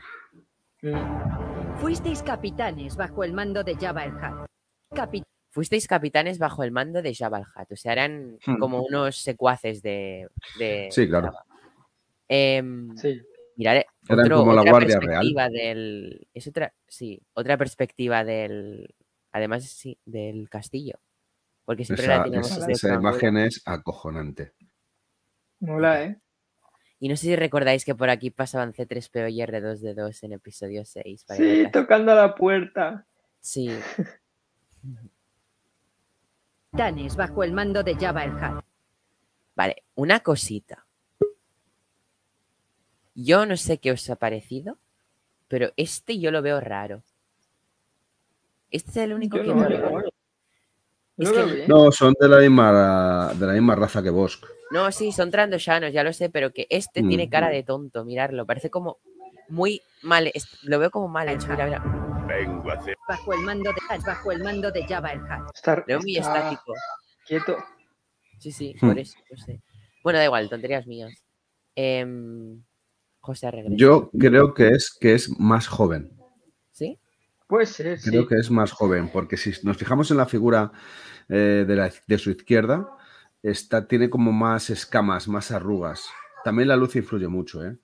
Mm. 0.83 1.79
Fuisteis 1.79 2.23
capitanes 2.23 2.95
bajo 2.97 3.25
el 3.25 3.33
mando 3.33 3.65
de 3.65 3.75
Jabba 3.75 4.05
el 4.05 4.13
Hutt. 4.13 5.25
Fuisteis 5.51 5.87
capitanes 5.89 6.39
bajo 6.39 6.63
el 6.63 6.73
mando 6.73 7.01
de 7.01 7.15
Jabba 7.15 7.39
el 7.39 7.45
Hutt. 7.45 7.73
O 7.73 7.77
sea, 7.77 7.93
eran 7.93 8.39
Hmm. 8.45 8.59
como 8.59 8.83
unos 8.83 9.17
secuaces 9.17 9.81
de. 9.81 10.29
de 10.59 10.89
Sí, 10.91 11.09
claro. 11.09 11.29
Jabba. 11.29 11.45
Sí. 12.97 13.21
Mirad, 13.57 13.77
eh, 13.77 13.87
Eran 14.09 14.25
otro- 14.27 14.39
como 14.39 14.53
la 14.53 14.61
otra 14.61 14.73
Guardia 14.73 14.99
Real. 15.01 15.07
perspectiva 15.09 15.49
del. 15.49 16.29
Es 16.35 16.47
otra. 16.49 16.75
Sí, 16.87 17.23
otra 17.33 17.57
perspectiva 17.57 18.25
del. 18.25 18.95
Además, 19.33 19.65
sí, 19.65 19.97
del 20.05 20.49
castillo. 20.51 20.99
Porque 21.65 21.85
siempre 21.87 22.09
la 22.09 22.15
Esa, 22.17 22.25
tenemos 22.25 22.51
esa- 22.51 22.67
desde 22.67 22.73
esa 22.89 22.95
imagen 22.95 23.39
es 23.39 23.63
acojonante. 23.65 24.53
Mola, 25.65 26.05
¿eh? 26.05 26.21
Y 27.01 27.09
no 27.09 27.17
sé 27.17 27.23
si 27.27 27.37
recordáis 27.37 27.85
que 27.85 27.95
por 27.95 28.11
aquí 28.11 28.31
pasaban 28.31 28.73
C3PO 28.73 29.33
y 29.33 29.41
R2D2 29.41 30.23
en 30.23 30.33
episodio 30.33 30.85
6. 30.85 31.25
para 31.25 31.39
Sí, 31.39 31.67
tocando 31.73 32.13
a 32.13 32.15
la 32.15 32.35
puerta. 32.35 33.07
Sí, 33.41 33.71
Capitanes 36.71 37.17
bajo 37.17 37.45
el 37.45 37.53
mando 37.53 37.83
de 37.83 37.95
Jabba 37.95 38.25
el 38.25 38.33
Hutt. 38.33 38.65
vale, 39.55 39.85
una 39.95 40.21
cosita. 40.21 40.85
Yo 43.15 43.47
no 43.47 43.57
sé 43.57 43.79
qué 43.79 43.93
os 43.93 44.11
ha 44.11 44.17
parecido, 44.17 44.79
pero 45.47 45.73
este 45.77 46.19
yo 46.19 46.33
lo 46.33 46.43
veo 46.43 46.61
raro. 46.61 47.05
Este 48.71 48.91
es 48.91 48.97
el 48.97 49.13
único 49.13 49.37
Yo 49.37 49.45
que 49.45 49.49
no, 49.55 49.69
no 49.69 50.03
no. 51.17 51.25
Es 51.25 51.33
que- 51.33 51.97
son 51.97 52.15
de 52.21 52.29
la 52.29 52.39
misma, 52.39 53.33
de 53.35 53.47
la 53.47 53.53
misma 53.53 53.75
raza 53.75 54.03
que 54.03 54.11
Bosk. 54.11 54.45
No, 54.71 54.91
sí, 54.91 55.13
son 55.13 55.31
trandoshanos, 55.31 55.93
ya 55.93 56.03
lo 56.03 56.13
sé, 56.13 56.31
pero 56.31 56.51
que 56.51 56.67
este 56.71 57.03
tiene 57.03 57.27
Mm. 57.27 57.31
cara 57.31 57.49
de 57.51 57.63
tonto, 57.63 58.05
mirarlo. 58.05 58.47
Parece 58.47 58.71
como 58.71 58.99
muy 59.49 59.81
mal, 60.03 60.31
es- 60.35 60.59
lo 60.65 60.79
veo 60.79 60.91
como 60.91 61.09
mal 61.09 61.29
hecho, 61.29 61.49
mira, 61.49 61.65
mira. 61.67 62.25
Vengo 62.27 62.71
a 62.71 62.75
hacer. 62.75 62.97
Bajo 63.09 63.33
el 63.35 63.41
mando 63.41 63.71
de 63.71 63.99
bajo 64.07 64.33
el 64.33 64.43
mando 64.43 64.71
de 64.73 64.85
Jabba 64.87 65.13
el 65.13 65.21
Hutt. 65.21 65.55
Está, 65.55 65.77
Lo 65.77 65.85
veo 65.87 66.01
muy 66.01 66.17
está 66.17 66.37
estático. 66.39 66.73
quieto. 67.27 67.57
Sí, 68.39 68.51
sí, 68.51 68.75
Hmm. 68.81 68.89
por 68.89 68.99
eso, 68.99 69.19
no 69.31 69.37
sé. 69.37 69.61
Bueno, 70.03 70.19
da 70.19 70.25
igual, 70.25 70.49
tonterías 70.49 70.87
mías. 70.87 71.13
Em, 71.77 72.63
José 73.21 73.51
regresa. 73.51 73.75
Yo 73.77 74.11
creo 74.19 74.53
que 74.55 74.69
es, 74.69 74.97
que 74.99 75.15
es 75.15 75.39
más 75.39 75.67
joven. 75.67 76.11
¿Sí? 77.55 77.57
Puede 77.57 77.67
ser, 77.67 77.99
sí. 77.99 78.11
Creo 78.11 78.27
que 78.27 78.37
es 78.37 78.51
más 78.51 78.73
joven, 78.73 79.09
porque 79.13 79.37
si 79.37 79.53
nos 79.63 79.77
fijamos 79.77 80.11
en 80.11 80.17
la 80.19 80.27
figura 80.27 80.73
eh, 81.29 81.65
de, 81.67 81.77
la- 81.77 81.91
de 82.07 82.19
su 82.19 82.31
izquierda, 82.31 82.89
está, 83.43 83.87
tiene 83.87 84.11
como 84.11 84.33
más 84.33 84.71
escamas, 84.71 85.29
más 85.29 85.51
arrugas. 85.51 86.07
También 86.45 86.69
la 86.69 86.77
luz 86.77 86.97
influye 86.97 87.29
mucho, 87.29 87.65
¿eh? 87.65 87.77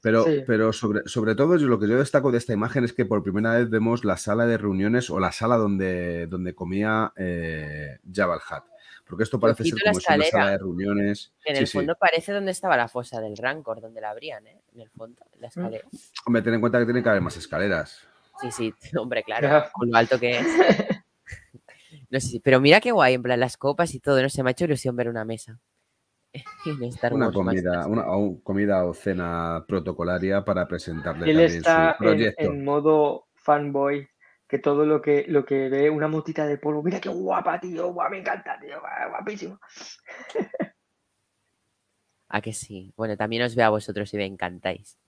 Pero, 0.00 0.24
Sí. 0.24 0.42
pero 0.46 0.72
sobre, 0.72 1.02
sobre 1.06 1.34
todo 1.34 1.56
yo, 1.56 1.68
lo 1.68 1.78
que 1.78 1.88
yo 1.88 1.96
destaco 1.98 2.30
de 2.32 2.38
esta 2.38 2.52
imagen 2.52 2.84
es 2.84 2.92
que 2.92 3.04
por 3.04 3.22
primera 3.22 3.54
vez 3.54 3.70
vemos 3.70 4.04
la 4.04 4.16
sala 4.16 4.46
de 4.46 4.58
reuniones 4.58 5.10
o 5.10 5.18
la 5.20 5.30
sala 5.32 5.56
donde, 5.56 6.26
donde 6.26 6.54
comía 6.54 7.12
eh, 7.16 7.98
Jabba 8.12 8.34
el 8.34 8.40
Hutt. 8.40 8.64
Porque 9.06 9.24
esto 9.24 9.38
parece 9.38 9.64
ser 9.64 9.74
como 9.82 9.98
una 10.16 10.24
sala 10.24 10.50
de 10.52 10.58
reuniones. 10.58 11.32
En 11.44 11.56
Sí, 11.56 11.60
el 11.62 11.66
sí. 11.68 11.78
fondo 11.78 11.94
parece 11.98 12.32
donde 12.32 12.50
estaba 12.52 12.76
la 12.76 12.88
fosa 12.88 13.20
del 13.20 13.36
Rancor, 13.36 13.80
donde 13.80 14.00
la 14.00 14.10
abrían, 14.10 14.46
¿eh? 14.46 14.60
En 14.74 14.80
el 14.80 14.90
fondo, 14.90 15.20
en 15.34 15.40
la 15.40 15.46
Mm. 15.46 15.50
escalera. 15.50 15.88
Hombre, 16.26 16.42
ten 16.42 16.54
en 16.54 16.60
cuenta 16.60 16.78
que 16.78 16.84
tiene 16.84 17.02
que 17.02 17.08
haber 17.08 17.20
más 17.22 17.36
escaleras. 17.36 18.06
Sí, 18.40 18.50
sí, 18.50 18.74
hombre, 18.98 19.22
claro, 19.22 19.64
con 19.72 19.90
lo 19.90 19.96
alto 19.96 20.18
que 20.18 20.38
es. 20.38 20.46
No 22.08 22.20
sé, 22.20 22.40
pero 22.44 22.60
mira 22.60 22.80
qué 22.80 22.92
guay, 22.92 23.14
en 23.14 23.22
plan 23.22 23.40
las 23.40 23.56
copas 23.56 23.94
y 23.94 24.00
todo, 24.00 24.20
no 24.20 24.28
sé, 24.28 24.42
me 24.42 24.50
ha 24.50 24.52
hecho 24.52 24.66
ilusión 24.66 24.94
ver 24.96 25.08
una 25.08 25.24
mesa. 25.24 25.58
Star 26.90 27.14
Una 27.14 27.26
Wars 27.26 27.36
comida, 27.36 27.86
una, 27.86 28.02
o 28.06 28.42
comida 28.42 28.84
o 28.84 28.92
cena 28.92 29.64
protocolaria 29.66 30.44
para 30.44 30.68
presentarle 30.68 31.30
Él 31.30 31.36
también 31.36 31.56
está 31.58 31.74
su 31.74 32.04
en, 32.04 32.10
proyecto. 32.10 32.42
en 32.42 32.64
modo 32.64 33.28
fanboy 33.34 34.08
que 34.46 34.58
todo 34.58 34.84
lo 34.84 35.00
que, 35.00 35.24
lo 35.26 35.46
que 35.46 35.70
ve, 35.70 35.88
una 35.88 36.08
motita 36.08 36.46
de 36.46 36.58
polvo, 36.58 36.82
mira 36.82 37.00
qué 37.00 37.08
guapa, 37.08 37.58
tío, 37.58 37.92
guau, 37.92 38.10
me 38.10 38.18
encanta, 38.18 38.58
tío, 38.60 38.78
guapísimo. 39.08 39.58
¿A 42.28 42.40
que 42.42 42.52
sí? 42.52 42.92
Bueno, 42.96 43.16
también 43.16 43.42
os 43.42 43.54
veo 43.54 43.66
a 43.66 43.70
vosotros 43.70 44.12
y 44.12 44.16
me 44.18 44.26
encantáis. 44.26 44.98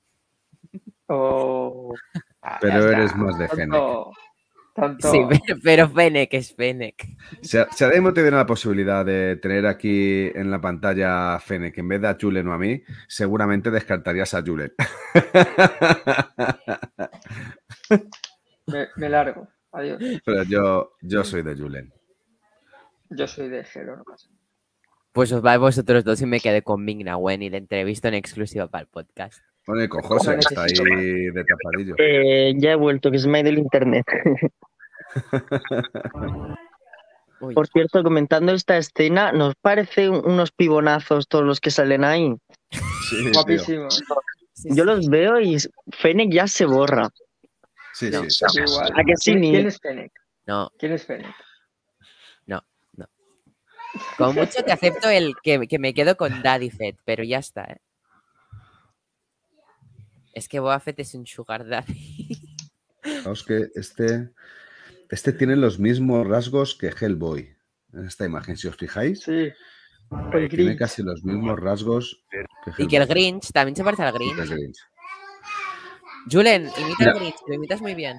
Oh, 1.09 1.95
ah, 2.43 2.53
ya 2.55 2.59
Pero 2.61 2.91
eres 2.91 3.15
más 3.17 3.39
de 3.39 3.49
Fennec. 3.49 3.83
Sí, 5.01 5.21
pero- 5.63 5.89
Fennec 5.89 6.35
es 6.35 6.55
Fennec. 6.57 7.07
Si, 7.43 7.59
a- 7.59 7.69
si 7.71 7.85
a 7.85 7.89
Demo 7.89 8.13
te 8.13 8.23
diera 8.23 8.39
la 8.39 8.47
posibilidad 8.47 9.05
de 9.05 9.37
tener 9.37 9.67
aquí 9.67 10.31
en 10.35 10.51
la 10.51 10.61
pantalla 10.61 11.35
a 11.35 11.41
Fennec 11.41 11.77
en 11.79 11.89
vez 11.89 12.01
de 12.01 12.09
a 12.09 12.17
Julen 12.21 12.49
o 12.49 12.53
a 12.55 12.59
mí, 12.59 12.83
seguramente 13.07 13.71
descartarías 13.71 14.35
a 14.35 14.43
Julen. 14.43 14.73
Me, 18.67 18.89
me 18.97 19.09
largo, 19.11 19.47
adiós. 19.73 20.03
Pero 20.25 20.43
yo, 20.45 20.93
yo 21.03 21.23
soy 21.23 21.43
de 21.43 21.55
Julen. 21.55 21.93
Yo 23.11 23.27
soy 23.29 23.49
de 23.51 23.63
Gelo, 23.65 23.97
no 23.97 24.05
pasa. 24.05 24.29
nada. 24.31 24.41
Pues 25.13 25.31
os 25.33 25.43
vais 25.43 25.61
vosotros 25.61 26.03
dos 26.03 26.21
y 26.23 26.27
me 26.27 26.41
quedé 26.41 26.63
con 26.63 26.83
Migna 26.85 27.17
Wen 27.17 27.43
y 27.43 27.51
le 27.51 27.59
entrevisto 27.59 28.09
en 28.09 28.15
exclusiva 28.15 28.67
para 28.69 28.83
el 28.83 28.89
podcast. 28.89 29.43
Bueno, 29.67 29.83
y 29.85 29.89
con 29.89 30.03
José, 30.03 30.27
Bueno, 30.27 30.41
que 30.41 30.55
está 30.55 30.63
ahí 30.65 31.31
de 31.31 31.45
tapadillo. 31.45 31.95
Eh, 31.99 32.53
ya 32.59 32.73
he 32.73 32.75
vuelto, 32.77 33.11
que 33.11 33.19
se 33.19 33.29
me 33.29 33.39
ha 33.39 33.41
ido 33.41 33.51
el 33.51 33.59
internet. 33.59 34.05
Por 37.55 37.67
cierto, 37.69 38.03
comentando 38.03 38.53
esta 38.53 38.77
escena, 38.79 39.33
¿nos 39.33 39.55
parece 39.57 40.09
un- 40.09 40.25
unos 40.27 40.51
pibonazos 40.53 41.29
todos 41.29 41.45
los 41.45 41.61
que 41.61 41.71
salen 41.71 42.05
ahí? 42.05 42.35
Sí, 42.71 43.17
tío. 43.23 43.33
Guapísimo. 43.35 43.91
sí, 43.91 44.69
Yo 44.71 44.85
sí. 44.85 44.85
los 44.85 45.09
veo 45.09 45.41
y 45.41 45.57
Fennec 45.93 46.33
ya 46.33 46.47
se 46.47 46.65
borra. 46.65 47.09
Sí, 47.93 48.11
No. 48.11 48.23
sí, 48.25 48.31
sí, 48.31 48.45
sí. 48.49 48.61
Igual. 48.61 48.93
¿A 48.95 49.05
que 49.05 49.17
sí, 49.17 49.31
¿Quién, 49.33 49.41
ni- 49.41 49.51
quién 49.53 49.67
es 49.67 49.79
Fennec? 49.81 50.13
No, 50.47 50.71
¿Quién 50.79 50.93
es 50.93 51.05
Fennec? 51.07 51.35
como 54.19 54.33
mucho 54.33 54.61
te 54.65 54.73
acepto 54.73 55.09
el 55.09 55.35
que, 55.41 55.69
que 55.69 55.79
me 55.79 55.95
quedo 55.95 56.17
con 56.17 56.43
Daddy 56.43 56.69
Fett, 56.71 56.97
pero 57.05 57.23
ya 57.23 57.39
está, 57.39 57.63
¿eh? 57.65 57.77
Es 60.35 60.49
que 60.49 60.61
Boba 60.61 60.81
Fett 60.81 60.99
es 61.01 61.15
un 61.15 61.27
sugar 61.27 61.67
daddy. 61.67 62.41
Fijaos 63.03 63.45
que 63.45 63.69
este, 63.75 64.31
este 65.11 65.33
tiene 65.33 65.57
los 65.57 65.79
mismos 65.79 66.27
rasgos 66.27 66.75
que 66.77 66.89
Hellboy. 66.89 67.55
En 67.93 68.07
esta 68.07 68.25
imagen, 68.25 68.57
si 68.57 68.67
os 68.69 68.77
fijáis, 68.77 69.23
Sí. 69.23 69.53
El 70.33 70.49
tiene 70.49 70.49
Grinch. 70.49 70.79
casi 70.79 71.03
los 71.03 71.25
mismos 71.25 71.59
rasgos 71.59 72.23
que 72.31 72.45
Y 72.79 72.87
que 72.89 72.97
el 72.97 73.03
Hellboy. 73.03 73.15
Grinch 73.15 73.53
también 73.53 73.77
se 73.77 73.85
parece 73.85 74.03
al 74.03 74.09
el 74.15 74.49
Grinch. 74.49 74.79
Julen, 76.31 76.71
imita 76.79 77.05
al 77.11 77.19
Grinch, 77.19 77.37
lo 77.47 77.55
imitas 77.55 77.81
muy 77.81 77.95
bien. 77.95 78.19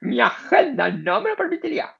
Mi 0.00 0.20
agenda 0.20 0.90
no 0.90 1.20
me 1.20 1.30
lo 1.30 1.36
permitiría. 1.36 1.94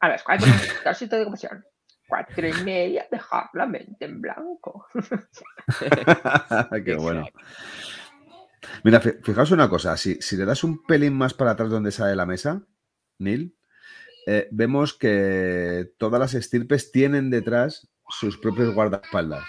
A 0.00 0.08
las 0.08 0.22
cuatro, 0.22 0.46
casi 0.84 1.06
de 1.06 1.24
comisión. 1.24 1.64
Cuatro 2.08 2.46
y 2.46 2.52
media, 2.64 3.06
dejar 3.10 3.48
la 3.54 3.66
mente 3.66 4.04
en 4.04 4.20
blanco. 4.20 4.86
Qué 6.84 6.94
bueno. 6.96 7.26
Mira, 8.84 9.00
fi- 9.00 9.14
fijaos 9.22 9.50
una 9.50 9.68
cosa, 9.68 9.96
si, 9.96 10.14
si 10.20 10.36
le 10.36 10.44
das 10.44 10.62
un 10.64 10.82
pelín 10.84 11.14
más 11.14 11.34
para 11.34 11.52
atrás 11.52 11.70
donde 11.70 11.90
sale 11.92 12.14
la 12.16 12.26
mesa, 12.26 12.62
Neil, 13.18 13.56
eh, 14.26 14.48
vemos 14.52 14.94
que 14.94 15.92
todas 15.98 16.20
las 16.20 16.34
estirpes 16.34 16.92
tienen 16.92 17.28
detrás 17.30 17.88
sus 18.08 18.38
propios 18.38 18.72
guardaespaldas. 18.74 19.44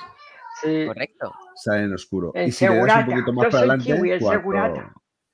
Sí. 0.62 0.86
Correcto. 0.88 1.32
Salen 1.56 1.86
en 1.86 1.94
oscuro. 1.94 2.32
El 2.34 2.48
y 2.50 2.52
si 2.52 2.66
le 2.66 2.72
das 2.72 2.80
un 2.82 2.88
segurata. 2.90 3.06
poquito 3.06 3.34
más 3.34 3.44
Yo 3.46 3.50
para 3.52 3.60
adelante, 3.60 3.86
kiwi, 3.96 4.12
el 4.12 4.20
cuatro- 4.20 4.40
segurata. 4.40 4.94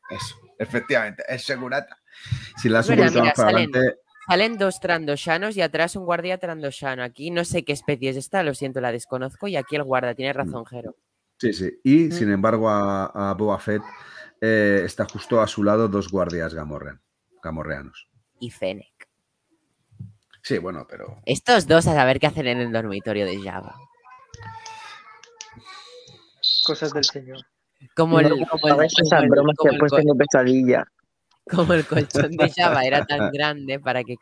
Eso, 0.09 0.36
efectivamente, 0.57 1.23
es 1.27 1.43
segurata. 1.45 1.97
Si 2.57 2.67
le 2.69 2.75
das 2.75 2.89
un 2.89 2.95
poquito 2.97 3.11
mira, 3.13 3.23
más 3.25 3.34
para 3.36 3.51
salen- 3.51 3.69
adelante, 3.75 3.99
Salen 4.27 4.57
dos 4.59 4.80
trandoshanos 4.80 5.57
y 5.57 5.61
atrás 5.61 5.95
un 5.95 6.05
guardia 6.05 6.38
trandoshano. 6.38 7.01
Aquí 7.03 7.32
no 7.32 7.43
sé 7.45 7.63
qué 7.65 7.71
especie 7.73 8.11
es 8.11 8.15
esta, 8.17 8.43
lo 8.43 8.53
siento, 8.53 8.80
la 8.80 8.91
desconozco. 8.91 9.47
Y 9.47 9.55
aquí 9.55 9.75
el 9.75 9.84
guarda, 9.84 10.13
tiene 10.13 10.34
razón, 10.34 10.65
Jero. 10.67 10.95
Sí, 11.40 11.54
sí. 11.54 11.80
Y 11.84 12.06
Mm. 12.06 12.12
sin 12.12 12.32
embargo, 12.32 12.70
a, 12.70 13.06
a 13.32 13.34
Boba 13.34 13.58
Fett 13.60 13.82
eh, 14.42 14.82
está 14.86 15.06
justo 15.06 15.42
a 15.42 15.48
su 15.48 15.64
lado 15.64 15.88
dos 15.88 16.10
guardias 16.10 16.54
gamorrean, 16.54 17.02
gamorreanos. 17.42 18.08
Y 18.40 18.52
Fennec. 18.52 19.08
Sí, 20.42 20.58
bueno, 20.58 20.86
pero 20.90 21.22
Estos 21.26 21.68
dos 21.68 21.86
a 21.88 21.94
saber 21.94 22.20
qué 22.20 22.28
hacen 22.28 22.48
en 22.48 22.60
el 22.60 22.72
dormitorio 22.72 23.26
de 23.26 23.42
Java. 23.42 23.76
Cosas 26.66 26.94
del 26.94 27.04
señor. 27.04 27.38
Como 27.96 28.20
el, 28.20 28.30
No, 28.30 28.36
como 28.50 28.68
el- 28.68 28.74
hagáis 28.74 28.94
como 28.96 29.08
esas 29.08 29.24
el- 29.24 29.30
bromas 29.30 29.56
como 29.58 29.70
que 29.70 29.76
el 29.76 29.82
después 29.82 29.92
co- 29.92 29.98
tengo 29.98 30.16
pesadilla. 30.18 30.86
como 31.50 31.74
el 31.74 31.86
colchón 31.86 32.32
de 32.32 32.50
Java 32.52 32.84
era 32.84 33.06
tan 33.06 33.30
grande 33.34 33.80
para 33.80 34.04
que 34.04 34.16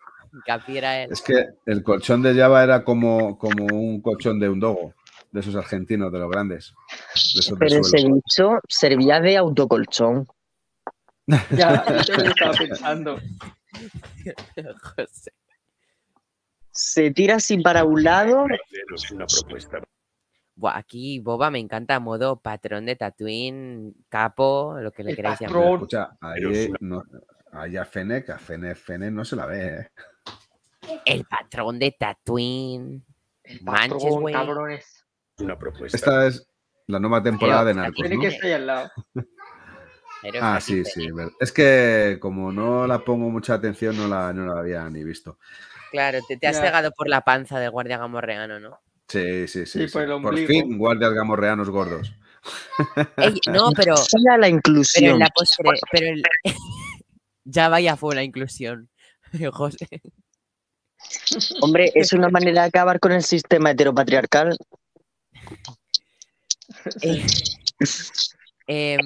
capiera 0.45 1.03
él. 1.03 1.09
Es 1.11 1.21
que 1.21 1.45
el 1.65 1.83
colchón 1.83 2.21
de 2.21 2.33
Java 2.35 2.63
era 2.63 2.83
como, 2.83 3.37
como 3.37 3.65
un 3.65 4.01
colchón 4.01 4.39
de 4.39 4.49
un 4.49 4.59
dogo, 4.59 4.93
de 5.31 5.39
esos 5.39 5.55
argentinos, 5.55 6.11
de 6.11 6.19
los 6.19 6.29
grandes. 6.29 6.73
De 7.33 7.39
esos 7.39 7.57
Pero 7.59 7.79
ese 7.81 7.97
bicho 8.05 8.59
servía 8.67 9.19
de 9.19 9.37
autocolchón. 9.37 10.27
Ya, 11.51 11.83
eso 11.87 12.11
es 12.13 12.17
lo 12.17 12.23
que 12.23 12.29
estaba 12.29 12.53
pensando. 12.53 13.19
José. 14.95 15.31
Se 16.71 17.11
tira 17.11 17.35
así 17.35 17.57
para 17.57 17.83
un 17.83 18.03
lado. 18.03 18.45
Una 19.11 19.25
propuesta. 19.25 19.79
Buah, 20.55 20.77
aquí 20.77 21.19
Boba 21.19 21.51
me 21.51 21.59
encanta 21.59 21.99
modo 21.99 22.39
patrón 22.39 22.85
de 22.85 22.95
Tatooine, 22.95 23.93
capo, 24.09 24.75
lo 24.79 24.91
que 24.91 25.03
le 25.03 25.11
El 25.11 25.15
queráis 25.15 25.39
patrón. 25.39 25.63
llamar. 25.63 25.73
Escucha, 25.75 26.17
ahí, 26.19 26.71
no, 26.79 27.03
ahí 27.51 27.77
a 27.77 27.85
Fennec, 27.85 28.29
a 28.31 28.39
Fennec, 28.39 28.75
Fennec 28.75 29.11
no 29.11 29.23
se 29.23 29.35
la 29.35 29.45
ve, 29.45 29.67
¿eh? 29.81 29.91
El 31.05 31.25
patrón 31.25 31.77
de 31.77 31.91
Tatooine. 31.91 33.03
El 33.43 33.61
Manches, 33.63 34.03
patrón, 34.03 34.21
güey. 34.21 34.33
cabrones. 34.33 34.96
Una 35.39 35.57
propuesta. 35.57 35.95
Esta 35.97 36.27
es 36.27 36.47
la 36.87 36.99
nueva 36.99 37.21
temporada 37.21 37.65
de 37.65 37.73
Narcos, 37.73 37.95
Tiene 37.95 38.15
¿no? 38.15 38.21
que 38.21 38.27
estar 38.27 38.45
ahí 38.45 38.53
al 38.53 38.67
lado. 38.67 38.91
Pero 40.21 40.39
Ah, 40.41 40.59
sí, 40.59 40.83
sí. 40.83 41.07
Es 41.39 41.51
que 41.51 42.17
como 42.19 42.51
no 42.51 42.87
la 42.87 42.99
pongo 42.99 43.29
mucha 43.29 43.53
atención, 43.53 43.95
no 43.95 44.07
la, 44.07 44.33
no 44.33 44.45
la 44.51 44.59
había 44.59 44.89
ni 44.89 45.03
visto. 45.03 45.37
Claro, 45.91 46.19
te, 46.27 46.37
te 46.37 46.47
has 46.47 46.55
Ya. 46.57 46.63
cegado 46.63 46.91
por 46.91 47.07
la 47.07 47.21
panza 47.21 47.59
del 47.59 47.69
guardia 47.71 47.97
gamorreano, 47.97 48.59
¿no? 48.59 48.79
Sí, 49.07 49.47
sí, 49.47 49.65
sí. 49.65 49.79
Sí, 49.81 49.87
sí. 49.87 49.93
por 49.93 50.01
el 50.03 50.21
Por 50.21 50.37
fin, 50.37 50.77
guardias 50.77 51.13
gamorreanos 51.13 51.69
gordos. 51.69 52.13
Ey, 53.17 53.39
no, 53.51 53.69
pero, 53.75 53.93
la 53.95 54.35
pero 54.37 54.45
en 54.45 54.55
inclusión. 54.55 55.19
la 55.19 55.29
postre, 55.29 55.69
pero 55.91 56.07
el... 56.07 56.23
ya 57.45 57.69
vaya 57.69 57.95
fue 57.95 58.15
la 58.15 58.23
inclusión. 58.23 58.89
José. 59.53 59.87
Hombre, 61.61 61.91
es 61.93 62.11
una 62.11 62.29
manera 62.29 62.63
de 62.63 62.67
acabar 62.69 62.99
con 62.99 63.11
el 63.11 63.21
sistema 63.23 63.71
heteropatriarcal. 63.71 64.57
Eh, 67.01 67.25
em, 68.67 68.99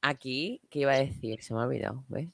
aquí, 0.00 0.60
¿qué 0.70 0.80
iba 0.80 0.92
a 0.92 0.98
decir? 0.98 1.42
Se 1.42 1.54
me 1.54 1.60
ha 1.60 1.64
olvidado, 1.64 2.04
¿ves? 2.08 2.28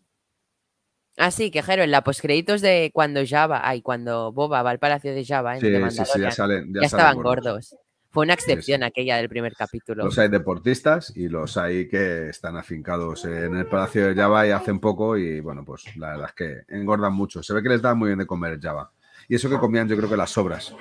Ah, 1.16 1.32
sí, 1.32 1.50
que 1.50 1.62
Jero, 1.62 1.82
en 1.82 1.90
la 1.90 2.04
postcréditos 2.04 2.60
de 2.60 2.92
cuando 2.94 3.20
Java, 3.26 3.60
ay, 3.64 3.82
cuando 3.82 4.30
Boba 4.32 4.62
va 4.62 4.70
al 4.70 4.78
palacio 4.78 5.12
de 5.12 5.24
Java, 5.24 5.54
en 5.54 5.60
Sí, 5.60 5.66
The 5.66 5.90
sí, 5.90 6.04
sí, 6.04 6.20
ya 6.20 6.30
salen. 6.30 6.72
Ya, 6.72 6.82
ya 6.82 6.88
salen 6.88 7.06
estaban 7.06 7.22
gordos. 7.22 7.76
Fue 8.10 8.24
una 8.24 8.34
sí. 8.34 8.50
excepción 8.52 8.84
aquella 8.84 9.16
del 9.16 9.28
primer 9.28 9.54
capítulo. 9.54 10.04
Los 10.04 10.18
hay 10.18 10.28
deportistas 10.28 11.14
y 11.16 11.28
los 11.28 11.56
hay 11.56 11.88
que 11.88 12.28
están 12.28 12.56
afincados 12.56 13.24
en 13.24 13.56
el 13.56 13.66
Palacio 13.66 14.06
de 14.06 14.14
Java 14.14 14.46
y 14.46 14.50
hacen 14.50 14.78
poco 14.78 15.16
y 15.16 15.40
bueno, 15.40 15.64
pues 15.64 15.84
la 15.96 16.10
verdad 16.10 16.28
es 16.28 16.34
que 16.34 16.74
engordan 16.74 17.12
mucho. 17.12 17.42
Se 17.42 17.52
ve 17.52 17.62
que 17.62 17.68
les 17.68 17.82
da 17.82 17.94
muy 17.94 18.08
bien 18.08 18.18
de 18.20 18.26
comer 18.26 18.58
Java. 18.60 18.92
Y 19.28 19.34
eso 19.34 19.50
que 19.50 19.58
comían 19.58 19.88
yo 19.88 19.96
creo 19.96 20.08
que 20.08 20.16
las 20.16 20.30
sobras. 20.30 20.74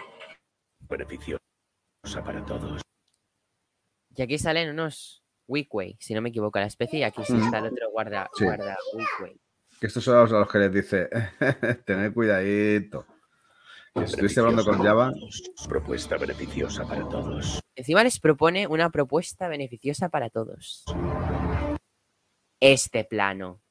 Beneficiosa 0.88 1.47
para 2.16 2.45
todos. 2.45 2.82
Y 4.16 4.22
aquí 4.22 4.38
salen 4.38 4.70
unos 4.70 5.24
Wickway, 5.47 5.95
si 5.99 6.14
no 6.14 6.22
me 6.22 6.30
equivoco, 6.30 6.60
la 6.60 6.66
especie, 6.66 6.99
y 6.99 7.03
aquí 7.03 7.22
sí 7.24 7.36
está 7.38 7.60
el 7.60 7.66
otro 7.68 7.89
guarda, 7.91 8.30
Sí. 8.36 8.43
guarda 8.45 8.76
Wickway. 8.93 9.39
Estos 9.82 10.03
son 10.03 10.16
los 10.16 10.32
a 10.34 10.39
los 10.39 10.49
que 10.51 10.58
les 10.58 10.74
dice, 10.74 11.10
tener 11.86 12.14
cuidadito. 12.14 13.05
Que 13.93 14.03
estuviste 14.03 14.39
hablando 14.39 14.64
con 14.64 14.78
Java, 14.82 15.12
Propuesta 15.68 16.18
beneficiosa 16.18 16.86
para 16.88 17.08
todos. 17.10 17.60
Encima 17.76 18.03
les 18.03 18.20
propone 18.20 18.68
una 18.68 18.89
propuesta 18.91 19.47
beneficiosa 19.47 20.10
para 20.10 20.30
todos. 20.30 20.84
Este 22.60 23.03
plano. 23.03 23.62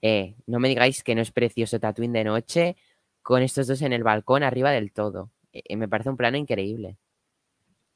Eh, 0.00 0.34
no 0.46 0.58
me 0.58 0.68
digáis 0.68 1.02
que 1.04 1.14
no 1.14 1.22
es 1.22 1.30
precioso 1.30 1.78
Tatooine 1.78 2.12
de 2.12 2.24
noche 2.24 2.76
con 3.22 3.42
estos 3.42 3.68
dos 3.68 3.82
en 3.82 3.92
el 3.92 4.02
balcón 4.02 4.42
arriba 4.42 4.70
del 4.72 4.92
todo. 4.92 5.30
Eh, 5.52 5.76
me 5.76 5.88
parece 5.88 6.10
un 6.10 6.16
plano 6.16 6.36
increíble. 6.36 6.98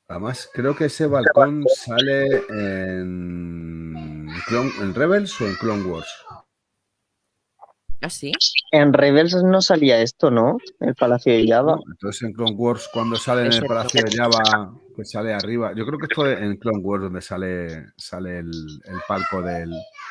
Además 0.09 0.48
creo 0.52 0.76
que 0.76 0.86
ese 0.86 1.07
balcón 1.07 1.64
sale 1.74 2.26
en, 2.48 4.28
Clone- 4.46 4.72
en 4.80 4.94
Rebels 4.94 5.40
o 5.40 5.46
en 5.46 5.54
Clone 5.57 5.82
Wars. 5.84 6.09
¿Ah, 8.02 8.11
sí? 8.11 8.30
En 8.72 8.92
Rebels 8.92 9.34
no 9.42 9.61
salía 9.62 10.00
esto, 10.00 10.30
¿no? 10.30 10.59
El 10.80 10.94
Palacio 10.94 11.32
de 11.32 11.46
Java. 11.48 11.78
Entonces 11.90 12.22
en 12.22 12.32
Clone 12.34 12.52
Wars, 12.54 12.88
cuando 12.92 13.16
sale 13.16 13.46
en 13.46 13.52
el. 13.52 13.64
Palacio 13.66 14.02
de 14.02 14.16
Java, 14.16 14.74
que 14.94 15.04
sale 15.04 15.32
arriba, 15.32 15.72
yo 15.74 15.84
creo 15.86 15.98
que 15.98 16.14
fue 16.14 16.32
en 16.44 16.57
Clone 16.57 16.78
Wars 16.82 17.02
donde 17.04 17.22
sale, 17.22 17.86
sale 17.96 18.38
el, 18.40 18.50
el 18.84 18.98
palco 19.09 19.40
del, 19.42 19.70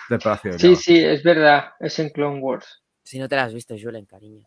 del 0.09 0.19
Palacio 0.19 0.51
de 0.53 0.59
Sí, 0.59 0.67
Java. 0.69 0.79
sí, 0.81 0.97
es 0.97 1.23
verdad, 1.23 1.65
es 1.79 1.97
en 1.99 2.09
Clone 2.09 2.39
Wars. 2.41 2.83
Si 3.03 3.19
no 3.19 3.29
te 3.29 3.35
la 3.35 3.43
has 3.43 3.53
visto, 3.53 3.75
Julen, 3.79 4.05
cariño. 4.05 4.43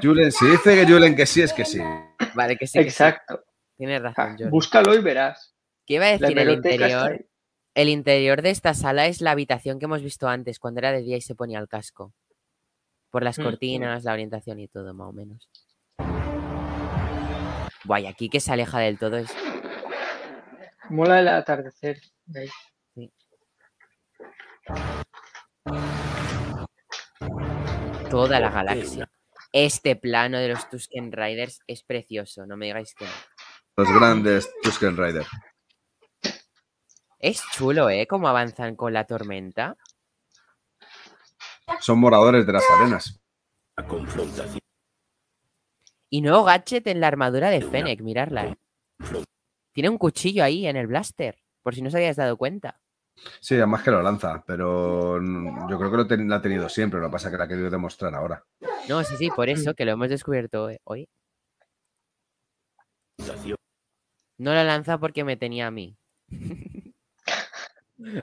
Julen, 0.00 0.30
si 0.32 0.46
dice 0.46 0.74
que 0.76 0.90
Julen 0.90 1.16
que 1.16 1.26
sí, 1.26 1.42
es 1.42 1.52
que 1.52 1.64
sí. 1.64 1.80
Vale, 2.34 2.56
que 2.56 2.66
sí. 2.66 2.78
que 2.82 2.90
sí. 2.90 3.04
Tienes 3.82 4.00
razón, 4.00 4.36
Julen. 4.36 4.50
Búscalo 4.50 4.94
y 4.94 5.00
verás. 5.00 5.56
¿Qué 5.84 5.94
iba 5.94 6.06
a 6.06 6.10
decir? 6.16 6.38
El 6.38 6.50
está 6.50 6.70
interior, 6.70 7.26
el 7.74 7.88
interior 7.88 8.40
de 8.40 8.50
esta 8.50 8.74
sala 8.74 9.08
es 9.08 9.20
la 9.20 9.32
habitación 9.32 9.80
que 9.80 9.86
hemos 9.86 10.04
visto 10.04 10.28
antes, 10.28 10.60
cuando 10.60 10.78
era 10.78 10.92
de 10.92 11.02
día 11.02 11.16
y 11.16 11.20
se 11.20 11.34
ponía 11.34 11.58
el 11.58 11.66
casco. 11.66 12.14
Por 13.10 13.24
las 13.24 13.40
Mm, 13.40 13.42
cortinas, 13.42 14.04
la 14.04 14.12
orientación 14.12 14.60
y 14.60 14.68
todo, 14.68 14.94
más 14.94 15.08
o 15.08 15.12
menos. 15.12 15.50
Guay, 17.84 18.06
aquí 18.06 18.28
que 18.28 18.38
se 18.38 18.52
aleja 18.52 18.78
del 18.78 19.00
todo 19.00 19.16
es. 19.16 19.34
Mola 20.88 21.18
el 21.18 21.26
atardecer. 21.26 22.00
¿veis? 22.26 22.52
toda 28.08 28.38
la 28.38 28.48
galaxia. 28.48 29.10
Este 29.52 29.96
plano 29.96 30.38
de 30.38 30.50
los 30.50 30.70
Tusken 30.70 31.10
Riders 31.10 31.62
es 31.66 31.82
precioso, 31.82 32.46
no 32.46 32.56
me 32.56 32.66
digáis 32.66 32.94
que 32.94 33.06
no. 33.06 33.10
Los 33.76 33.88
grandes 33.92 34.50
Tusken 34.62 34.96
Rider. 34.96 35.26
Es 37.18 37.42
chulo, 37.52 37.88
¿eh? 37.88 38.06
Cómo 38.06 38.28
avanzan 38.28 38.76
con 38.76 38.92
la 38.92 39.04
tormenta. 39.06 39.76
Son 41.80 41.98
moradores 41.98 42.46
de 42.46 42.52
las 42.52 42.64
arenas. 42.70 43.20
La 43.76 43.86
confrontación. 43.86 44.58
Y 46.10 46.20
nuevo 46.20 46.44
gadget 46.44 46.86
en 46.88 47.00
la 47.00 47.06
armadura 47.08 47.48
de 47.48 47.62
Fennec, 47.62 48.02
mirarla. 48.02 48.48
¿eh? 48.48 48.56
Tiene 49.72 49.88
un 49.88 49.96
cuchillo 49.96 50.44
ahí 50.44 50.66
en 50.66 50.76
el 50.76 50.86
blaster, 50.86 51.38
por 51.62 51.74
si 51.74 51.80
no 51.80 51.88
os 51.88 51.94
habíais 51.94 52.16
dado 52.16 52.36
cuenta. 52.36 52.78
Sí, 53.40 53.54
además 53.54 53.82
que 53.82 53.90
lo 53.90 54.02
lanza, 54.02 54.42
pero 54.46 55.18
yo 55.68 55.78
creo 55.78 55.90
que 55.90 55.96
lo, 55.96 56.06
ten- 56.06 56.28
lo 56.28 56.34
ha 56.34 56.42
tenido 56.42 56.68
siempre, 56.68 57.00
lo 57.00 57.06
que 57.06 57.12
pasa 57.12 57.28
es 57.28 57.32
que 57.32 57.38
lo 57.38 57.44
ha 57.44 57.48
querido 57.48 57.70
demostrar 57.70 58.14
ahora. 58.14 58.44
No, 58.88 59.02
sí, 59.04 59.16
sí, 59.16 59.30
por 59.30 59.48
eso 59.48 59.74
que 59.74 59.84
lo 59.86 59.92
hemos 59.92 60.08
descubierto 60.10 60.64
hoy- 60.64 60.78
hoy. 60.84 61.08
No 64.42 64.52
lo 64.54 64.64
lanza 64.64 64.98
porque 64.98 65.22
me 65.22 65.36
tenía 65.36 65.68
a 65.68 65.70
mí. 65.70 65.96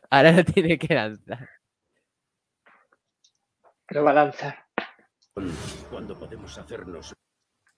Ahora 0.10 0.34
lo 0.34 0.44
tiene 0.44 0.78
que 0.78 0.94
lanzar. 0.94 1.50
Lo 3.88 4.04
va 4.04 4.12
a 4.12 4.16
lanzar. 4.16 4.66
Cuando 5.90 6.20
podemos 6.20 6.58
hacernos 6.58 7.14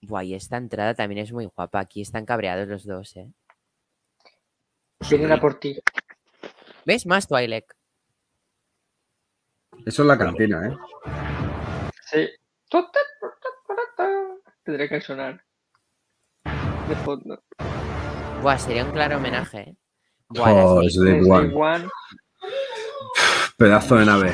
Buah, 0.02 0.24
y 0.24 0.34
esta 0.34 0.58
entrada 0.58 0.96
también 0.96 1.22
es 1.22 1.32
muy 1.32 1.46
guapa. 1.46 1.82
Aquí 1.82 2.02
están 2.02 2.26
cabreados 2.26 2.68
los 2.68 2.84
dos, 2.84 3.16
¿eh? 3.16 3.32
Vienen 5.08 5.34
a 5.34 5.40
por 5.40 5.60
ti. 5.60 5.80
¿Ves? 6.84 7.06
Más 7.06 7.28
Twilight. 7.28 7.66
Eso 9.86 10.02
es 10.02 10.08
la 10.08 10.18
cantina, 10.18 10.68
¿eh? 10.68 10.76
Sí. 12.06 12.28
Tendré 14.64 14.90
que 14.90 15.00
sonar. 15.00 15.46
De 16.90 16.96
fondo. 17.06 17.44
Buah, 18.42 18.58
sería 18.58 18.84
un 18.86 18.92
claro 18.92 19.18
homenaje, 19.18 19.60
¿eh? 19.60 19.76
Buah, 20.30 20.52
Oh, 20.66 20.82
es 20.82 20.96
de 20.96 21.22
One. 21.22 21.54
One. 21.54 21.90
Pedazo 23.58 23.96
de 23.98 24.06
nave. 24.06 24.34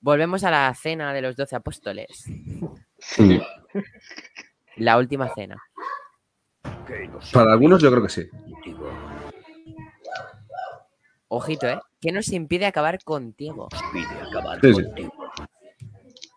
Volvemos 0.00 0.44
a 0.44 0.50
la 0.50 0.74
cena 0.74 1.12
de 1.12 1.20
los 1.20 1.36
doce 1.36 1.56
apóstoles. 1.56 2.24
Sí. 2.98 3.40
La 4.76 4.96
última 4.96 5.28
cena. 5.34 5.56
Para 7.32 7.52
algunos 7.52 7.82
yo 7.82 7.90
creo 7.90 8.02
que 8.02 8.08
sí. 8.08 8.26
Ojito, 11.28 11.68
¿eh? 11.68 11.78
¿Qué 12.00 12.12
nos 12.12 12.28
impide 12.32 12.66
acabar 12.66 13.02
contigo? 13.04 13.68
pide 13.92 14.06
acabar 14.28 14.58
Sí, 14.62 14.74
sí. 14.74 14.82
contigo. 14.84 15.12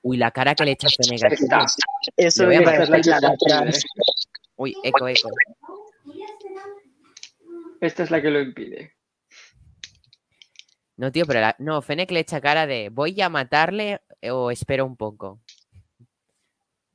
Uy, 0.03 0.17
la 0.17 0.32
cara 0.32 0.53
que 0.53 0.65
le 0.65 0.71
echa 0.71 0.89
Fennec 0.89 1.24
aquí. 1.24 1.43
Está. 1.43 1.65
Eso 2.17 2.45
voy 2.45 2.55
a 2.57 2.61
la 2.61 3.03
se 3.03 3.13
atrás. 3.13 3.84
Uy, 4.64 4.74
eco, 4.82 5.09
eco. 5.09 5.30
Esta 7.82 8.03
es 8.03 8.11
la 8.11 8.22
que 8.22 8.32
lo 8.32 8.39
impide. 8.39 8.93
No, 10.95 11.11
tío, 11.11 11.26
pero 11.26 11.41
la... 11.41 11.53
no, 11.59 11.82
Fennec 11.82 12.09
le 12.11 12.22
echa 12.22 12.39
cara 12.39 12.66
de 12.66 12.88
voy 12.88 13.20
a 13.20 13.28
matarle 13.28 13.99
o 14.32 14.51
espero 14.51 14.86
un 14.86 14.95
poco. 14.95 15.41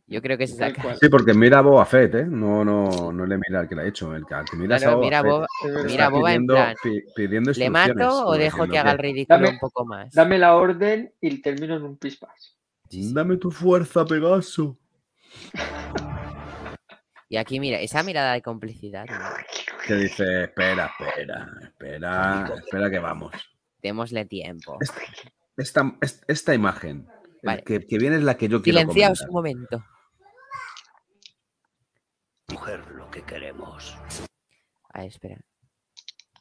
Yo 0.06 0.22
creo 0.22 0.38
que 0.38 0.44
es 0.44 0.52
esa 0.52 0.72
cara. 0.72 0.96
Sí, 0.96 1.10
porque 1.10 1.34
mira 1.34 1.58
a 1.58 1.60
Boba 1.60 1.84
Fett, 1.84 2.14
¿eh? 2.14 2.24
No, 2.24 2.64
no, 2.64 3.12
no 3.12 3.26
le 3.26 3.36
mira 3.36 3.60
al 3.60 3.68
que 3.68 3.74
la 3.74 3.82
ha 3.82 3.86
hecho. 3.86 4.14
El 4.16 4.24
que, 4.24 4.32
al 4.32 4.46
que 4.46 4.56
mira 4.56 4.76
es 4.76 4.82
a 4.82 4.86
Claro, 4.86 4.96
Boba 4.96 5.06
mira, 5.06 5.20
Fett. 5.20 5.30
Boba, 5.30 5.46
mira, 5.84 6.08
Boba 6.08 6.32
en 6.32 6.46
pidiendo, 6.46 6.54
plan, 6.54 6.76
pi- 6.82 7.04
pidiendo 7.14 7.52
¿le 7.54 7.68
mato 7.68 8.26
o 8.28 8.32
dejo 8.38 8.66
que 8.66 8.78
haga 8.78 8.92
el 8.92 8.98
ridículo 8.98 9.40
Dame- 9.40 9.50
un 9.50 9.58
poco 9.58 9.84
más? 9.84 10.14
Dame 10.14 10.38
la 10.38 10.56
orden 10.56 11.12
y 11.20 11.42
termino 11.42 11.76
en 11.76 11.82
un 11.82 11.98
pispas. 11.98 12.56
Dame 12.90 13.36
tu 13.36 13.50
fuerza, 13.50 14.06
Pegaso. 14.06 14.78
Y 17.28 17.36
aquí, 17.36 17.60
mira, 17.60 17.78
esa 17.80 18.02
mirada 18.02 18.32
de 18.32 18.42
complicidad. 18.42 19.04
¿no? 19.06 19.18
Que 19.86 19.94
dice, 19.94 20.44
espera, 20.44 20.90
espera, 20.98 21.48
espera, 21.62 22.54
espera 22.56 22.90
que 22.90 22.98
vamos. 22.98 23.32
Démosle 23.82 24.24
tiempo. 24.24 24.78
Esta, 25.56 25.96
es- 26.00 26.22
esta 26.26 26.54
imagen 26.54 27.06
Vale. 27.42 27.62
que, 27.64 27.80
que 27.86 27.98
viene 27.98 28.16
es 28.16 28.22
la 28.22 28.36
que 28.36 28.48
yo 28.48 28.62
quiero 28.62 28.78
Silenciaos 28.80 29.18
comentar. 29.26 29.28
un 29.28 29.34
momento. 29.34 29.84
Coger 32.46 32.86
lo 32.92 33.10
que 33.10 33.22
queremos. 33.22 33.96
A 34.94 35.00
ver, 35.00 35.08
espera. 35.08 35.38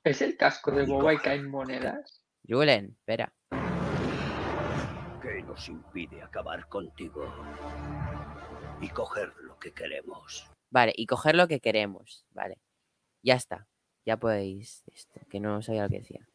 ¿Es 0.03 0.21
el 0.21 0.37
casco 0.37 0.71
de 0.71 0.85
Boba 0.85 1.13
y 1.13 1.17
caen 1.17 1.49
monedas? 1.49 2.23
Julen, 2.47 2.95
espera. 2.97 3.33
que 5.21 5.41
nos 5.43 5.67
impide 5.67 6.21
acabar 6.23 6.67
contigo 6.69 7.25
y 8.79 8.87
coger 8.89 9.33
lo 9.41 9.57
que 9.59 9.73
queremos. 9.73 10.49
Vale, 10.69 10.93
y 10.95 11.05
coger 11.05 11.35
lo 11.35 11.47
que 11.47 11.59
queremos. 11.59 12.25
Vale. 12.31 12.57
Ya 13.23 13.35
está. 13.35 13.67
Ya 14.05 14.17
podéis. 14.17 14.83
Esto, 14.93 15.19
que 15.29 15.39
no 15.39 15.61
sabía 15.61 15.83
lo 15.83 15.89
que 15.89 15.99
decía. 15.99 16.27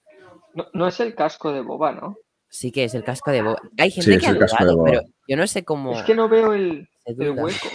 No, 0.54 0.66
no 0.72 0.86
es 0.88 1.00
el 1.00 1.14
casco 1.14 1.52
de 1.52 1.60
Boba, 1.60 1.92
¿no? 1.92 2.16
Sí 2.48 2.70
que 2.70 2.84
es 2.84 2.94
el 2.94 3.04
casco 3.04 3.30
de 3.30 3.42
Boba. 3.42 3.58
Hay 3.78 3.90
gente 3.90 4.10
Sí, 4.10 4.16
es 4.16 4.22
que 4.22 4.26
ha 4.28 4.34
dudado, 4.34 4.76
Boba. 4.76 4.90
pero 4.90 5.02
yo 5.28 5.36
no 5.36 5.46
sé 5.46 5.64
cómo. 5.64 5.92
Es 5.98 6.02
que 6.02 6.14
no 6.14 6.28
veo 6.28 6.52
el, 6.52 6.88
el 7.06 7.30
hueco. 7.30 7.68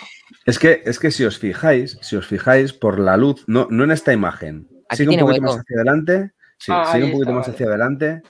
Es 0.46 0.60
que, 0.60 0.82
es 0.86 1.00
que 1.00 1.10
si 1.12 1.24
os 1.26 1.38
fijáis, 1.40 1.98
si 2.02 2.16
os 2.16 2.28
fijáis 2.28 2.74
por 2.74 3.00
la 3.00 3.18
luz, 3.18 3.44
no, 3.48 3.68
no 3.72 3.84
en 3.86 3.92
esta 3.92 4.14
imagen. 4.14 4.68
Aquí 4.90 4.98
sigue 5.04 5.10
un 5.16 5.20
poquito 5.22 5.42
hueco. 5.42 5.54
más 5.56 5.60
hacia 5.62 5.76
adelante. 5.78 6.32
Sí, 6.60 6.72
Ah, 6.74 6.90
sigue 6.92 7.06
un 7.06 7.12
poquito 7.12 7.30
está, 7.30 7.34
más 7.38 7.46
vale. 7.48 7.56
hacia 7.56 7.66
adelante. 7.68 8.22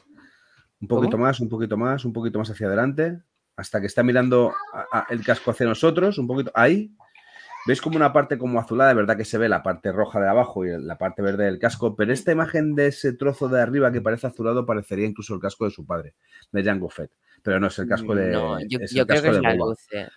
Un 0.80 0.88
poquito 0.88 1.11
¿Cómo? 1.11 1.23
más, 1.23 1.39
un 1.39 1.49
poquito 1.49 1.78
más, 1.78 2.05
un 2.05 2.13
poquito 2.13 2.39
más 2.39 2.49
hacia 2.49 2.67
adelante. 2.67 3.19
Hasta 3.55 3.82
que 3.82 3.88
está 3.88 4.03
mirando 4.03 4.53
a- 4.73 4.99
a- 4.99 5.07
el 5.09 5.23
casco 5.25 5.51
hacia 5.51 5.65
nosotros, 5.65 6.17
un 6.17 6.28
poquito. 6.28 6.51
Ahí. 6.53 6.91
¿Veis 7.68 7.82
como 7.82 7.97
una 7.97 8.13
parte 8.13 8.38
como 8.38 8.59
azulada? 8.59 8.89
De 8.91 8.95
verdad 8.95 9.18
que 9.18 9.26
se 9.26 9.38
ve 9.38 9.49
la 9.49 9.61
parte 9.61 9.91
roja 9.91 10.20
de 10.20 10.28
abajo 10.30 10.65
y 10.65 10.70
la 10.82 10.97
parte 10.97 11.22
verde 11.22 11.45
del 11.45 11.59
casco. 11.59 11.95
Pero 11.95 12.13
esta 12.13 12.32
imagen 12.32 12.74
de 12.76 12.88
ese 12.88 13.13
trozo 13.13 13.49
de 13.49 13.61
arriba 13.61 13.91
que 13.91 14.01
parece 14.01 14.28
azulado 14.28 14.65
parecería 14.65 15.05
incluso 15.05 15.34
el 15.36 15.41
casco 15.41 15.65
de 15.65 15.72
su 15.72 15.86
padre, 15.86 16.15
de 16.51 16.63
Jango 16.63 16.89
Fett. 16.89 17.11
Pero 17.43 17.59
no 17.59 17.68
es 17.68 17.78
el 17.80 17.88
casco 17.88 18.15
de. 18.15 18.32
No, 18.32 18.57
yo, 18.68 18.80
es 18.82 18.91
creo 18.91 19.05
que 19.05 19.13
es 19.18 19.24
la 19.24 19.53
Boba. 19.55 19.72
luz. 19.72 19.80
eh. 19.91 20.07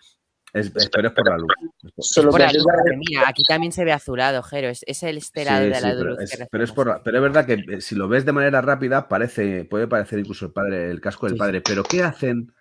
Es- 0.53 0.73
es- 0.75 0.89
pero 0.91 1.09
es 1.09 1.15
por 1.15 1.29
la 1.29 1.37
luz. 1.39 1.49
Es 1.83 1.93
por- 1.93 2.05
Solo 2.05 2.31
Por 2.31 2.41
que 2.41 2.47
la 2.47 2.53
luz, 2.53 2.65
mira, 3.09 3.23
aquí 3.29 3.45
también 3.45 3.71
se 3.73 3.85
ve 3.85 3.93
azulado, 3.93 4.43
Jero. 4.43 4.69
Es, 4.69 4.83
es 4.87 5.03
el 5.05 5.17
este 5.19 5.45
lado 5.45 5.63
Sí, 5.65 5.69
de 5.69 5.75
sí, 5.77 5.83
la 5.83 5.89
pero, 5.95 6.05
luz. 6.11 6.21
es, 6.21 6.37
que 6.37 6.47
pero 6.51 6.65
es 6.65 6.73
por 6.73 6.87
la- 6.89 7.03
pero 7.05 7.17
es 7.19 7.23
verdad 7.23 7.47
que 7.47 7.53
eh, 7.69 7.81
si 7.81 7.95
lo 7.95 8.09
ves 8.09 8.25
de 8.25 8.33
manera 8.33 8.61
rápida, 8.61 9.07
parece, 9.09 9.65
puede 9.65 9.87
parecer 9.87 10.19
incluso 10.19 10.47
el 10.47 10.53
padre, 10.53 10.91
el 10.91 11.01
casco 11.01 11.27
del 11.27 11.33
Sí, 11.33 11.37
sí. 11.37 11.39
padre. 11.39 11.61
Pero 11.61 11.83
¿qué 11.85 12.03
hacen? 12.03 12.53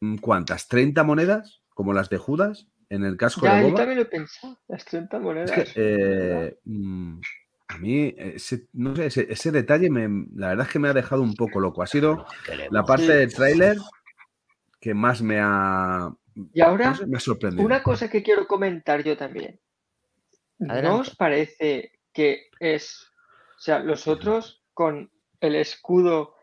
Mm, 0.00 0.16
¿Cuántas? 0.18 0.68
¿30 0.68 1.02
monedas? 1.02 1.62
Como 1.74 1.92
las 1.94 2.10
de 2.10 2.18
Judas 2.18 2.68
en 2.90 3.04
el 3.04 3.16
casco 3.16 3.42
Ya, 3.44 3.56
de 3.56 3.62
yo 3.62 3.66
Boba. 3.68 3.76
también 3.78 3.96
lo 3.98 4.02
he 4.02 4.06
pensado. 4.06 4.58
Las 4.68 4.84
30 4.84 5.18
monedas. 5.18 5.50
Es 5.58 5.72
que, 5.74 5.80
eh, 6.46 6.58
a 7.68 7.76
mí, 7.78 8.14
ese, 8.16 8.66
no 8.72 8.96
sé, 8.96 9.06
ese, 9.06 9.26
ese 9.30 9.50
detalle 9.52 9.90
me, 9.90 10.26
la 10.34 10.48
verdad 10.48 10.66
es 10.66 10.72
que 10.72 10.78
me 10.78 10.88
ha 10.88 10.94
dejado 10.94 11.22
un 11.22 11.34
poco 11.34 11.60
loco. 11.60 11.82
Ha 11.82 11.86
sido 11.86 12.24
la 12.70 12.82
parte 12.84 13.14
del 13.14 13.32
tráiler 13.34 13.76
que 14.80 14.94
más 14.94 15.20
me 15.20 15.38
ha, 15.40 16.10
Y 16.54 16.60
ahora, 16.62 16.90
no 16.90 16.96
sé, 16.96 17.06
me 17.06 17.16
ha 17.18 17.20
sorprendido. 17.20 17.64
una 17.66 17.82
cosa 17.82 18.08
que 18.08 18.22
quiero 18.22 18.46
comentar 18.46 19.02
yo 19.04 19.16
también. 19.16 19.60
¿No 20.58 20.72
Adelante. 20.72 21.00
os 21.02 21.16
parece 21.16 21.92
que 22.12 22.46
es, 22.58 23.06
o 23.56 23.60
sea, 23.60 23.80
los 23.80 24.08
otros 24.08 24.64
con 24.72 25.10
el 25.40 25.54
escudo 25.54 26.34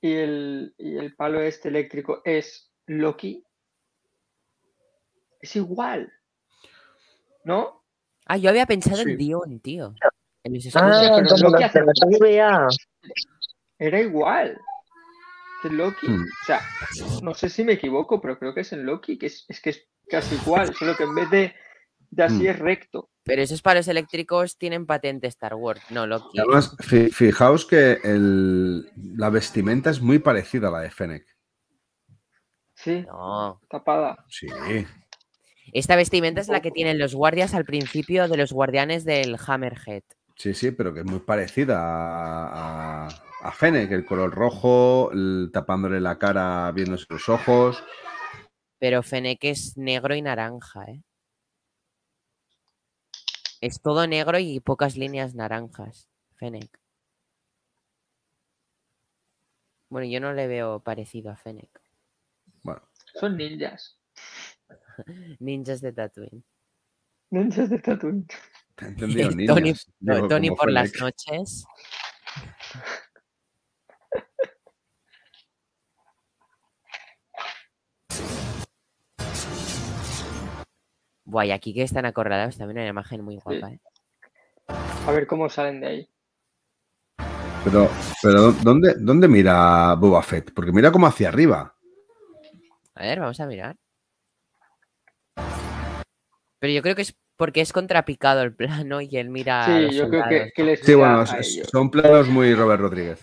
y 0.00 0.12
el, 0.12 0.74
y 0.76 0.96
el 0.96 1.14
palo 1.16 1.40
este 1.40 1.70
eléctrico 1.70 2.20
es 2.24 2.72
Loki? 2.86 3.42
Es 5.44 5.56
igual. 5.56 6.10
¿No? 7.44 7.84
Ah, 8.24 8.38
yo 8.38 8.48
había 8.48 8.64
pensado 8.64 8.96
Sí. 8.96 9.10
en 9.10 9.18
Dion, 9.18 9.60
tío. 9.60 9.94
En 10.42 10.54
los 10.54 10.74
Ah, 10.74 11.20
pero 11.22 11.28
como 11.36 11.52
que 11.58 11.60
la 11.60 11.70
TVA. 11.92 12.68
Era 13.78 14.00
igual. 14.00 14.58
es 15.64 15.70
Loki. 15.70 16.06
Hmm. 16.08 16.22
O 16.22 16.44
sea, 16.46 16.60
no 17.22 17.34
sé 17.34 17.48
si 17.50 17.62
me 17.64 17.72
equivoco, 17.74 18.20
pero 18.22 18.38
creo 18.38 18.54
que 18.54 18.60
es 18.62 18.72
en 18.72 18.84
Loki, 18.86 19.18
que 19.18 19.26
es, 19.26 19.44
es 19.48 19.60
que 19.60 19.70
es 19.70 19.86
casi 20.10 20.34
igual, 20.36 20.74
solo 20.74 20.94
que 20.96 21.04
en 21.04 21.14
vez 21.14 21.30
de, 21.30 21.54
de 22.10 22.22
así 22.22 22.44
Hmm. 22.44 22.46
es 22.50 22.58
recto. 22.58 23.10
Pero 23.22 23.42
esos 23.42 23.60
palos 23.62 23.86
eléctricos 23.88 24.56
tienen 24.58 24.84
patente 24.86 25.26
Star 25.26 25.54
Wars, 25.54 25.82
no 25.90 26.06
Loki. 26.06 26.38
Además, 26.38 26.74
fi- 26.80 27.10
fijaos 27.10 27.64
que 27.66 27.98
el- 28.04 28.90
la 29.16 29.28
vestimenta 29.30 29.88
es 29.90 30.00
muy 30.02 30.18
parecida 30.18 30.68
a 30.68 30.70
la 30.70 30.80
de 30.80 30.90
Fennec. 30.90 31.26
Sí, 32.74 33.02
No. 33.06 33.60
tapada. 33.68 34.24
Sí. 34.28 34.46
Esta 35.74 35.96
vestimenta 35.96 36.40
es 36.40 36.48
la 36.48 36.62
que 36.62 36.70
tienen 36.70 36.98
los 37.00 37.14
guardias 37.16 37.52
al 37.52 37.64
principio 37.64 38.28
de 38.28 38.36
los 38.36 38.52
guardianes 38.52 39.04
del 39.04 39.36
Hammerhead. 39.44 40.04
Sí, 40.36 40.54
sí, 40.54 40.70
pero 40.70 40.94
que 40.94 41.00
es 41.00 41.06
muy 41.06 41.18
parecida 41.18 41.78
a, 41.80 43.06
a, 43.06 43.08
a 43.42 43.52
Fennec, 43.52 43.90
el 43.90 44.04
color 44.06 44.32
rojo, 44.32 45.10
el- 45.12 45.50
tapándole 45.52 46.00
la 46.00 46.16
cara, 46.16 46.70
viéndose 46.70 47.06
los 47.10 47.28
ojos. 47.28 47.82
Pero 48.78 49.02
Fennec 49.02 49.42
es 49.42 49.76
negro 49.76 50.14
y 50.14 50.22
naranja, 50.22 50.84
¿eh? 50.84 51.02
Es 53.60 53.80
todo 53.82 54.06
negro 54.06 54.38
y 54.38 54.60
pocas 54.60 54.96
líneas 54.96 55.34
naranjas. 55.34 56.08
Fennec. 56.36 56.70
Bueno, 59.88 60.06
yo 60.06 60.20
no 60.20 60.32
le 60.32 60.46
veo 60.46 60.80
parecido 60.80 61.32
a 61.32 61.36
Fennec. 61.36 61.80
Bueno, 62.62 62.82
Son 63.18 63.36
ninjas. 63.36 63.98
Ninjas 65.40 65.80
de 65.80 65.92
Tatooine. 65.92 66.42
Ninjas 67.30 67.70
de 67.70 67.78
Tatooine. 67.78 68.26
Tony. 68.76 69.74
Digo, 70.00 70.56
por 70.56 70.70
las 70.70 70.92
noches. 71.00 71.64
Buah, 81.24 81.46
y 81.46 81.50
aquí 81.52 81.72
que 81.72 81.82
están 81.82 82.04
acorralados 82.04 82.58
también 82.58 82.78
una 82.78 82.88
imagen 82.88 83.22
muy 83.24 83.36
guapa, 83.36 83.72
¿eh? 83.72 83.80
A 84.68 85.10
ver 85.10 85.26
cómo 85.26 85.48
salen 85.48 85.80
de 85.80 85.86
ahí. 85.86 86.08
Pero, 87.64 87.88
pero 88.22 88.52
¿dónde, 88.52 88.94
¿dónde 88.98 89.26
mira 89.26 89.94
Boba 89.94 90.22
Fett? 90.22 90.52
Porque 90.52 90.70
mira 90.70 90.92
como 90.92 91.06
hacia 91.06 91.28
arriba. 91.28 91.74
A 92.94 93.02
ver, 93.02 93.20
vamos 93.20 93.40
a 93.40 93.46
mirar. 93.46 93.76
Pero 96.64 96.72
yo 96.72 96.80
creo 96.80 96.94
que 96.94 97.02
es 97.02 97.14
porque 97.36 97.60
es 97.60 97.74
contrapicado 97.74 98.40
el 98.40 98.54
plano 98.56 99.02
y 99.02 99.18
él 99.18 99.28
mira. 99.28 99.66
a 99.66 99.66
Sí, 99.66 99.82
los 99.82 99.94
yo 99.96 100.08
creo 100.08 100.22
que, 100.22 100.28
soldados. 100.28 100.52
que 100.56 100.64
les 100.64 100.80
Sí, 100.80 100.94
bueno, 100.94 101.20
a 101.20 101.24
s- 101.24 101.36
ellos. 101.58 101.68
son 101.70 101.90
planos 101.90 102.26
muy 102.30 102.54
Robert 102.54 102.80
Rodríguez. 102.80 103.20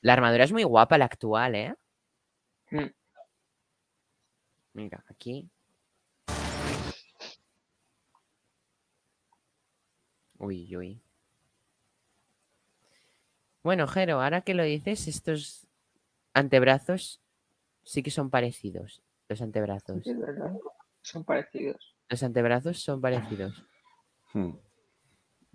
La 0.00 0.12
armadura 0.12 0.44
es 0.44 0.52
muy 0.52 0.62
guapa, 0.62 0.96
la 0.96 1.06
actual, 1.06 1.56
¿eh? 1.56 1.74
Mm. 2.70 2.84
Mira, 4.74 5.04
aquí. 5.08 5.50
Uy, 10.38 10.76
uy. 10.76 11.02
Bueno, 13.62 13.86
Jero, 13.86 14.22
ahora 14.22 14.40
que 14.40 14.54
lo 14.54 14.62
dices, 14.64 15.06
estos 15.08 15.66
antebrazos 16.34 17.20
sí 17.84 18.02
que 18.02 18.10
son 18.10 18.30
parecidos. 18.30 19.02
Los 19.28 19.42
antebrazos. 19.42 20.02
Sí, 20.02 20.14
verdad. 20.14 20.52
Son 21.02 21.24
parecidos. 21.24 21.96
Los 22.08 22.22
antebrazos 22.22 22.80
son 22.82 23.00
parecidos. 23.00 23.64
Hmm. 24.32 24.52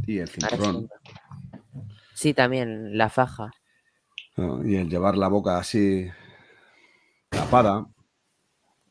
Y 0.06 0.20
el 0.20 0.28
cinturón. 0.30 0.90
sí. 2.14 2.34
También, 2.34 2.98
la 2.98 3.10
faja. 3.10 3.52
Y 4.38 4.76
el 4.76 4.90
llevar 4.90 5.18
la 5.18 5.28
boca 5.30 5.58
así 5.58 6.10
tapada. 7.30 7.86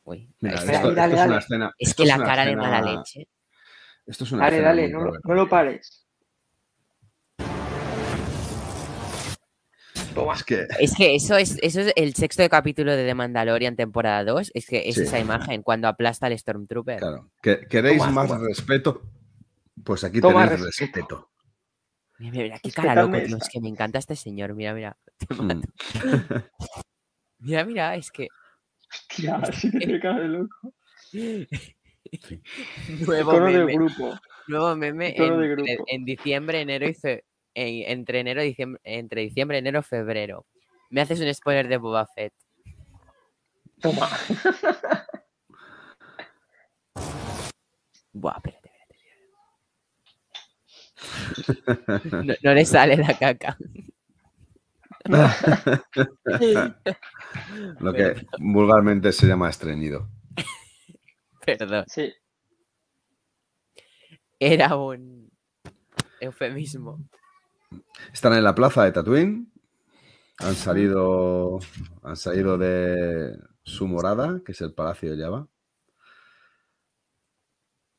Uy, 0.04 0.28
Mira, 0.40 0.56
esta- 0.56 0.72
esto, 0.72 0.94
Dale, 0.94 1.00
esto 1.00 1.14
es 1.14 1.16
dale. 1.20 1.30
una 1.30 1.38
escena. 1.38 1.72
es 1.78 1.94
que 1.94 2.04
la 2.06 2.18
cara 2.22 2.44
de 2.46 2.56
mala 2.56 2.80
leche. 2.82 3.28
Esto 4.06 4.24
es 4.24 4.32
una 4.32 4.44
Dale, 4.44 4.56
escena 4.56 4.68
dale, 4.68 4.82
muy 4.94 5.18
no, 5.24 5.34
lo 5.34 5.48
pares. 5.48 6.03
Toma. 10.14 10.34
Es 10.34 10.44
que 10.44 10.66
Es 10.80 10.94
que 10.96 11.14
eso 11.14 11.36
es, 11.36 11.58
eso 11.62 11.80
es 11.80 11.92
el 11.96 12.14
sexto 12.14 12.48
capítulo 12.48 12.94
de 12.96 13.04
The 13.04 13.14
Mandalorian 13.14 13.76
temporada 13.76 14.24
2. 14.24 14.52
Es 14.54 14.66
que 14.66 14.88
es 14.88 14.94
Sí. 14.96 15.02
esa 15.02 15.18
imagen 15.18 15.62
cuando 15.62 15.88
aplasta 15.88 16.26
al 16.26 16.38
Stormtrooper. 16.38 16.98
Claro. 17.00 17.30
¿Que- 17.42 17.66
¿Queréis 17.68 17.98
Toma, 17.98 18.10
más 18.12 18.28
toma. 18.28 18.46
respeto? 18.48 19.02
Pues 19.84 20.04
aquí 20.04 20.20
Toma 20.20 20.44
tenéis 20.48 20.60
respeto. 20.66 20.92
respeto. 20.98 21.30
Mira, 22.18 22.30
mira, 22.32 22.44
mira, 22.44 22.58
qué 22.60 22.70
cara 22.70 22.94
loco. 23.02 23.16
Es 23.16 23.48
que 23.52 23.60
me 23.60 23.68
encanta 23.68 23.98
este 23.98 24.14
señor. 24.16 24.54
Mira, 24.54 24.72
mira. 24.72 24.96
Te 25.18 25.34
mato. 25.34 25.68
Mira, 27.40 27.64
mira, 27.64 27.94
es 27.96 28.10
que. 28.10 28.28
Hostia, 29.10 29.40
sí 29.52 29.70
que 29.70 29.78
tiene 29.78 30.00
cara 30.00 30.20
de 30.20 30.28
loco. 30.28 30.74
Nuevo 33.06 33.40
meme. 33.40 33.74
grupo. 33.74 34.14
Nuevo 34.46 34.76
meme 34.76 35.12
de 35.12 35.16
en, 35.26 35.32
en- 35.42 35.50
grupo. 35.56 35.84
en 35.88 36.04
diciembre, 36.04 36.60
enero 36.60 36.88
y 36.88 36.94
fe- 36.94 37.24
en- 37.55 37.90
entre 37.90 38.20
enero 38.20 38.42
y 38.42 38.48
diciembre, 38.48 38.80
entre 38.84 39.20
diciembre, 39.22 39.59
enero, 39.59 39.82
febrero. 39.82 40.46
Me 40.90 41.00
haces 41.00 41.20
un 41.20 41.32
spoiler 41.34 41.68
de 41.68 41.76
Boba 41.78 42.07
Fett. 42.07 42.32
Toma. 43.80 44.09
Buah, 48.12 48.36
espérate, 48.36 48.70
espérate. 51.44 52.24
No, 52.24 52.34
no 52.42 52.55
le 52.55 52.64
sale 52.64 52.96
la 52.96 53.18
caca. 53.18 53.57
Lo 57.80 57.92
que 57.92 58.26
vulgarmente 58.38 59.12
se 59.12 59.26
llama 59.26 59.50
estreñido. 59.50 60.09
Perdón. 61.44 61.84
Sí. 61.88 62.12
Era 64.38 64.76
un 64.76 65.30
eufemismo. 66.20 67.00
Están 68.12 68.33
en 68.35 68.45
la 68.45 68.55
plaza 68.55 68.85
de 68.85 68.93
Tatooine. 68.93 69.47
Han 70.39 70.55
salido, 70.55 71.61
han 72.03 72.16
salido 72.16 72.59
de 72.59 73.39
su 73.62 73.87
morada, 73.87 74.41
que 74.45 74.53
es 74.53 74.61
el 74.61 74.72
Palacio 74.75 75.14
de 75.16 75.22
Java. 75.22 75.47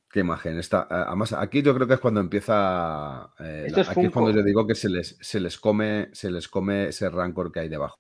Qué 0.09 0.21
imagen. 0.21 0.57
Está, 0.59 0.87
además, 0.89 1.33
aquí 1.33 1.61
yo 1.61 1.73
creo 1.75 1.87
que 1.87 1.95
es 1.95 1.99
cuando 1.99 2.21
empieza. 2.21 3.33
eh, 3.39 3.65
Esto 3.67 3.81
es 3.81 3.89
aquí 3.89 4.05
es 4.05 4.11
cuando 4.11 4.31
yo 4.31 4.43
digo 4.43 4.65
que 4.65 4.75
se 4.75 4.89
les, 4.89 5.17
se 5.19 5.39
les 5.39 5.57
come, 5.59 6.09
se 6.13 6.31
les 6.31 6.47
come 6.47 6.87
ese 6.87 7.09
rancor 7.09 7.51
que 7.51 7.61
hay 7.61 7.69
debajo. 7.69 7.97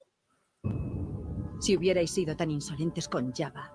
Si 1.59 1.75
hubierais 1.75 2.11
sido 2.11 2.35
tan 2.35 2.51
insolentes 2.51 3.07
con 3.09 3.33
Java, 3.33 3.71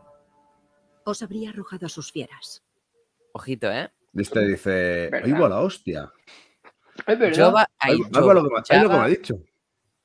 os 1.04 1.22
habría 1.22 1.50
arrojado 1.50 1.86
a 1.86 1.88
sus 1.88 2.12
fieras. 2.12 2.62
Ojito, 3.32 3.70
¿eh? 3.70 3.90
Este 4.14 4.46
dice. 4.46 5.10
¡ay, 5.12 5.32
la 5.32 5.60
hostia! 5.60 6.12
Es 7.06 7.18
verdad. 7.18 7.36
Java, 7.44 7.66
¡Ay, 7.78 7.92
ay, 7.94 8.00
ay, 8.14 8.26
va 8.26 8.34
lo 8.34 8.42
que 8.42 8.48
me- 8.50 8.56
ay, 8.68 8.78
lo 8.82 8.82
que 8.82 8.88
me 8.88 8.94
Java- 8.94 9.04
ha 9.04 9.08
dicho! 9.08 9.34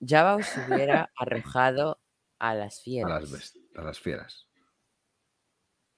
Java 0.06 0.36
os 0.36 0.58
hubiera 0.68 1.10
arrojado 1.18 2.00
a 2.40 2.54
las 2.56 2.80
A 2.80 2.82
fieras. 2.84 3.22
las, 3.22 3.32
best- 3.32 3.78
a 3.78 3.82
las 3.84 4.00
fieras. 4.00 4.48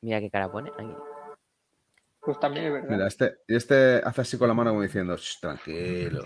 Mira 0.02 0.20
qué 0.20 0.30
cara 0.30 0.52
pone. 0.52 0.72
Ahí. 0.78 0.94
Pues 2.22 2.40
también 2.40 2.66
es 2.66 2.74
verdad. 2.74 2.90
Mira, 2.90 3.08
este, 3.08 3.38
y 3.48 3.56
este 3.56 4.02
hace 4.04 4.22
así 4.22 4.38
con 4.38 4.48
la 4.48 4.54
mano 4.54 4.72
como 4.72 4.82
diciendo, 4.84 5.16
"Shh, 5.18 5.40
tranquilo, 5.40 6.24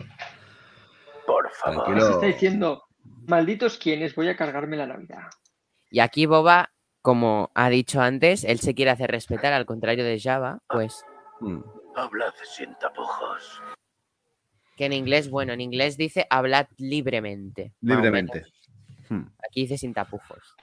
Por 1.25 1.49
favor. 1.51 1.85
Se 1.85 1.91
tranquilo. 1.93 2.09
está 2.15 2.25
diciendo, 2.25 2.83
malditos 3.27 3.77
quienes, 3.77 4.15
voy 4.15 4.27
a 4.29 4.35
cargarme 4.35 4.77
la 4.77 4.87
Navidad. 4.87 5.29
Y 5.89 5.99
aquí 5.99 6.25
Boba, 6.25 6.71
como 7.01 7.51
ha 7.55 7.69
dicho 7.69 8.01
antes, 8.01 8.43
él 8.43 8.59
se 8.59 8.73
quiere 8.73 8.91
hacer 8.91 9.11
respetar, 9.11 9.53
al 9.53 9.65
contrario 9.65 10.03
de 10.03 10.19
Java, 10.19 10.59
pues 10.67 11.03
Mm. 11.39 11.61
Hablad 11.95 12.33
sin 12.43 12.73
tapujos. 12.79 13.61
Que 14.81 14.87
en 14.87 14.93
inglés, 14.93 15.29
bueno, 15.29 15.53
en 15.53 15.61
inglés 15.61 15.95
dice 15.95 16.25
hablad 16.27 16.65
libremente. 16.79 17.75
Libremente. 17.81 18.39
menos. 18.39 18.53
Mm, 19.09 19.31
Aquí 19.47 19.61
dice 19.61 19.77
sin 19.77 19.93
tapujos. 19.93 20.55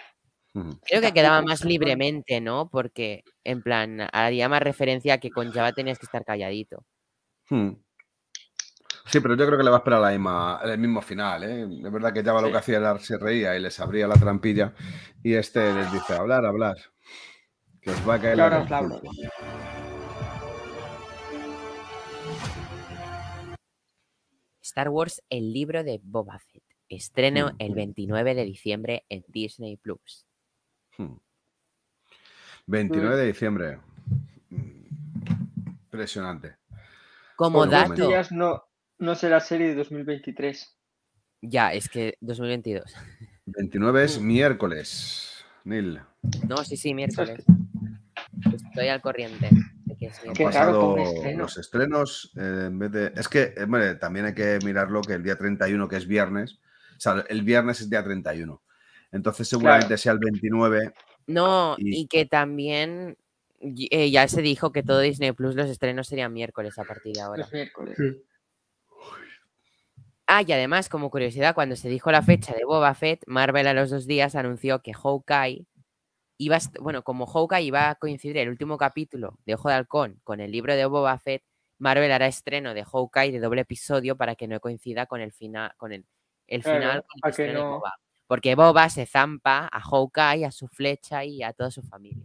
mm. 0.54 0.72
Creo 0.84 1.00
que 1.00 1.12
quedaba 1.12 1.40
más 1.40 1.64
libremente, 1.64 2.40
¿no? 2.40 2.68
Porque, 2.68 3.22
en 3.44 3.62
plan, 3.62 4.08
haría 4.12 4.48
más 4.48 4.60
referencia 4.60 5.14
a 5.14 5.18
que 5.18 5.30
con 5.30 5.52
Java 5.52 5.72
tenías 5.72 6.00
que 6.00 6.06
estar 6.06 6.24
calladito. 6.24 6.84
Hmm. 7.48 7.74
Sí, 9.06 9.20
pero 9.20 9.36
yo 9.36 9.46
creo 9.46 9.56
que 9.56 9.62
le 9.62 9.70
va 9.70 9.76
a 9.76 9.78
esperar 9.78 10.00
la 10.00 10.10
misma, 10.10 10.60
el 10.64 10.78
mismo 10.78 11.00
final. 11.00 11.44
¿eh? 11.44 11.62
Es 11.62 11.92
verdad 11.92 12.12
que 12.12 12.24
Java 12.24 12.42
lo 12.42 12.50
que 12.50 12.58
hacía 12.58 12.78
era 12.78 12.98
se 12.98 13.18
reía 13.18 13.56
y 13.56 13.60
les 13.60 13.78
abría 13.78 14.08
la 14.08 14.16
trampilla 14.16 14.74
y 15.22 15.34
este 15.34 15.72
les 15.72 15.92
dice, 15.92 16.14
hablar, 16.14 16.44
hablar. 16.44 16.76
Que 17.80 17.90
os 17.90 18.08
va 18.08 18.14
a 18.14 18.20
caer 18.20 18.40
ahora 18.40 18.66
la 18.68 19.87
Star 24.68 24.88
Wars, 24.90 25.22
el 25.30 25.52
libro 25.52 25.82
de 25.82 26.00
Boba 26.02 26.38
Fett. 26.38 26.62
Estreno 26.90 27.48
Mm. 27.52 27.56
el 27.58 27.74
29 27.74 28.34
de 28.34 28.44
diciembre 28.44 29.04
en 29.08 29.24
Disney 29.28 29.76
Plus. 29.76 30.26
Hmm. 30.96 31.16
29 32.66 33.16
de 33.16 33.26
diciembre. 33.26 33.78
Mm. 34.50 34.86
Impresionante. 35.84 36.56
Como 37.36 37.58
Por 37.60 37.70
dato. 37.70 38.10
no, 38.30 38.62
no 38.98 39.14
será 39.14 39.40
serie 39.40 39.68
de 39.68 39.74
2023. 39.76 40.76
Ya, 41.42 41.72
es 41.72 41.88
que 41.88 42.16
2022. 42.20 42.94
29 43.46 44.00
Mm. 44.00 44.04
es 44.04 44.20
miércoles. 44.20 45.44
Nil. 45.64 46.00
No, 46.48 46.58
sí, 46.64 46.76
sí, 46.76 46.94
miércoles. 46.94 47.44
Estoy 48.54 48.88
al 48.88 49.00
corriente 49.00 49.50
que 49.98 50.06
es 50.06 50.20
Han 50.24 50.32
Qué 50.32 50.44
pasado 50.44 50.96
estreno. 50.96 51.38
los 51.42 51.56
estrenos. 51.58 52.32
eh, 52.36 52.64
en 52.68 52.78
vez 52.78 52.92
de. 52.92 53.12
Es 53.16 53.28
que, 53.28 53.54
eh, 53.56 53.64
hombre, 53.64 53.94
también 53.96 54.26
hay 54.26 54.34
que 54.34 54.58
mirarlo 54.64 55.00
que 55.02 55.14
el 55.14 55.22
día 55.22 55.36
31, 55.36 55.88
que 55.88 55.96
es 55.96 56.06
viernes. 56.06 56.58
O 56.96 57.00
sea, 57.00 57.24
el 57.28 57.42
viernes 57.42 57.80
es 57.80 57.90
día 57.90 58.02
31. 58.04 58.62
Entonces, 59.12 59.48
seguramente 59.48 59.96
sea 59.98 60.12
el 60.12 60.18
29. 60.18 60.92
No, 61.26 61.74
Y- 61.78 62.02
y 62.02 62.06
que 62.06 62.26
también 62.26 63.16
eh, 63.60 64.10
ya 64.10 64.28
se 64.28 64.40
dijo 64.42 64.70
que 64.72 64.82
todo 64.82 65.00
Disney 65.00 65.32
Plus 65.32 65.54
los 65.56 65.68
estrenos 65.68 66.06
serían 66.06 66.32
miércoles 66.32 66.78
a 66.78 66.84
partir 66.84 67.14
de 67.16 67.20
ahora. 67.22 67.42
Los 67.42 67.52
miércoles. 67.52 67.96
Ah, 70.26 70.42
y 70.46 70.52
además, 70.52 70.88
como 70.90 71.10
curiosidad, 71.10 71.54
cuando 71.54 71.74
se 71.74 71.88
dijo 71.88 72.12
la 72.12 72.20
fecha 72.22 72.54
de 72.54 72.64
Boba 72.64 72.94
Fett, 72.94 73.22
Marvel 73.26 73.66
a 73.66 73.72
los 73.72 73.88
dos 73.90 74.06
días 74.06 74.34
anunció 74.34 74.80
que 74.82 74.92
Hawkeye 74.92 75.66
iba 76.38 76.56
a, 76.56 76.60
bueno, 76.80 77.02
como 77.02 77.26
Hawkeye 77.26 77.62
iba 77.62 77.90
a 77.90 77.94
coincidir 77.96 78.38
el 78.38 78.48
último 78.48 78.78
capítulo 78.78 79.38
de 79.44 79.54
Ojo 79.54 79.68
de 79.68 79.74
Halcón 79.74 80.20
con 80.24 80.40
el 80.40 80.50
libro 80.52 80.74
de 80.74 80.86
Boba 80.86 81.18
Fett, 81.18 81.42
Marvel 81.78 82.10
hará 82.10 82.26
estreno 82.26 82.74
de 82.74 82.84
Hawkeye 82.84 83.32
de 83.32 83.40
doble 83.40 83.60
episodio 83.62 84.16
para 84.16 84.34
que 84.34 84.48
no 84.48 84.60
coincida 84.60 85.06
con 85.06 85.20
el 85.20 85.32
final, 85.32 85.72
con 85.76 85.92
el, 85.92 86.06
el 86.46 86.62
Claro, 86.62 86.78
final 86.78 87.02
con 87.02 87.10
el 87.16 87.20
a 87.20 87.22
que 87.22 87.30
estreno 87.30 87.58
de 87.60 87.66
Boba. 87.66 87.94
Porque 88.26 88.54
Boba 88.54 88.88
se 88.88 89.06
zampa 89.06 89.68
a 89.70 89.80
Hawkeye, 89.80 90.44
a 90.44 90.50
su 90.50 90.68
flecha 90.68 91.24
y 91.24 91.42
a 91.42 91.52
toda 91.52 91.70
su 91.70 91.82
familia. 91.82 92.24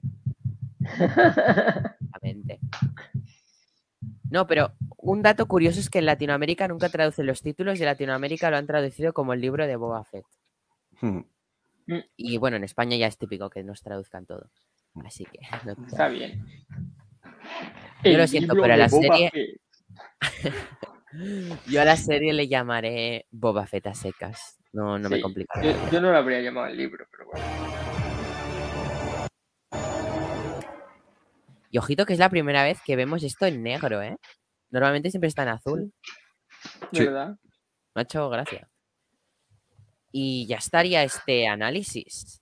No, 4.29 4.47
pero 4.47 4.73
un 4.97 5.21
dato 5.21 5.47
curioso 5.47 5.79
es 5.79 5.89
que 5.89 5.99
en 5.99 6.07
Latinoamérica 6.07 6.67
nunca 6.67 6.89
traducen 6.89 7.27
los 7.27 7.41
títulos 7.41 7.77
y 7.79 7.83
en 7.83 7.87
Latinoamérica 7.87 8.49
lo 8.49 8.57
han 8.57 8.67
traducido 8.67 9.13
como 9.13 9.33
el 9.33 9.41
libro 9.41 9.67
de 9.67 9.75
Boba 9.75 10.03
Fett. 10.03 10.25
Hmm. 10.99 11.21
Y 12.15 12.37
bueno, 12.37 12.57
en 12.57 12.63
España 12.63 12.95
ya 12.97 13.07
es 13.07 13.17
típico 13.17 13.49
que 13.49 13.63
nos 13.63 13.81
traduzcan 13.81 14.25
todo. 14.25 14.49
Así 15.05 15.25
que 15.25 15.39
no 15.65 15.75
te- 15.75 15.81
Está 15.87 16.07
bien. 16.09 16.45
Yo 18.03 18.17
lo 18.17 18.27
siento, 18.27 18.53
pero 18.55 18.73
a 18.73 18.77
la 18.77 18.87
Boba 18.87 19.17
serie- 19.17 19.59
yo 21.67 21.81
a 21.81 21.85
la 21.85 21.95
serie 21.97 22.33
le 22.33 22.47
llamaré 22.47 23.25
Boba 23.31 23.65
Fett 23.67 23.87
a 23.87 23.93
secas. 23.93 24.57
No, 24.73 24.97
no 24.97 25.09
me 25.09 25.21
complica. 25.21 25.61
Yo, 25.61 25.71
yo 25.91 26.01
no 26.01 26.11
lo 26.11 26.17
habría 26.17 26.41
llamado 26.41 26.67
el 26.67 26.77
libro, 26.77 27.05
pero 27.11 27.25
bueno. 27.27 27.45
Y 31.69 31.77
ojito 31.79 32.05
que 32.05 32.13
es 32.13 32.19
la 32.19 32.29
primera 32.29 32.63
vez 32.63 32.79
que 32.85 32.95
vemos 32.95 33.23
esto 33.23 33.45
en 33.45 33.63
negro, 33.63 34.01
¿eh? 34.01 34.17
Normalmente 34.69 35.09
siempre 35.11 35.27
está 35.27 35.43
en 35.43 35.49
azul. 35.49 35.93
Sí. 36.91 37.03
¿Verdad? 37.05 37.35
Me 37.95 38.01
ha 38.01 38.03
hecho 38.03 38.29
gracia. 38.29 38.69
Y 40.15 40.45
ya 40.45 40.57
estaría 40.57 41.03
este 41.03 41.47
análisis. 41.47 42.39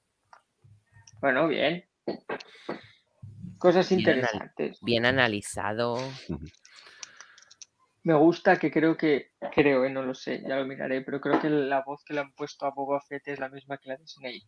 Bueno, 1.22 1.48
bien. 1.48 1.86
Cosas 3.58 3.88
Bien 3.90 4.02
anal- 4.02 4.16
interesantes. 4.20 4.78
Bien 4.82 5.06
analizado. 5.06 5.98
Me 8.04 8.14
gusta 8.16 8.60
que 8.60 8.72
creo 8.72 8.98
que, 8.98 9.32
creo, 9.56 9.86
eh, 9.86 9.90
no 9.90 10.02
lo 10.02 10.14
sé, 10.14 10.44
ya 10.46 10.58
lo 10.58 10.66
miraré, 10.66 11.02
pero 11.02 11.22
creo 11.22 11.40
que 11.40 11.50
la 11.50 11.82
voz 11.84 12.04
que 12.04 12.14
le 12.14 12.20
han 12.20 12.34
puesto 12.34 12.66
a 12.66 12.72
Boba 12.72 13.00
Fett 13.00 13.26
es 13.28 13.40
la 13.40 13.48
misma 13.48 13.78
que 13.78 13.90
la 13.90 13.96
de 13.96 14.06
Snape 14.06 14.42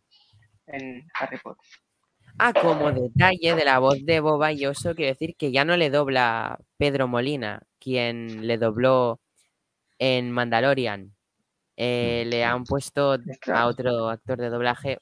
en 0.66 1.08
Harry 1.18 1.38
Potter. 1.38 1.64
Ah, 2.38 2.52
como 2.52 2.92
detalle 2.92 3.54
de 3.54 3.64
la 3.64 3.78
voz 3.78 4.04
de 4.04 4.20
Boba 4.20 4.52
y 4.52 4.66
Oso, 4.66 4.94
quiero 4.94 5.12
decir 5.12 5.34
que 5.36 5.50
ya 5.50 5.64
no 5.64 5.76
le 5.78 5.88
dobla 5.88 6.58
Pedro 6.76 7.08
Molina, 7.08 7.62
quien 7.78 8.46
le 8.46 8.58
dobló 8.58 9.20
en 9.98 10.30
Mandalorian. 10.30 11.14
Eh, 11.76 12.24
le 12.26 12.44
han 12.44 12.64
puesto 12.64 13.16
a 13.52 13.66
otro 13.66 14.08
actor 14.08 14.38
de 14.38 14.48
doblaje. 14.50 14.98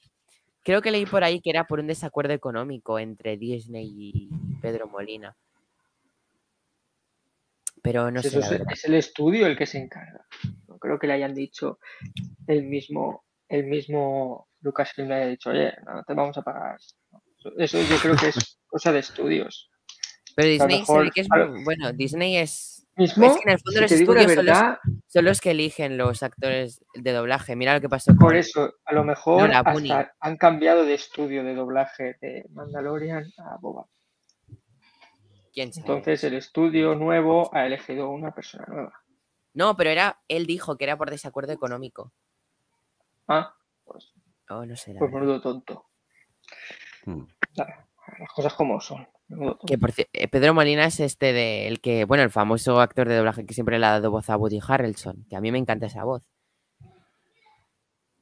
Creo 0.63 0.81
que 0.81 0.91
leí 0.91 1.07
por 1.07 1.25
ahí 1.25 1.41
que 1.41 1.51
era 1.51 1.65
por 1.65 1.81
un 1.81 1.87
desacuerdo 1.87 2.33
económico 2.33 2.99
entre 2.99 3.37
Disney 3.37 3.91
y 3.95 4.31
Pedro 4.61 4.87
Molina. 4.89 5.37
Pero 7.83 8.11
no 8.11 8.23
sé 8.23 8.39
es, 8.39 8.51
es 8.71 8.85
el 8.85 8.95
estudio 8.95 9.47
el 9.47 9.57
que 9.57 9.67
se 9.67 9.79
encarga. 9.79 10.25
No 10.69 10.79
creo 10.79 10.99
que 10.99 11.09
le 11.09 11.15
hayan 11.15 11.35
dicho 11.35 11.79
el 12.47 12.63
mismo, 12.65 13.25
el 13.49 13.65
mismo 13.67 14.49
Lucasfilm 14.61 15.09
le 15.09 15.15
haya 15.17 15.27
dicho, 15.27 15.51
oye, 15.51 15.73
no 15.85 16.03
te 16.05 16.15
vamos 16.15 16.39
a 16.39 16.43
pagar. 16.43 16.79
Eso 17.59 17.79
yo 17.83 17.97
creo 18.01 18.17
que 18.17 18.29
es 18.29 18.61
cosa 18.67 18.93
de 18.93 19.01
estudios. 19.01 19.69
Pero 20.37 20.49
Disney 20.49 20.79
mejor- 20.79 21.13
que 21.13 21.21
es 21.23 21.29
bueno, 21.65 21.93
Disney 21.93 22.37
es 22.37 22.82
Mismo, 22.97 23.25
es 23.27 23.33
que 23.39 23.43
en 23.45 23.51
el 23.51 23.59
fondo 23.59 23.73
si 23.73 23.81
los 23.81 23.91
te 23.91 23.97
digo 23.97 24.15
la 24.15 24.21
estudios 24.21 24.37
son 24.37 24.47
los- 24.47 24.55
verdad, 24.61 24.79
son 25.07 25.25
los 25.25 25.41
que 25.41 25.51
eligen 25.53 25.97
los 25.97 26.23
actores 26.23 26.85
de 26.95 27.13
doblaje. 27.13 27.57
Mira 27.57 27.75
lo 27.75 27.81
que 27.81 27.89
pasó 27.89 28.13
por 28.15 28.29
con 28.29 28.37
eso, 28.37 28.75
a 28.85 28.93
lo 28.93 29.03
mejor 29.05 29.51
hasta 29.51 30.15
han 30.21 30.37
cambiado 30.37 30.85
de 30.85 30.95
estudio 30.95 31.43
de 31.43 31.55
doblaje 31.55 32.17
de 32.21 32.45
Mandalorian 32.51 33.25
a 33.39 33.57
Boba. 33.61 33.87
quién 35.55 35.73
sabe. 35.73 35.87
Entonces 35.87 36.25
el 36.25 36.35
estudio 36.35 36.95
nuevo 36.95 37.55
ha 37.55 37.67
elegido 37.67 38.11
una 38.11 38.35
persona 38.35 38.65
nueva. 38.69 38.93
No, 39.55 39.77
pero 39.77 39.91
era, 39.91 40.19
él 40.29 40.47
dijo 40.47 40.77
que 40.79 40.85
era 40.85 40.97
por 40.97 41.11
desacuerdo 41.11 41.53
económico. 41.53 42.13
Ah, 43.29 43.55
pues, 43.85 44.13
Oh, 44.49 44.65
no 44.67 44.77
sé. 44.77 44.95
pues 44.99 45.11
menudo 45.13 45.41
tonto. 45.41 45.87
Hmm. 47.07 47.25
Las 47.55 48.33
cosas 48.35 48.55
como 48.55 48.81
son. 48.81 49.07
Que 49.67 49.79
por 49.79 49.93
eh, 49.97 50.29
Pedro 50.29 50.55
Molina 50.55 50.87
es 50.87 51.01
este 51.01 51.33
de 51.33 51.69
el 51.69 51.81
que, 51.81 52.05
bueno, 52.05 52.23
el 52.23 52.31
famoso 52.31 52.81
actor 52.81 53.09
de 53.09 53.17
doblaje 53.17 53.47
que 53.47 53.55
siempre 53.55 53.79
le 53.79 53.87
ha 53.87 53.91
dado 53.91 54.11
voz 54.11 54.29
a 54.31 54.37
Woody 54.37 54.61
Harrelson, 54.67 55.25
que 55.29 55.37
a 55.37 55.41
mí 55.41 55.51
me 55.51 55.59
encanta 55.59 55.87
esa 55.87 56.05
voz. 56.05 56.23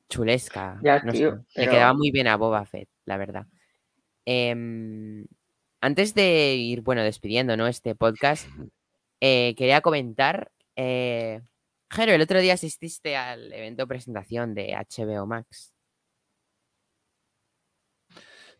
Chulesca. 0.08 0.78
Ya, 0.82 1.00
no 1.02 1.12
sé, 1.12 1.18
tío, 1.18 1.44
Le 1.54 1.68
quedaba 1.68 1.94
muy 1.94 2.11
bien 2.11 2.26
a 2.26 2.36
Boba 2.36 2.64
Fett, 2.66 2.88
la 3.04 3.16
verdad. 3.16 3.46
Em, 4.24 5.24
antes 5.80 6.14
de 6.14 6.54
ir, 6.56 6.82
bueno, 6.82 7.02
despidiendo, 7.02 7.56
¿no? 7.56 7.66
Este 7.66 7.94
podcast, 7.94 8.46
eh, 9.20 9.54
quería 9.56 9.80
comentar. 9.80 10.50
Eh, 10.76 11.40
Jero, 11.90 12.12
el 12.12 12.22
otro 12.22 12.40
día 12.40 12.54
asististe 12.54 13.16
al 13.16 13.52
evento 13.52 13.82
de 13.82 13.86
presentación 13.88 14.54
de 14.54 14.74
HBO 14.74 15.26
Max. 15.26 15.72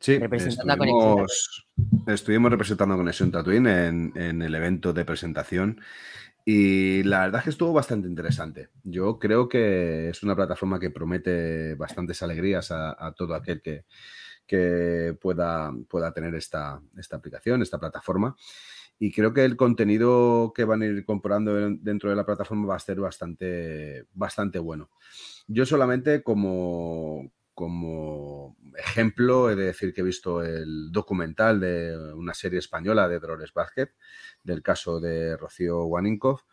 Sí, 0.01 0.19
Representando 0.19 0.73
a 0.73 0.77
Conexión 0.79 1.19
estuvimos, 1.19 1.67
estuvimos 2.07 2.51
representando 2.51 2.95
a 2.95 2.99
Conexión 2.99 3.31
Tatooine 3.31 3.67
en, 3.67 4.13
en 4.17 4.43
el 4.43 4.55
evento 4.55 4.93
de 4.95 5.05
presentación 5.05 5.81
y 6.45 7.03
la 7.03 7.21
verdad 7.21 7.41
es 7.41 7.45
que 7.45 7.51
estuvo 7.51 7.73
bastante 7.75 8.09
interesante. 8.09 8.71
Yo 8.83 9.19
creo 9.19 9.49
que 9.49 10.09
es 10.09 10.23
una 10.23 10.35
plataforma 10.35 10.81
que 10.81 10.91
promete 10.91 11.75
bastantes 11.75 12.23
alegrías 12.23 12.71
a, 12.71 12.97
a 12.99 13.13
todo 13.13 13.35
aquel 13.35 13.61
que, 13.61 13.85
que 14.47 15.17
pueda, 15.21 15.71
pueda 15.89 16.13
tener 16.13 16.35
esta, 16.35 16.81
esta 16.97 17.17
aplicación, 17.17 17.61
esta 17.61 17.79
plataforma. 17.79 18.35
Y 18.99 19.13
creo 19.13 19.33
que 19.35 19.45
el 19.45 19.57
contenido 19.57 20.53
que 20.55 20.65
van 20.65 20.83
a 20.83 20.87
ir 20.87 20.97
incorporando 20.99 21.59
en- 21.59 21.85
dentro 21.85 22.09
de 22.11 22.17
la 22.17 22.25
plataforma 22.27 22.67
va 22.67 22.77
a 22.77 22.81
ser 22.81 23.01
bastante, 23.01 24.07
bastante 24.15 24.59
bueno. 24.59 24.91
Yo 25.47 25.67
solamente 25.67 26.23
como, 26.23 27.31
como 27.61 28.57
ejemplo 28.75 29.51
he 29.51 29.55
de 29.55 29.65
decir 29.65 29.93
que 29.93 30.01
he 30.01 30.05
visto 30.05 30.43
el 30.43 30.91
documental 30.91 31.61
de 31.61 31.95
una 32.15 32.33
serie 32.33 32.59
española 32.59 33.07
de 33.07 33.21
Dolores 33.21 33.53
Vázquez, 33.53 33.95
del 34.43 34.63
caso 34.63 34.99
de 34.99 35.37
Rocío 35.37 35.85
Waninkoff, 35.85 36.45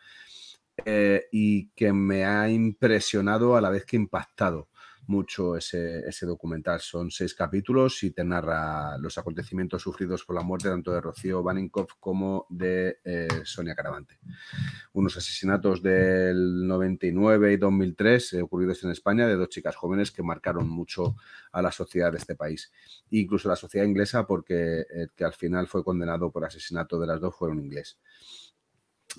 eh, 0.84 1.30
y 1.32 1.70
que 1.70 1.93
me 1.93 2.26
ha 2.26 2.49
impresionado 2.49 3.55
a 3.55 3.62
la 3.62 3.70
vez 3.70 3.86
que 3.86 3.95
impactado 3.95 4.68
mucho 5.08 5.55
ese, 5.55 5.99
ese 6.08 6.26
documental. 6.26 6.80
Son 6.80 7.10
seis 7.10 7.34
capítulos 7.34 8.03
y 8.03 8.12
te 8.12 8.24
narra 8.24 8.97
los 8.97 9.18
acontecimientos 9.18 9.82
sufridos 9.82 10.24
por 10.26 10.36
la 10.36 10.43
muerte 10.43 10.70
tanto 10.70 10.91
de 10.91 11.01
Rocío 11.01 11.41
Waninkoff 11.41 11.93
como 11.99 12.45
de 12.49 12.99
eh, 13.03 13.28
Sonia 13.43 13.76
Caravante. 13.76 14.20
Unos 14.93 15.18
asesinatos 15.18 15.82
del 15.82 16.68
99 16.68 17.53
y 17.53 17.58
2003 17.58 18.34
eh, 18.34 18.41
ocurridos 18.41 18.84
en 18.84 18.91
España 18.91 19.28
de 19.28 19.36
dos 19.36 19.49
chicas 19.49 19.76
jóvenes 19.76 20.12
que 20.12 20.24
marcaron 20.24 20.70
mucho 20.70 21.16
a 21.51 21.62
la 21.62 21.72
sociedad 21.72 22.12
de 22.12 22.18
este 22.18 22.36
país. 22.36 22.72
Incluso 23.12 23.49
la 23.49 23.55
sociedad 23.55 23.86
inglesa 23.86 24.28
porque 24.28 24.86
el 24.89 25.12
que 25.16 25.24
al 25.24 25.34
final 25.34 25.68
fue 25.68 25.84
condenado 25.84 26.32
por 26.32 26.45
asesinato 26.45 26.99
de 26.99 27.08
las 27.08 27.20
dos 27.20 27.36
fue 27.36 27.49
un 27.49 27.60
inglés. 27.60 27.97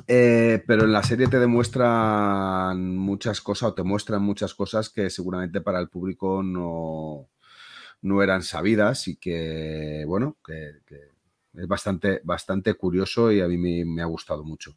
Eh, 0.07 0.63
pero 0.67 0.85
en 0.85 0.93
la 0.93 1.03
serie 1.03 1.27
te 1.29 1.39
demuestran 1.39 2.97
muchas 2.97 3.41
cosas 3.41 3.71
o 3.71 3.75
te 3.75 3.83
muestran 3.83 4.23
muchas 4.23 4.55
cosas 4.55 4.91
que 4.91 5.11
seguramente 5.11 5.61
para 5.61 5.81
el 5.81 5.89
público 5.89 6.43
no, 6.43 7.29
no 8.03 8.23
eran 8.23 8.43
sabidas 8.43 9.09
y 9.09 9.17
que, 9.17 10.05
bueno, 10.07 10.37
que, 10.45 10.81
es 11.55 11.67
bastante, 11.67 12.21
bastante 12.23 12.75
curioso 12.75 13.33
y 13.33 13.41
a 13.41 13.49
mí 13.49 13.57
me, 13.85 14.01
ha 14.03 14.05
gustado 14.07 14.45
mucho. 14.45 14.77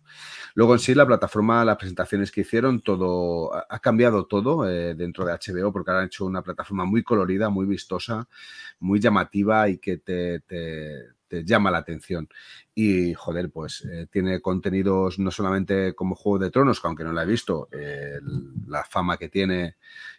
Luego 0.55 0.73
en 0.73 0.79
sí 0.79 0.95
la 0.95 1.05
plataforma, 1.05 1.63
las 1.63 1.77
presentaciones 1.77 2.31
que 2.31 2.41
hicieron, 2.41 2.81
todo 2.81 3.53
ha 3.53 3.79
cambiado 3.79 4.25
todo 4.25 4.67
eh, 4.67 4.95
dentro 4.95 5.25
de 5.25 5.33
HBO 5.33 5.71
porque 5.71 5.91
ahora 5.91 6.01
han 6.01 6.07
hecho 6.07 6.25
una 6.25 6.41
plataforma 6.41 6.85
muy 6.85 7.03
colorida, 7.03 7.49
muy 7.49 7.67
vistosa, 7.67 8.27
muy 8.79 8.99
llamativa 8.99 9.69
y 9.69 9.77
que 9.77 9.97
te- 9.97 10.39
te 10.39 11.45
llama 11.45 11.71
la 11.71 11.77
atención. 11.77 12.27
Y, 12.73 13.13
joder, 13.13 13.51
pues 13.51 13.85
eh, 13.85 14.07
tiene 14.09 14.39
contenidos 14.39 15.19
no 15.19 15.29
solamente 15.29 15.93
como 15.93 16.15
Juego 16.15 16.39
de 16.39 16.51
Tronos, 16.51 16.79
que 16.79 16.87
aunque 16.87 17.03
no 17.03 17.11
la 17.11 17.23
he 17.23 17.25
visto, 17.25 17.67
eh, 17.71 18.19
la 18.67 18.85
fama 18.85 19.17
que 19.17 19.27
tiene 19.27 19.75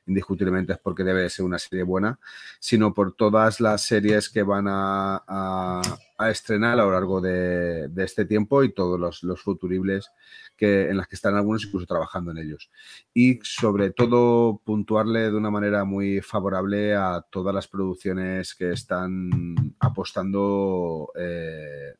indiscutiblemente 0.06 0.74
es 0.74 0.78
porque 0.78 1.04
debe 1.04 1.30
ser 1.30 1.44
una 1.44 1.58
serie 1.58 1.82
buena, 1.82 2.18
sino 2.60 2.92
por 2.92 3.14
todas 3.14 3.60
las 3.60 3.86
series 3.86 4.28
que 4.28 4.42
van 4.42 4.66
a, 4.68 5.80
estrenar 6.28 6.74
a 6.74 6.84
lo 6.84 6.92
largo 6.92 7.20
de, 7.20 7.90
este 7.96 8.24
tiempo 8.26 8.62
y 8.62 8.72
todos 8.72 9.00
los, 9.00 9.22
los 9.24 9.40
futuribles 9.40 10.12
que, 10.56 10.88
en 10.88 10.96
las 10.96 11.08
que 11.08 11.16
están 11.16 11.34
algunos 11.34 11.64
incluso 11.64 11.86
trabajando 11.86 12.30
en 12.30 12.38
ellos. 12.38 12.70
Y 13.12 13.40
sobre 13.42 13.90
todo 13.90 14.60
puntuarle 14.64 15.30
de 15.30 15.36
una 15.36 15.50
manera 15.50 15.84
muy 15.84 16.20
favorable 16.20 16.94
a 16.94 17.24
todas 17.28 17.54
las 17.54 17.66
producciones 17.66 18.54
que 18.54 18.72
están 18.72 19.74
apostando, 19.80 21.12
eh, 21.16 21.94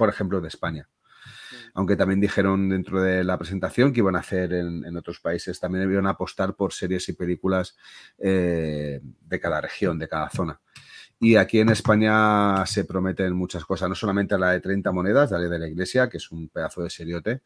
por 0.00 0.08
ejemplo, 0.08 0.40
de 0.40 0.48
España 0.48 0.88
aunque 1.74 1.96
también 1.96 2.20
dijeron 2.20 2.68
dentro 2.68 3.02
de 3.02 3.22
la 3.22 3.38
presentación 3.38 3.92
que 3.92 4.00
iban 4.00 4.16
a 4.16 4.20
hacer 4.20 4.52
en, 4.52 4.84
en 4.84 4.96
otros 4.96 5.20
países, 5.20 5.60
también 5.60 5.90
iban 5.90 6.06
a 6.06 6.10
apostar 6.10 6.54
por 6.54 6.72
series 6.72 7.08
y 7.08 7.12
películas 7.12 7.76
eh, 8.18 9.00
de 9.02 9.40
cada 9.40 9.60
región, 9.60 9.98
de 9.98 10.08
cada 10.08 10.30
zona. 10.30 10.60
Y 11.18 11.36
aquí 11.36 11.60
en 11.60 11.68
España 11.68 12.64
se 12.64 12.84
prometen 12.84 13.34
muchas 13.34 13.64
cosas, 13.64 13.88
no 13.88 13.94
solamente 13.94 14.38
la 14.38 14.52
de 14.52 14.60
30 14.60 14.90
monedas, 14.90 15.30
la 15.30 15.38
ley 15.38 15.50
de 15.50 15.58
la 15.58 15.68
iglesia, 15.68 16.08
que 16.08 16.16
es 16.16 16.30
un 16.32 16.48
pedazo 16.48 16.82
de 16.82 16.90
seriote, 16.90 17.42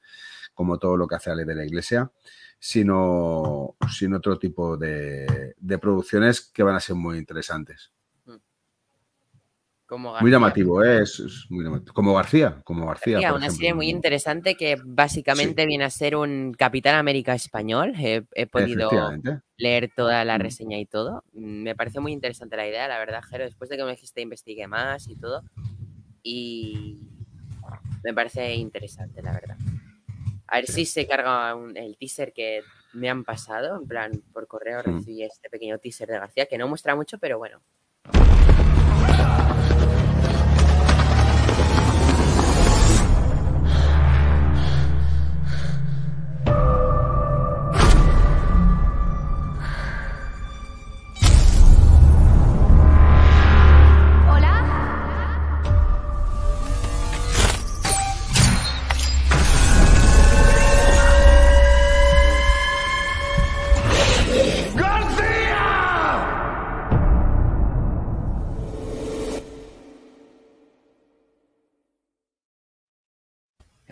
como 0.55 0.79
todo 0.79 0.97
lo 0.97 1.09
que 1.09 1.17
hace 1.17 1.31
la 1.31 1.37
ley 1.37 1.45
de 1.45 1.57
la 1.57 1.65
iglesia, 1.65 2.11
sino, 2.59 3.77
sino 3.91 4.19
otro 4.19 4.39
tipo 4.39 4.77
de, 4.77 5.55
de 5.59 5.79
producciones 5.79 6.41
que 6.41 6.63
van 6.63 6.77
a 6.77 6.81
ser 6.81 6.95
muy 6.95 7.19
interesantes. 7.19 7.91
Como 9.87 10.19
Muy 10.19 10.31
llamativo, 10.31 10.83
¿eh? 10.83 11.03
es, 11.03 11.21
es 11.21 11.47
muy 11.51 11.63
llamativo. 11.65 11.93
Como 11.93 12.15
García, 12.15 12.61
como 12.65 12.87
García. 12.87 13.15
García, 13.15 13.29
por 13.29 13.37
una 13.37 13.47
ejemplo. 13.47 13.57
serie 13.59 13.75
muy 13.75 13.91
interesante 13.91 14.55
que 14.57 14.77
básicamente 14.83 15.67
viene 15.67 15.85
a 15.85 15.91
ser 15.91 16.17
un 16.17 16.55
Capitán 16.57 16.95
América 16.95 17.35
español. 17.35 17.93
He, 17.99 18.25
he 18.35 18.47
podido 18.47 18.91
leer 19.59 19.91
toda 19.95 20.25
la 20.25 20.39
reseña 20.39 20.79
y 20.79 20.87
todo. 20.87 21.23
Me 21.33 21.75
pareció 21.77 22.01
muy 22.01 22.13
interesante 22.13 22.57
la 22.57 22.67
idea, 22.67 22.89
la 22.89 22.99
verdad, 22.99 23.21
Jero. 23.29 23.45
Después 23.45 23.69
de 23.69 23.77
que 23.77 23.85
me 23.85 23.91
dijiste, 23.91 24.23
investigué 24.23 24.67
más 24.67 25.07
y 25.09 25.17
todo. 25.17 25.43
Y 26.23 27.07
me 28.03 28.15
parece 28.15 28.55
interesante, 28.55 29.21
la 29.23 29.33
verdad. 29.33 29.57
A 30.49 30.57
ver 30.57 30.67
si 30.67 30.87
se 30.87 31.07
carga 31.07 31.55
un- 31.55 31.77
el 31.77 31.99
teaser 31.99 32.33
que 32.33 32.63
me 32.95 33.11
han 33.11 33.23
pasado. 33.23 33.77
En 33.79 33.87
plan, 33.87 34.13
por 34.33 34.47
correo 34.47 34.81
Mm. 34.81 34.97
recibí 34.97 35.23
este 35.25 35.51
pequeño 35.51 35.79
teaser 35.79 36.09
de 36.09 36.19
García, 36.19 36.47
que 36.47 36.57
no 36.57 36.69
muestra 36.69 36.97
mucho, 36.97 37.19
pero 37.19 37.37
bueno. 37.37 37.61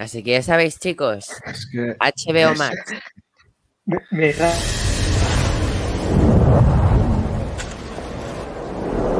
Así 0.03 0.23
que 0.25 0.33
ya 0.33 0.43
sabéis, 0.43 0.79
chicos, 0.81 1.29
Es 1.47 1.67
que 1.71 1.95
HBO 2.01 2.53
es- 2.53 2.59
Max. 2.59 2.77
Me, 3.87 3.99
me 4.11 4.35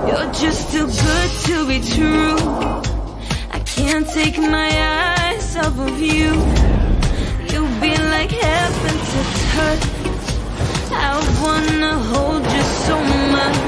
You're 0.09 0.33
just 0.35 0.73
too 0.73 0.87
good 0.87 1.31
to 1.47 1.67
be 1.69 1.79
true. 1.95 2.37
I 3.57 3.61
can't 3.65 4.07
take 4.09 4.39
my 4.39 4.71
eyes 4.71 5.57
off 5.57 5.79
of 5.79 5.99
you. 6.01 6.31
You've 7.53 7.75
been 7.81 8.03
like 8.17 8.31
heaven 8.31 8.97
to 9.13 9.21
touch. 9.55 9.85
I 10.91 11.13
wanna 11.43 11.95
hold 12.13 12.45
you 12.57 12.65
so 12.87 12.97
much. 13.37 13.59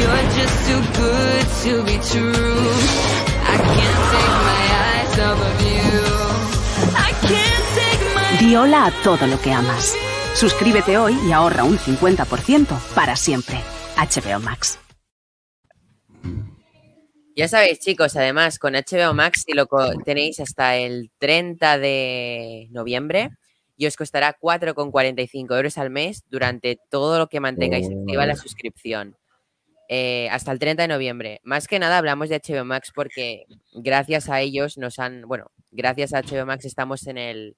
You're 0.00 0.26
just 0.38 0.56
too 0.68 0.82
good 1.02 1.46
to 1.64 1.72
be 1.88 1.96
true. 2.12 2.70
I 3.52 3.56
can't 3.76 4.00
take 4.12 4.36
my 4.50 4.59
Di 8.40 8.56
hola 8.56 8.86
a 8.86 9.02
todo 9.02 9.26
lo 9.26 9.40
que 9.40 9.52
amas. 9.52 9.94
Suscríbete 10.34 10.96
hoy 10.96 11.14
y 11.26 11.32
ahorra 11.32 11.64
un 11.64 11.76
50% 11.76 12.66
para 12.94 13.14
siempre. 13.16 13.58
HBO 13.96 14.40
Max. 14.40 14.78
Ya 17.36 17.48
sabéis, 17.48 17.80
chicos, 17.80 18.16
además 18.16 18.58
con 18.58 18.72
HBO 18.74 19.14
Max, 19.14 19.44
si 19.46 19.52
lo 19.52 19.68
tenéis 20.04 20.40
hasta 20.40 20.76
el 20.76 21.10
30 21.18 21.78
de 21.78 22.68
noviembre, 22.70 23.30
y 23.76 23.86
os 23.86 23.96
costará 23.96 24.36
4,45 24.38 25.56
euros 25.56 25.78
al 25.78 25.90
mes 25.90 26.22
durante 26.28 26.78
todo 26.90 27.18
lo 27.18 27.28
que 27.28 27.40
mantengáis 27.40 27.88
activa 27.88 28.26
la 28.26 28.34
Oh. 28.34 28.36
suscripción. 28.36 29.16
Eh, 29.92 30.28
hasta 30.30 30.52
el 30.52 30.60
30 30.60 30.82
de 30.82 30.88
noviembre. 30.88 31.40
Más 31.42 31.66
que 31.66 31.80
nada 31.80 31.98
hablamos 31.98 32.28
de 32.28 32.36
HBO 32.40 32.64
Max 32.64 32.92
porque 32.94 33.46
gracias 33.72 34.28
a 34.28 34.40
ellos 34.40 34.78
nos 34.78 35.00
han, 35.00 35.22
bueno, 35.22 35.50
gracias 35.72 36.14
a 36.14 36.22
HBO 36.22 36.46
Max 36.46 36.64
estamos 36.64 37.08
en 37.08 37.18
el, 37.18 37.56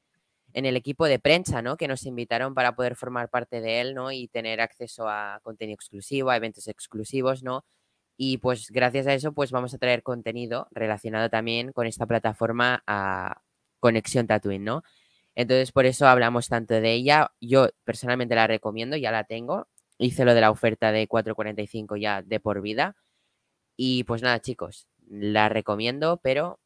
en 0.54 0.64
el 0.64 0.74
equipo 0.76 1.04
de 1.04 1.18
prensa, 1.18 1.60
¿no? 1.60 1.76
Que 1.76 1.88
nos 1.88 2.06
invitaron 2.06 2.54
para 2.54 2.74
poder 2.74 2.96
formar 2.96 3.28
parte 3.28 3.60
de 3.60 3.82
él, 3.82 3.94
¿no? 3.94 4.12
Y 4.12 4.28
tener 4.28 4.62
acceso 4.62 5.10
a 5.10 5.40
contenido 5.42 5.74
exclusivo, 5.74 6.30
a 6.30 6.36
eventos 6.36 6.68
exclusivos, 6.68 7.42
¿no? 7.42 7.66
Y 8.16 8.38
pues 8.38 8.70
gracias 8.70 9.06
a 9.08 9.12
eso, 9.12 9.32
pues 9.32 9.50
vamos 9.50 9.74
a 9.74 9.78
traer 9.78 10.02
contenido 10.02 10.68
relacionado 10.70 11.28
también 11.28 11.72
con 11.72 11.86
esta 11.86 12.06
plataforma 12.06 12.82
a 12.86 13.42
Conexión 13.78 14.26
Tatooine, 14.26 14.64
¿no? 14.64 14.82
Entonces, 15.34 15.72
por 15.72 15.86
eso 15.86 16.06
hablamos 16.06 16.48
tanto 16.48 16.74
de 16.74 16.92
ella. 16.92 17.30
Yo 17.40 17.68
personalmente 17.84 18.34
la 18.34 18.46
recomiendo, 18.46 18.96
ya 18.96 19.10
la 19.12 19.24
tengo. 19.24 19.68
Hice 20.02 20.24
lo 20.24 20.34
de 20.34 20.40
la 20.40 20.50
oferta 20.50 20.90
de 20.90 21.08
4.45 21.08 21.96
ya 22.00 22.22
de 22.22 22.40
por 22.40 22.60
vida. 22.60 22.96
Y 23.76 24.02
pues 24.02 24.20
nada, 24.20 24.40
chicos, 24.40 24.88
la 25.08 25.48
recomiendo, 25.48 26.18
pero 26.22 26.58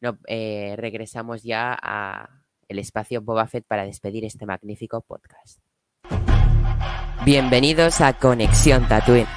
no, 0.00 0.18
eh, 0.26 0.74
regresamos 0.76 1.44
ya 1.44 1.78
a 1.80 2.28
el 2.66 2.80
espacio 2.80 3.22
Boba 3.22 3.46
Fett 3.46 3.64
para 3.68 3.84
despedir 3.84 4.24
este 4.24 4.46
magnífico 4.46 5.00
podcast. 5.00 5.60
Bienvenidos 7.24 8.00
a 8.00 8.18
Conexión 8.18 8.88
Tatooine. 8.88 9.28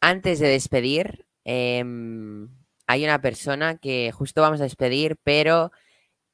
Antes 0.00 0.38
de 0.38 0.48
despedir, 0.48 1.26
em, 1.44 2.48
hay 2.86 3.04
una 3.04 3.20
persona 3.20 3.78
que 3.78 4.12
justo 4.12 4.42
vamos 4.42 4.60
a 4.60 4.64
despedir, 4.64 5.16
pero 5.24 5.70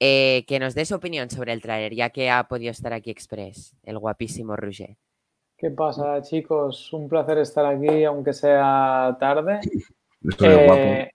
eh, 0.00 0.44
que 0.46 0.58
nos 0.58 0.74
dé 0.74 0.84
su 0.84 0.94
opinión 0.94 1.30
sobre 1.30 1.52
el 1.52 1.62
tráiler, 1.62 1.94
ya 1.94 2.10
que 2.10 2.30
ha 2.30 2.46
podido 2.46 2.70
estar 2.70 2.92
aquí 2.92 3.10
Express, 3.10 3.76
el 3.82 3.98
guapísimo 3.98 4.54
Roger. 4.54 4.96
¿Qué 5.56 5.70
pasa, 5.70 6.20
chicos? 6.20 6.92
Un 6.92 7.08
placer 7.08 7.38
estar 7.38 7.64
aquí, 7.64 8.04
aunque 8.04 8.32
sea 8.32 9.16
tarde. 9.18 9.60
Esto 10.22 10.46
es 10.46 10.66
guapo. 10.66 10.80
Eh, 10.80 11.10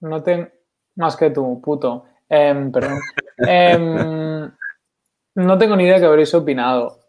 no 0.00 0.22
ten... 0.22 0.52
Más 0.96 1.16
que 1.16 1.30
tú, 1.30 1.60
puto. 1.60 2.04
Em, 2.28 2.70
perdón. 2.70 2.98
Em, 3.48 4.48
no 5.34 5.58
tengo 5.58 5.74
ni 5.74 5.84
idea 5.84 5.94
de 5.94 6.00
qué 6.00 6.06
habréis 6.06 6.34
opinado. 6.34 7.00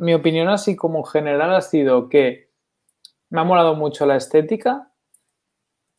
Mi 0.00 0.14
opinión 0.14 0.48
así 0.48 0.74
como 0.74 1.02
general 1.02 1.54
ha 1.54 1.60
sido 1.60 2.08
que 2.08 2.47
me 3.30 3.40
ha 3.40 3.44
molado 3.44 3.74
mucho 3.74 4.06
la 4.06 4.16
estética, 4.16 4.90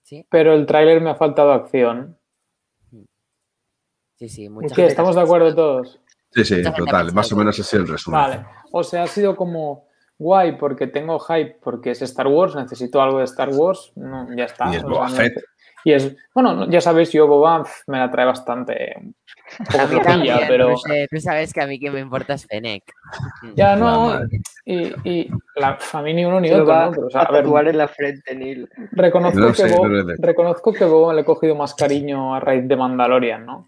Sí. 0.03 0.25
pero 0.30 0.53
el 0.53 0.65
tráiler 0.65 1.01
me 1.01 1.11
ha 1.11 1.15
faltado 1.15 1.51
acción. 1.51 2.17
Sí, 4.17 4.27
sí, 4.27 4.43
¿Y 4.45 4.49
mucha 4.49 4.75
qué? 4.75 4.86
¿Estamos 4.88 5.15
de 5.15 5.21
acuerdo 5.21 5.55
todos? 5.55 5.99
Sí, 6.32 6.43
sí, 6.43 6.55
Mucha 6.57 6.73
total. 6.73 7.13
Más 7.13 7.32
o 7.32 7.36
menos 7.38 7.59
así 7.59 7.77
el 7.77 7.88
resumen. 7.88 8.19
Vale. 8.19 8.45
O 8.71 8.84
sea, 8.84 9.03
ha 9.03 9.07
sido 9.07 9.36
como 9.36 9.88
guay 10.17 10.57
porque 10.57 10.88
tengo 10.88 11.17
hype 11.19 11.57
porque 11.63 11.91
es 11.91 12.01
Star 12.01 12.27
Wars, 12.27 12.55
necesito 12.55 13.01
algo 13.01 13.19
de 13.19 13.23
Star 13.25 13.49
Wars, 13.49 13.93
no, 13.95 14.27
ya 14.36 14.43
está. 14.43 14.71
Y 14.73 14.75
es 14.75 14.84
Boba 14.84 15.07
Fett. 15.09 15.41
Y 15.84 15.93
es, 15.93 16.15
bueno, 16.34 16.53
no- 16.53 16.69
ya 16.69 16.82
sabéis, 16.82 17.11
yo 17.11 17.27
Boba 17.27 17.63
me 17.88 17.97
la 17.99 18.11
trae 18.11 18.25
bastante 18.25 18.95
un 18.99 19.13
poco 19.65 19.77
A 19.80 19.88
mí 19.88 19.91
flojilla, 19.99 20.03
también, 20.03 20.47
pero 20.47 20.75
tú 21.09 21.19
sabes 21.19 21.53
que 21.53 21.61
a 21.61 21.67
mí 21.67 21.80
que 21.80 21.89
me 21.91 21.99
importa 22.01 22.34
es 22.34 22.45
Fennec. 22.45 22.84
ya 23.55 23.75
no. 23.75 24.19
Y, 24.65 24.91
y 25.09 25.32
la, 25.55 25.77
a 25.93 26.01
mí 26.01 26.13
ni 26.13 26.25
uno 26.25 26.39
ni 26.39 26.49
Se 26.49 26.55
otro, 26.55 26.65
va 26.73 26.86
¿no? 26.86 26.91
Pero, 26.91 27.07
o 27.07 27.09
sea, 27.09 27.21
a 27.21 27.23
a 27.25 27.32
ver, 27.41 27.67
en 27.69 27.77
la 27.77 27.88
frente, 27.88 28.36
Neil. 28.36 28.69
reconozco, 28.91 29.39
No 29.39 29.47
que 29.47 29.53
sé, 29.53 29.69
Bo- 29.75 29.88
no 29.88 29.93
lo 29.95 30.05
sé. 30.15 30.21
reconozco 30.21 30.73
que 30.73 30.86
Boba 30.86 31.13
le 31.13 31.21
he 31.21 31.25
cogido 31.25 31.55
más 31.55 31.73
cariño 31.75 32.36
a 32.36 32.39
raíz 32.39 32.67
de 32.67 32.75
Mandalorian, 32.75 33.45
¿no? 33.45 33.67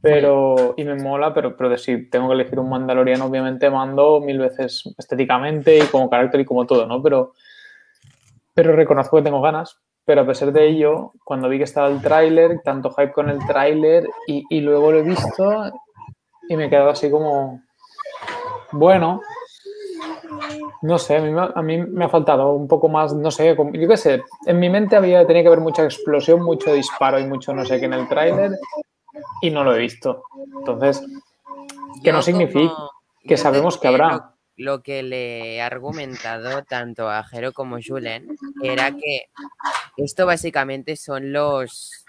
Pero, 0.00 0.74
y 0.76 0.84
me 0.84 0.94
mola, 0.96 1.32
pero, 1.34 1.56
pero 1.56 1.70
de 1.70 1.78
si 1.78 2.08
tengo 2.08 2.28
que 2.28 2.34
elegir 2.34 2.58
un 2.58 2.68
Mandalorian, 2.70 3.20
obviamente 3.20 3.70
mando 3.70 4.20
mil 4.20 4.38
veces 4.38 4.82
estéticamente 4.98 5.78
y 5.78 5.82
como 5.86 6.08
carácter 6.10 6.40
y 6.40 6.44
como 6.44 6.66
todo, 6.66 6.86
¿no? 6.86 7.02
Pero, 7.02 7.34
pero 8.54 8.74
reconozco 8.74 9.16
que 9.18 9.22
tengo 9.24 9.40
ganas. 9.40 9.78
Pero 10.08 10.22
a 10.22 10.26
pesar 10.26 10.52
de 10.52 10.66
ello, 10.66 11.12
cuando 11.22 11.50
vi 11.50 11.58
que 11.58 11.64
estaba 11.64 11.88
el 11.88 12.00
tráiler, 12.00 12.62
tanto 12.64 12.88
hype 12.92 13.12
con 13.12 13.28
el 13.28 13.38
tráiler 13.46 14.08
y, 14.26 14.42
y 14.48 14.60
luego 14.62 14.90
lo 14.90 15.00
he 15.00 15.02
visto 15.02 15.70
y 16.48 16.56
me 16.56 16.64
he 16.64 16.70
quedado 16.70 16.88
así 16.88 17.10
como, 17.10 17.60
bueno, 18.72 19.20
no 20.80 20.96
sé, 20.96 21.18
a 21.18 21.20
mí, 21.20 21.30
me- 21.30 21.50
a 21.54 21.60
mí 21.60 21.76
me 21.76 22.06
ha 22.06 22.08
faltado 22.08 22.52
un 22.52 22.66
poco 22.66 22.88
más, 22.88 23.12
no 23.14 23.30
sé, 23.30 23.54
como- 23.54 23.72
yo 23.74 23.86
qué 23.86 23.98
sé, 23.98 24.22
en 24.46 24.58
mi 24.58 24.70
mente 24.70 24.96
había, 24.96 25.26
tenía 25.26 25.42
que 25.42 25.48
haber 25.48 25.60
mucha 25.60 25.84
explosión, 25.84 26.42
mucho 26.42 26.72
disparo 26.72 27.18
y 27.18 27.26
mucho 27.26 27.52
no 27.52 27.66
sé 27.66 27.78
qué 27.78 27.84
en 27.84 27.92
el 27.92 28.08
tráiler 28.08 28.52
y 29.42 29.50
no 29.50 29.62
lo 29.62 29.74
he 29.74 29.78
visto. 29.78 30.22
Entonces, 30.60 31.04
que 32.02 32.12
no 32.12 32.22
significa 32.22 32.72
que 33.24 33.36
sabemos 33.36 33.76
que 33.76 33.88
habrá. 33.88 34.34
Lo, 34.58 34.82
que 34.82 35.02
le 35.02 35.54
he 35.54 35.62
argumentado 35.62 36.62
tanto 36.64 37.08
a 37.08 37.24
Jero 37.24 37.52
como 37.52 37.76
a 37.76 37.80
Julen 37.80 38.28
era 38.62 38.90
que 38.90 39.26
esto 39.96 40.26
básicamente 40.26 40.96
son 40.96 41.32
los 41.32 42.04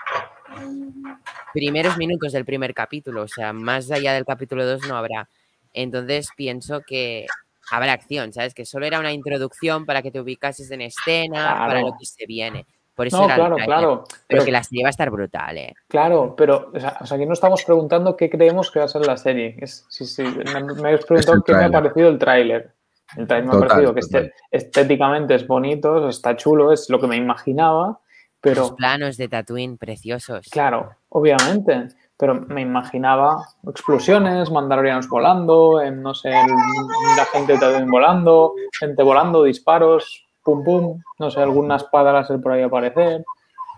primeros 1.53 1.97
minutos 1.97 2.33
del 2.33 2.45
primer 2.45 2.73
capítulo, 2.73 3.23
o 3.23 3.27
sea, 3.27 3.53
más 3.53 3.91
allá 3.91 4.13
del 4.13 4.25
capítulo 4.25 4.65
2 4.65 4.87
no 4.87 4.97
habrá. 4.97 5.29
Entonces 5.73 6.29
pienso 6.35 6.81
que 6.81 7.27
habrá 7.71 7.93
acción, 7.93 8.33
¿sabes? 8.33 8.53
Que 8.53 8.65
solo 8.65 8.85
era 8.85 8.99
una 8.99 9.13
introducción 9.13 9.85
para 9.85 10.01
que 10.01 10.11
te 10.11 10.19
ubicases 10.19 10.71
en 10.71 10.81
escena, 10.81 11.55
para 11.57 11.81
lo 11.81 11.93
que 11.99 12.05
se 12.05 12.25
viene. 12.25 12.65
Por 12.99 13.07
eso 13.07 13.17
No, 13.19 13.23
era 13.27 13.35
claro, 13.35 13.55
tráiler. 13.55 13.65
claro. 13.77 14.03
Pero 14.09 14.19
Pero- 14.27 14.43
que 14.45 14.51
la 14.51 14.61
serie 14.63 14.83
va 14.83 14.89
a 14.89 14.89
estar 14.89 15.09
brutal, 15.09 15.57
¿eh? 15.57 15.73
Claro, 15.87 16.35
pero 16.35 16.69
o 16.75 16.77
sea, 16.81 16.97
o 16.99 17.05
sea, 17.05 17.15
aquí 17.15 17.25
no 17.25 17.31
estamos 17.31 17.63
preguntando 17.63 18.17
qué 18.17 18.29
creemos 18.29 18.69
que 18.69 18.79
va 18.79 18.85
a 18.85 18.89
ser 18.89 19.05
la 19.05 19.15
serie. 19.15 19.55
Es, 19.61 19.85
sí, 19.87 20.05
sí, 20.05 20.21
me, 20.23 20.43
me 20.73 20.89
habéis 20.89 21.05
preguntado 21.05 21.41
qué 21.43 21.53
me 21.53 21.63
ha 21.63 21.71
parecido 21.71 22.09
el 22.09 22.19
tráiler. 22.19 22.73
El 23.15 23.25
tráiler 23.25 23.45
me 23.47 23.51
ha 23.51 23.53
Total, 23.53 23.67
parecido 23.69 23.93
que 23.95 24.01
total. 24.01 24.23
este- 24.25 24.35
estéticamente 24.51 25.35
es 25.35 25.47
bonito, 25.47 26.09
está 26.09 26.35
chulo, 26.35 26.73
es 26.73 26.89
lo 26.89 26.99
que 26.99 27.07
me 27.07 27.15
imaginaba, 27.15 28.01
pero 28.41 28.61
Los 28.63 28.71
planos 28.73 29.15
de 29.15 29.29
Tatooine 29.29 29.77
preciosos. 29.77 30.47
Claro, 30.51 30.91
obviamente. 31.07 31.87
Pero 32.17 32.35
me 32.35 32.59
imaginaba 32.59 33.45
explosiones, 33.65 34.51
mandalorianos 34.51 35.07
volando, 35.07 35.81
en, 35.81 36.01
no 36.01 36.13
sé, 36.13 36.27
el- 36.29 37.15
la 37.15 37.23
gente 37.31 37.57
también 37.57 37.89
volando, 37.89 38.53
gente 38.77 39.03
volando, 39.03 39.43
disparos, 39.43 40.25
pum 40.43 40.63
pum, 40.63 41.01
no 41.19 41.31
sé, 41.31 41.41
alguna 41.41 41.77
espada 41.77 42.13
láser 42.13 42.41
por 42.41 42.53
ahí 42.53 42.61
aparecer. 42.61 43.23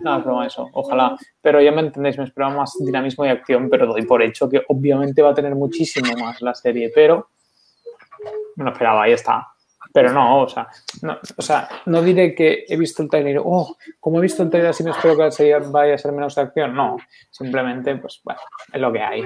No, 0.01 0.17
es 0.17 0.23
broma 0.23 0.47
eso, 0.47 0.67
ojalá. 0.73 1.15
Pero 1.41 1.61
ya 1.61 1.71
me 1.71 1.81
entendéis, 1.81 2.17
me 2.17 2.23
esperaba 2.23 2.55
más 2.55 2.75
dinamismo 2.79 3.25
y 3.25 3.29
acción, 3.29 3.69
pero 3.69 3.85
doy 3.85 4.03
por 4.03 4.21
hecho 4.21 4.49
que 4.49 4.63
obviamente 4.67 5.21
va 5.21 5.29
a 5.29 5.35
tener 5.35 5.53
muchísimo 5.55 6.11
más 6.17 6.41
la 6.41 6.55
serie, 6.55 6.91
pero 6.93 7.29
me 8.55 8.65
lo 8.65 8.71
esperaba, 8.71 9.03
ahí 9.03 9.13
está. 9.13 9.47
Pero 9.93 10.13
no, 10.13 10.43
o 10.43 10.47
sea, 10.47 10.67
no, 11.01 11.17
o 11.35 11.41
sea, 11.41 11.67
no 11.85 12.01
diré 12.01 12.33
que 12.33 12.63
he 12.67 12.77
visto 12.77 13.03
el 13.03 13.09
trailer, 13.09 13.41
oh, 13.43 13.75
como 13.99 14.19
he 14.19 14.21
visto 14.21 14.41
el 14.41 14.49
trailer 14.49 14.69
así 14.69 14.83
me 14.83 14.91
espero 14.91 15.17
que 15.17 15.23
la 15.23 15.31
serie 15.31 15.59
vaya 15.59 15.95
a 15.95 15.97
ser 15.97 16.13
menos 16.13 16.33
de 16.35 16.41
acción. 16.41 16.73
No, 16.73 16.97
simplemente, 17.29 17.95
pues 17.97 18.21
bueno, 18.23 18.39
es 18.71 18.81
lo 18.81 18.91
que 18.91 19.01
hay. 19.01 19.23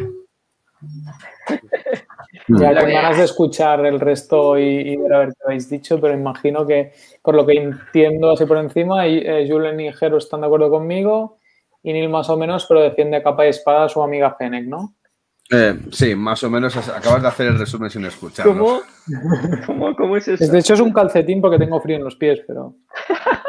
Ya 2.47 2.71
Lo 2.71 2.81
con 2.81 2.91
ganas 2.91 3.17
de 3.17 3.23
escuchar 3.23 3.85
el 3.85 3.99
resto 3.99 4.57
y, 4.57 4.63
y 4.63 4.97
ver 4.97 5.13
a 5.13 5.19
ver 5.19 5.29
qué 5.29 5.43
habéis 5.45 5.69
dicho, 5.69 5.99
pero 5.99 6.13
imagino 6.13 6.65
que, 6.65 6.93
por 7.21 7.35
lo 7.35 7.45
que 7.45 7.53
entiendo 7.53 8.31
así 8.31 8.45
por 8.45 8.57
encima, 8.57 9.07
y, 9.07 9.17
eh, 9.19 9.47
Julen 9.49 9.79
y 9.79 9.93
Jero 9.93 10.17
están 10.17 10.41
de 10.41 10.47
acuerdo 10.47 10.69
conmigo, 10.69 11.39
y 11.83 11.93
Neil 11.93 12.09
más 12.09 12.29
o 12.29 12.37
menos, 12.37 12.65
pero 12.67 12.81
defiende 12.81 13.17
a 13.17 13.23
capa 13.23 13.45
y 13.45 13.49
espada 13.49 13.85
a 13.85 13.89
su 13.89 14.01
amiga 14.01 14.35
Fennec, 14.37 14.65
¿no? 14.67 14.95
Eh, 15.51 15.79
sí, 15.91 16.15
más 16.15 16.43
o 16.43 16.49
menos 16.49 16.75
as- 16.75 16.89
acabas 16.89 17.21
de 17.21 17.27
hacer 17.27 17.47
el 17.47 17.59
resumen 17.59 17.91
sin 17.91 18.03
escucharlo. 18.05 18.53
¿Cómo? 18.53 18.79
¿Cómo, 19.67 19.95
cómo 19.95 20.17
es 20.17 20.27
eso? 20.27 20.51
De 20.51 20.57
hecho, 20.59 20.73
es 20.73 20.79
un 20.79 20.91
calcetín 20.91 21.39
porque 21.39 21.59
tengo 21.59 21.79
frío 21.79 21.97
en 21.97 22.03
los 22.03 22.15
pies, 22.15 22.41
pero. 22.47 22.75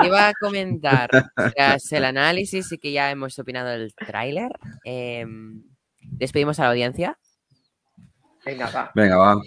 Iba 0.05 0.29
a 0.29 0.35
comentar, 0.39 1.09
tras 1.55 1.91
el 1.93 2.05
análisis 2.05 2.71
y 2.73 2.77
que 2.79 2.93
ya 2.93 3.11
hemos 3.11 3.39
opinado 3.39 3.71
del 3.71 3.95
tráiler, 3.95 4.51
em, 4.85 5.63
despedimos 6.03 6.61
a 6.61 6.65
la 6.65 6.69
audiencia. 6.69 7.19
Venga, 8.47 8.71
va. 8.71 8.91
Venga, 8.95 9.17
va. 9.17 9.41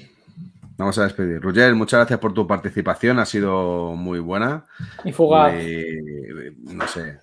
Vamos 0.78 0.98
a 0.98 1.04
despedir. 1.04 1.42
Roger, 1.42 1.74
muchas 1.74 2.00
gracias 2.00 2.20
por 2.20 2.34
tu 2.34 2.46
participación. 2.46 3.20
Ha 3.20 3.26
sido 3.26 3.96
muy 3.96 4.20
buena. 4.20 4.66
Y 5.04 5.12
fugaz. 5.12 5.54
Muy- 5.54 6.56
no 6.64 6.88
sé. 6.88 7.20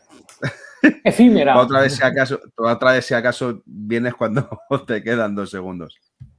Efímera. 1.05 1.59
Otra 1.59 1.81
vez, 1.81 1.95
si 1.97 2.05
acaso, 2.05 2.41
otra 2.57 2.93
vez, 2.93 3.07
si 3.07 3.14
acaso, 3.14 3.62
vienes 3.64 4.14
cuando 4.14 4.49
te 4.87 5.03
quedan 5.03 5.35
dos 5.35 5.51
segundos. 5.51 5.99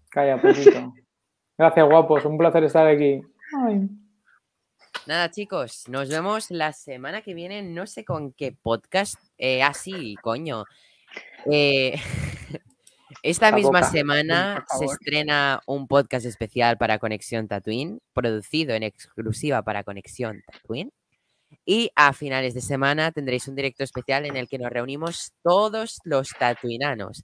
Calla, 0.09 0.41
poquito. 0.41 0.93
Gracias, 1.57 1.87
guapos. 1.87 2.25
Un 2.25 2.37
placer 2.37 2.63
estar 2.63 2.87
aquí. 2.87 3.21
Ay. 3.67 3.89
Nada, 5.05 5.31
chicos, 5.31 5.85
nos 5.87 6.09
vemos 6.09 6.51
la 6.51 6.73
semana 6.73 7.21
que 7.21 7.33
viene. 7.33 7.61
No 7.63 7.87
sé 7.87 8.03
con 8.03 8.33
qué 8.33 8.51
podcast. 8.51 9.15
Eh, 9.37 9.63
ah, 9.63 9.73
sí, 9.73 10.15
coño. 10.21 10.65
Eh, 11.51 11.99
esta 13.23 13.51
La 13.51 13.55
misma 13.55 13.79
boca, 13.79 13.91
semana 13.91 14.65
se 14.77 14.85
estrena 14.85 15.61
un 15.65 15.87
podcast 15.87 16.25
especial 16.25 16.77
para 16.77 16.99
Conexión 16.99 17.47
Tatooine, 17.47 17.99
producido 18.13 18.73
en 18.75 18.83
exclusiva 18.83 19.61
para 19.63 19.83
Conexión 19.83 20.41
Tatooine. 20.51 20.91
Y 21.65 21.91
a 21.95 22.13
finales 22.13 22.53
de 22.53 22.61
semana 22.61 23.11
tendréis 23.11 23.47
un 23.47 23.55
directo 23.55 23.83
especial 23.83 24.25
en 24.25 24.35
el 24.35 24.47
que 24.47 24.57
nos 24.57 24.71
reunimos 24.71 25.33
todos 25.43 25.99
los 26.03 26.29
tatuinanos, 26.37 27.23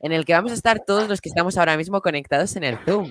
en 0.00 0.12
el 0.12 0.24
que 0.24 0.34
vamos 0.34 0.52
a 0.52 0.54
estar 0.54 0.80
todos 0.86 1.08
los 1.08 1.20
que 1.20 1.28
estamos 1.28 1.56
ahora 1.56 1.76
mismo 1.76 2.00
conectados 2.00 2.54
en 2.56 2.64
el 2.64 2.78
Zoom. 2.84 3.10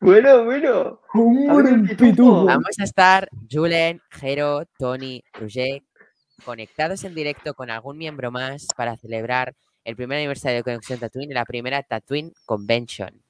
Bueno, 0.00 0.44
bueno. 0.44 1.00
Vamos 1.14 2.78
a 2.78 2.84
estar 2.84 3.28
Julen, 3.50 4.02
Jero, 4.10 4.66
Tony, 4.78 5.22
Roger, 5.32 5.82
conectados 6.44 7.04
en 7.04 7.14
directo 7.14 7.54
con 7.54 7.70
algún 7.70 7.96
miembro 7.96 8.30
más 8.30 8.66
para 8.76 8.96
celebrar 8.98 9.54
el 9.84 9.96
primer 9.96 10.18
aniversario 10.18 10.58
de 10.58 10.64
Conexión 10.64 10.98
Tatooine 10.98 11.30
y 11.30 11.34
la 11.34 11.44
primera 11.44 11.82
Tatooine 11.82 12.32
Convention. 12.44 13.22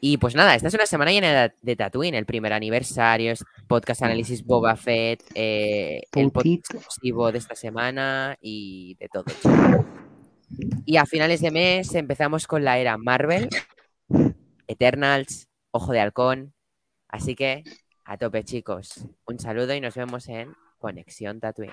Y 0.00 0.18
pues 0.18 0.34
nada, 0.34 0.54
esta 0.54 0.68
es 0.68 0.74
una 0.74 0.86
semana 0.86 1.10
llena 1.10 1.52
de, 1.60 1.76
Tatooine, 1.76 2.14
el 2.14 2.26
primer 2.26 2.52
aniversario, 2.52 3.32
es 3.32 3.44
podcast 3.66 4.02
análisis 4.02 4.44
Boba 4.44 4.76
Fett, 4.76 5.24
eh, 5.34 6.02
el 6.14 6.30
podcast 6.30 6.74
exclusivo 6.74 7.32
de 7.32 7.38
esta 7.38 7.56
semana 7.56 8.36
y 8.40 8.96
de 9.00 9.08
todo. 9.08 9.24
Y 10.86 10.96
a 10.96 11.06
finales 11.06 11.40
de 11.40 11.50
mes 11.50 11.94
empezamos 11.94 12.46
con 12.46 12.64
la 12.64 12.78
era 12.78 12.96
Marvel, 12.96 13.48
Eternals, 14.68 15.48
Ojo 15.72 15.92
de 15.92 16.00
Halcón. 16.00 16.54
Así 17.08 17.34
que 17.34 17.64
a 18.04 18.16
tope, 18.16 18.44
chicos. 18.44 19.04
Un 19.26 19.38
saludo 19.38 19.74
y 19.74 19.80
nos 19.80 19.94
vemos 19.94 20.28
en 20.28 20.54
Conexión 20.78 21.40
Tatooine. 21.40 21.72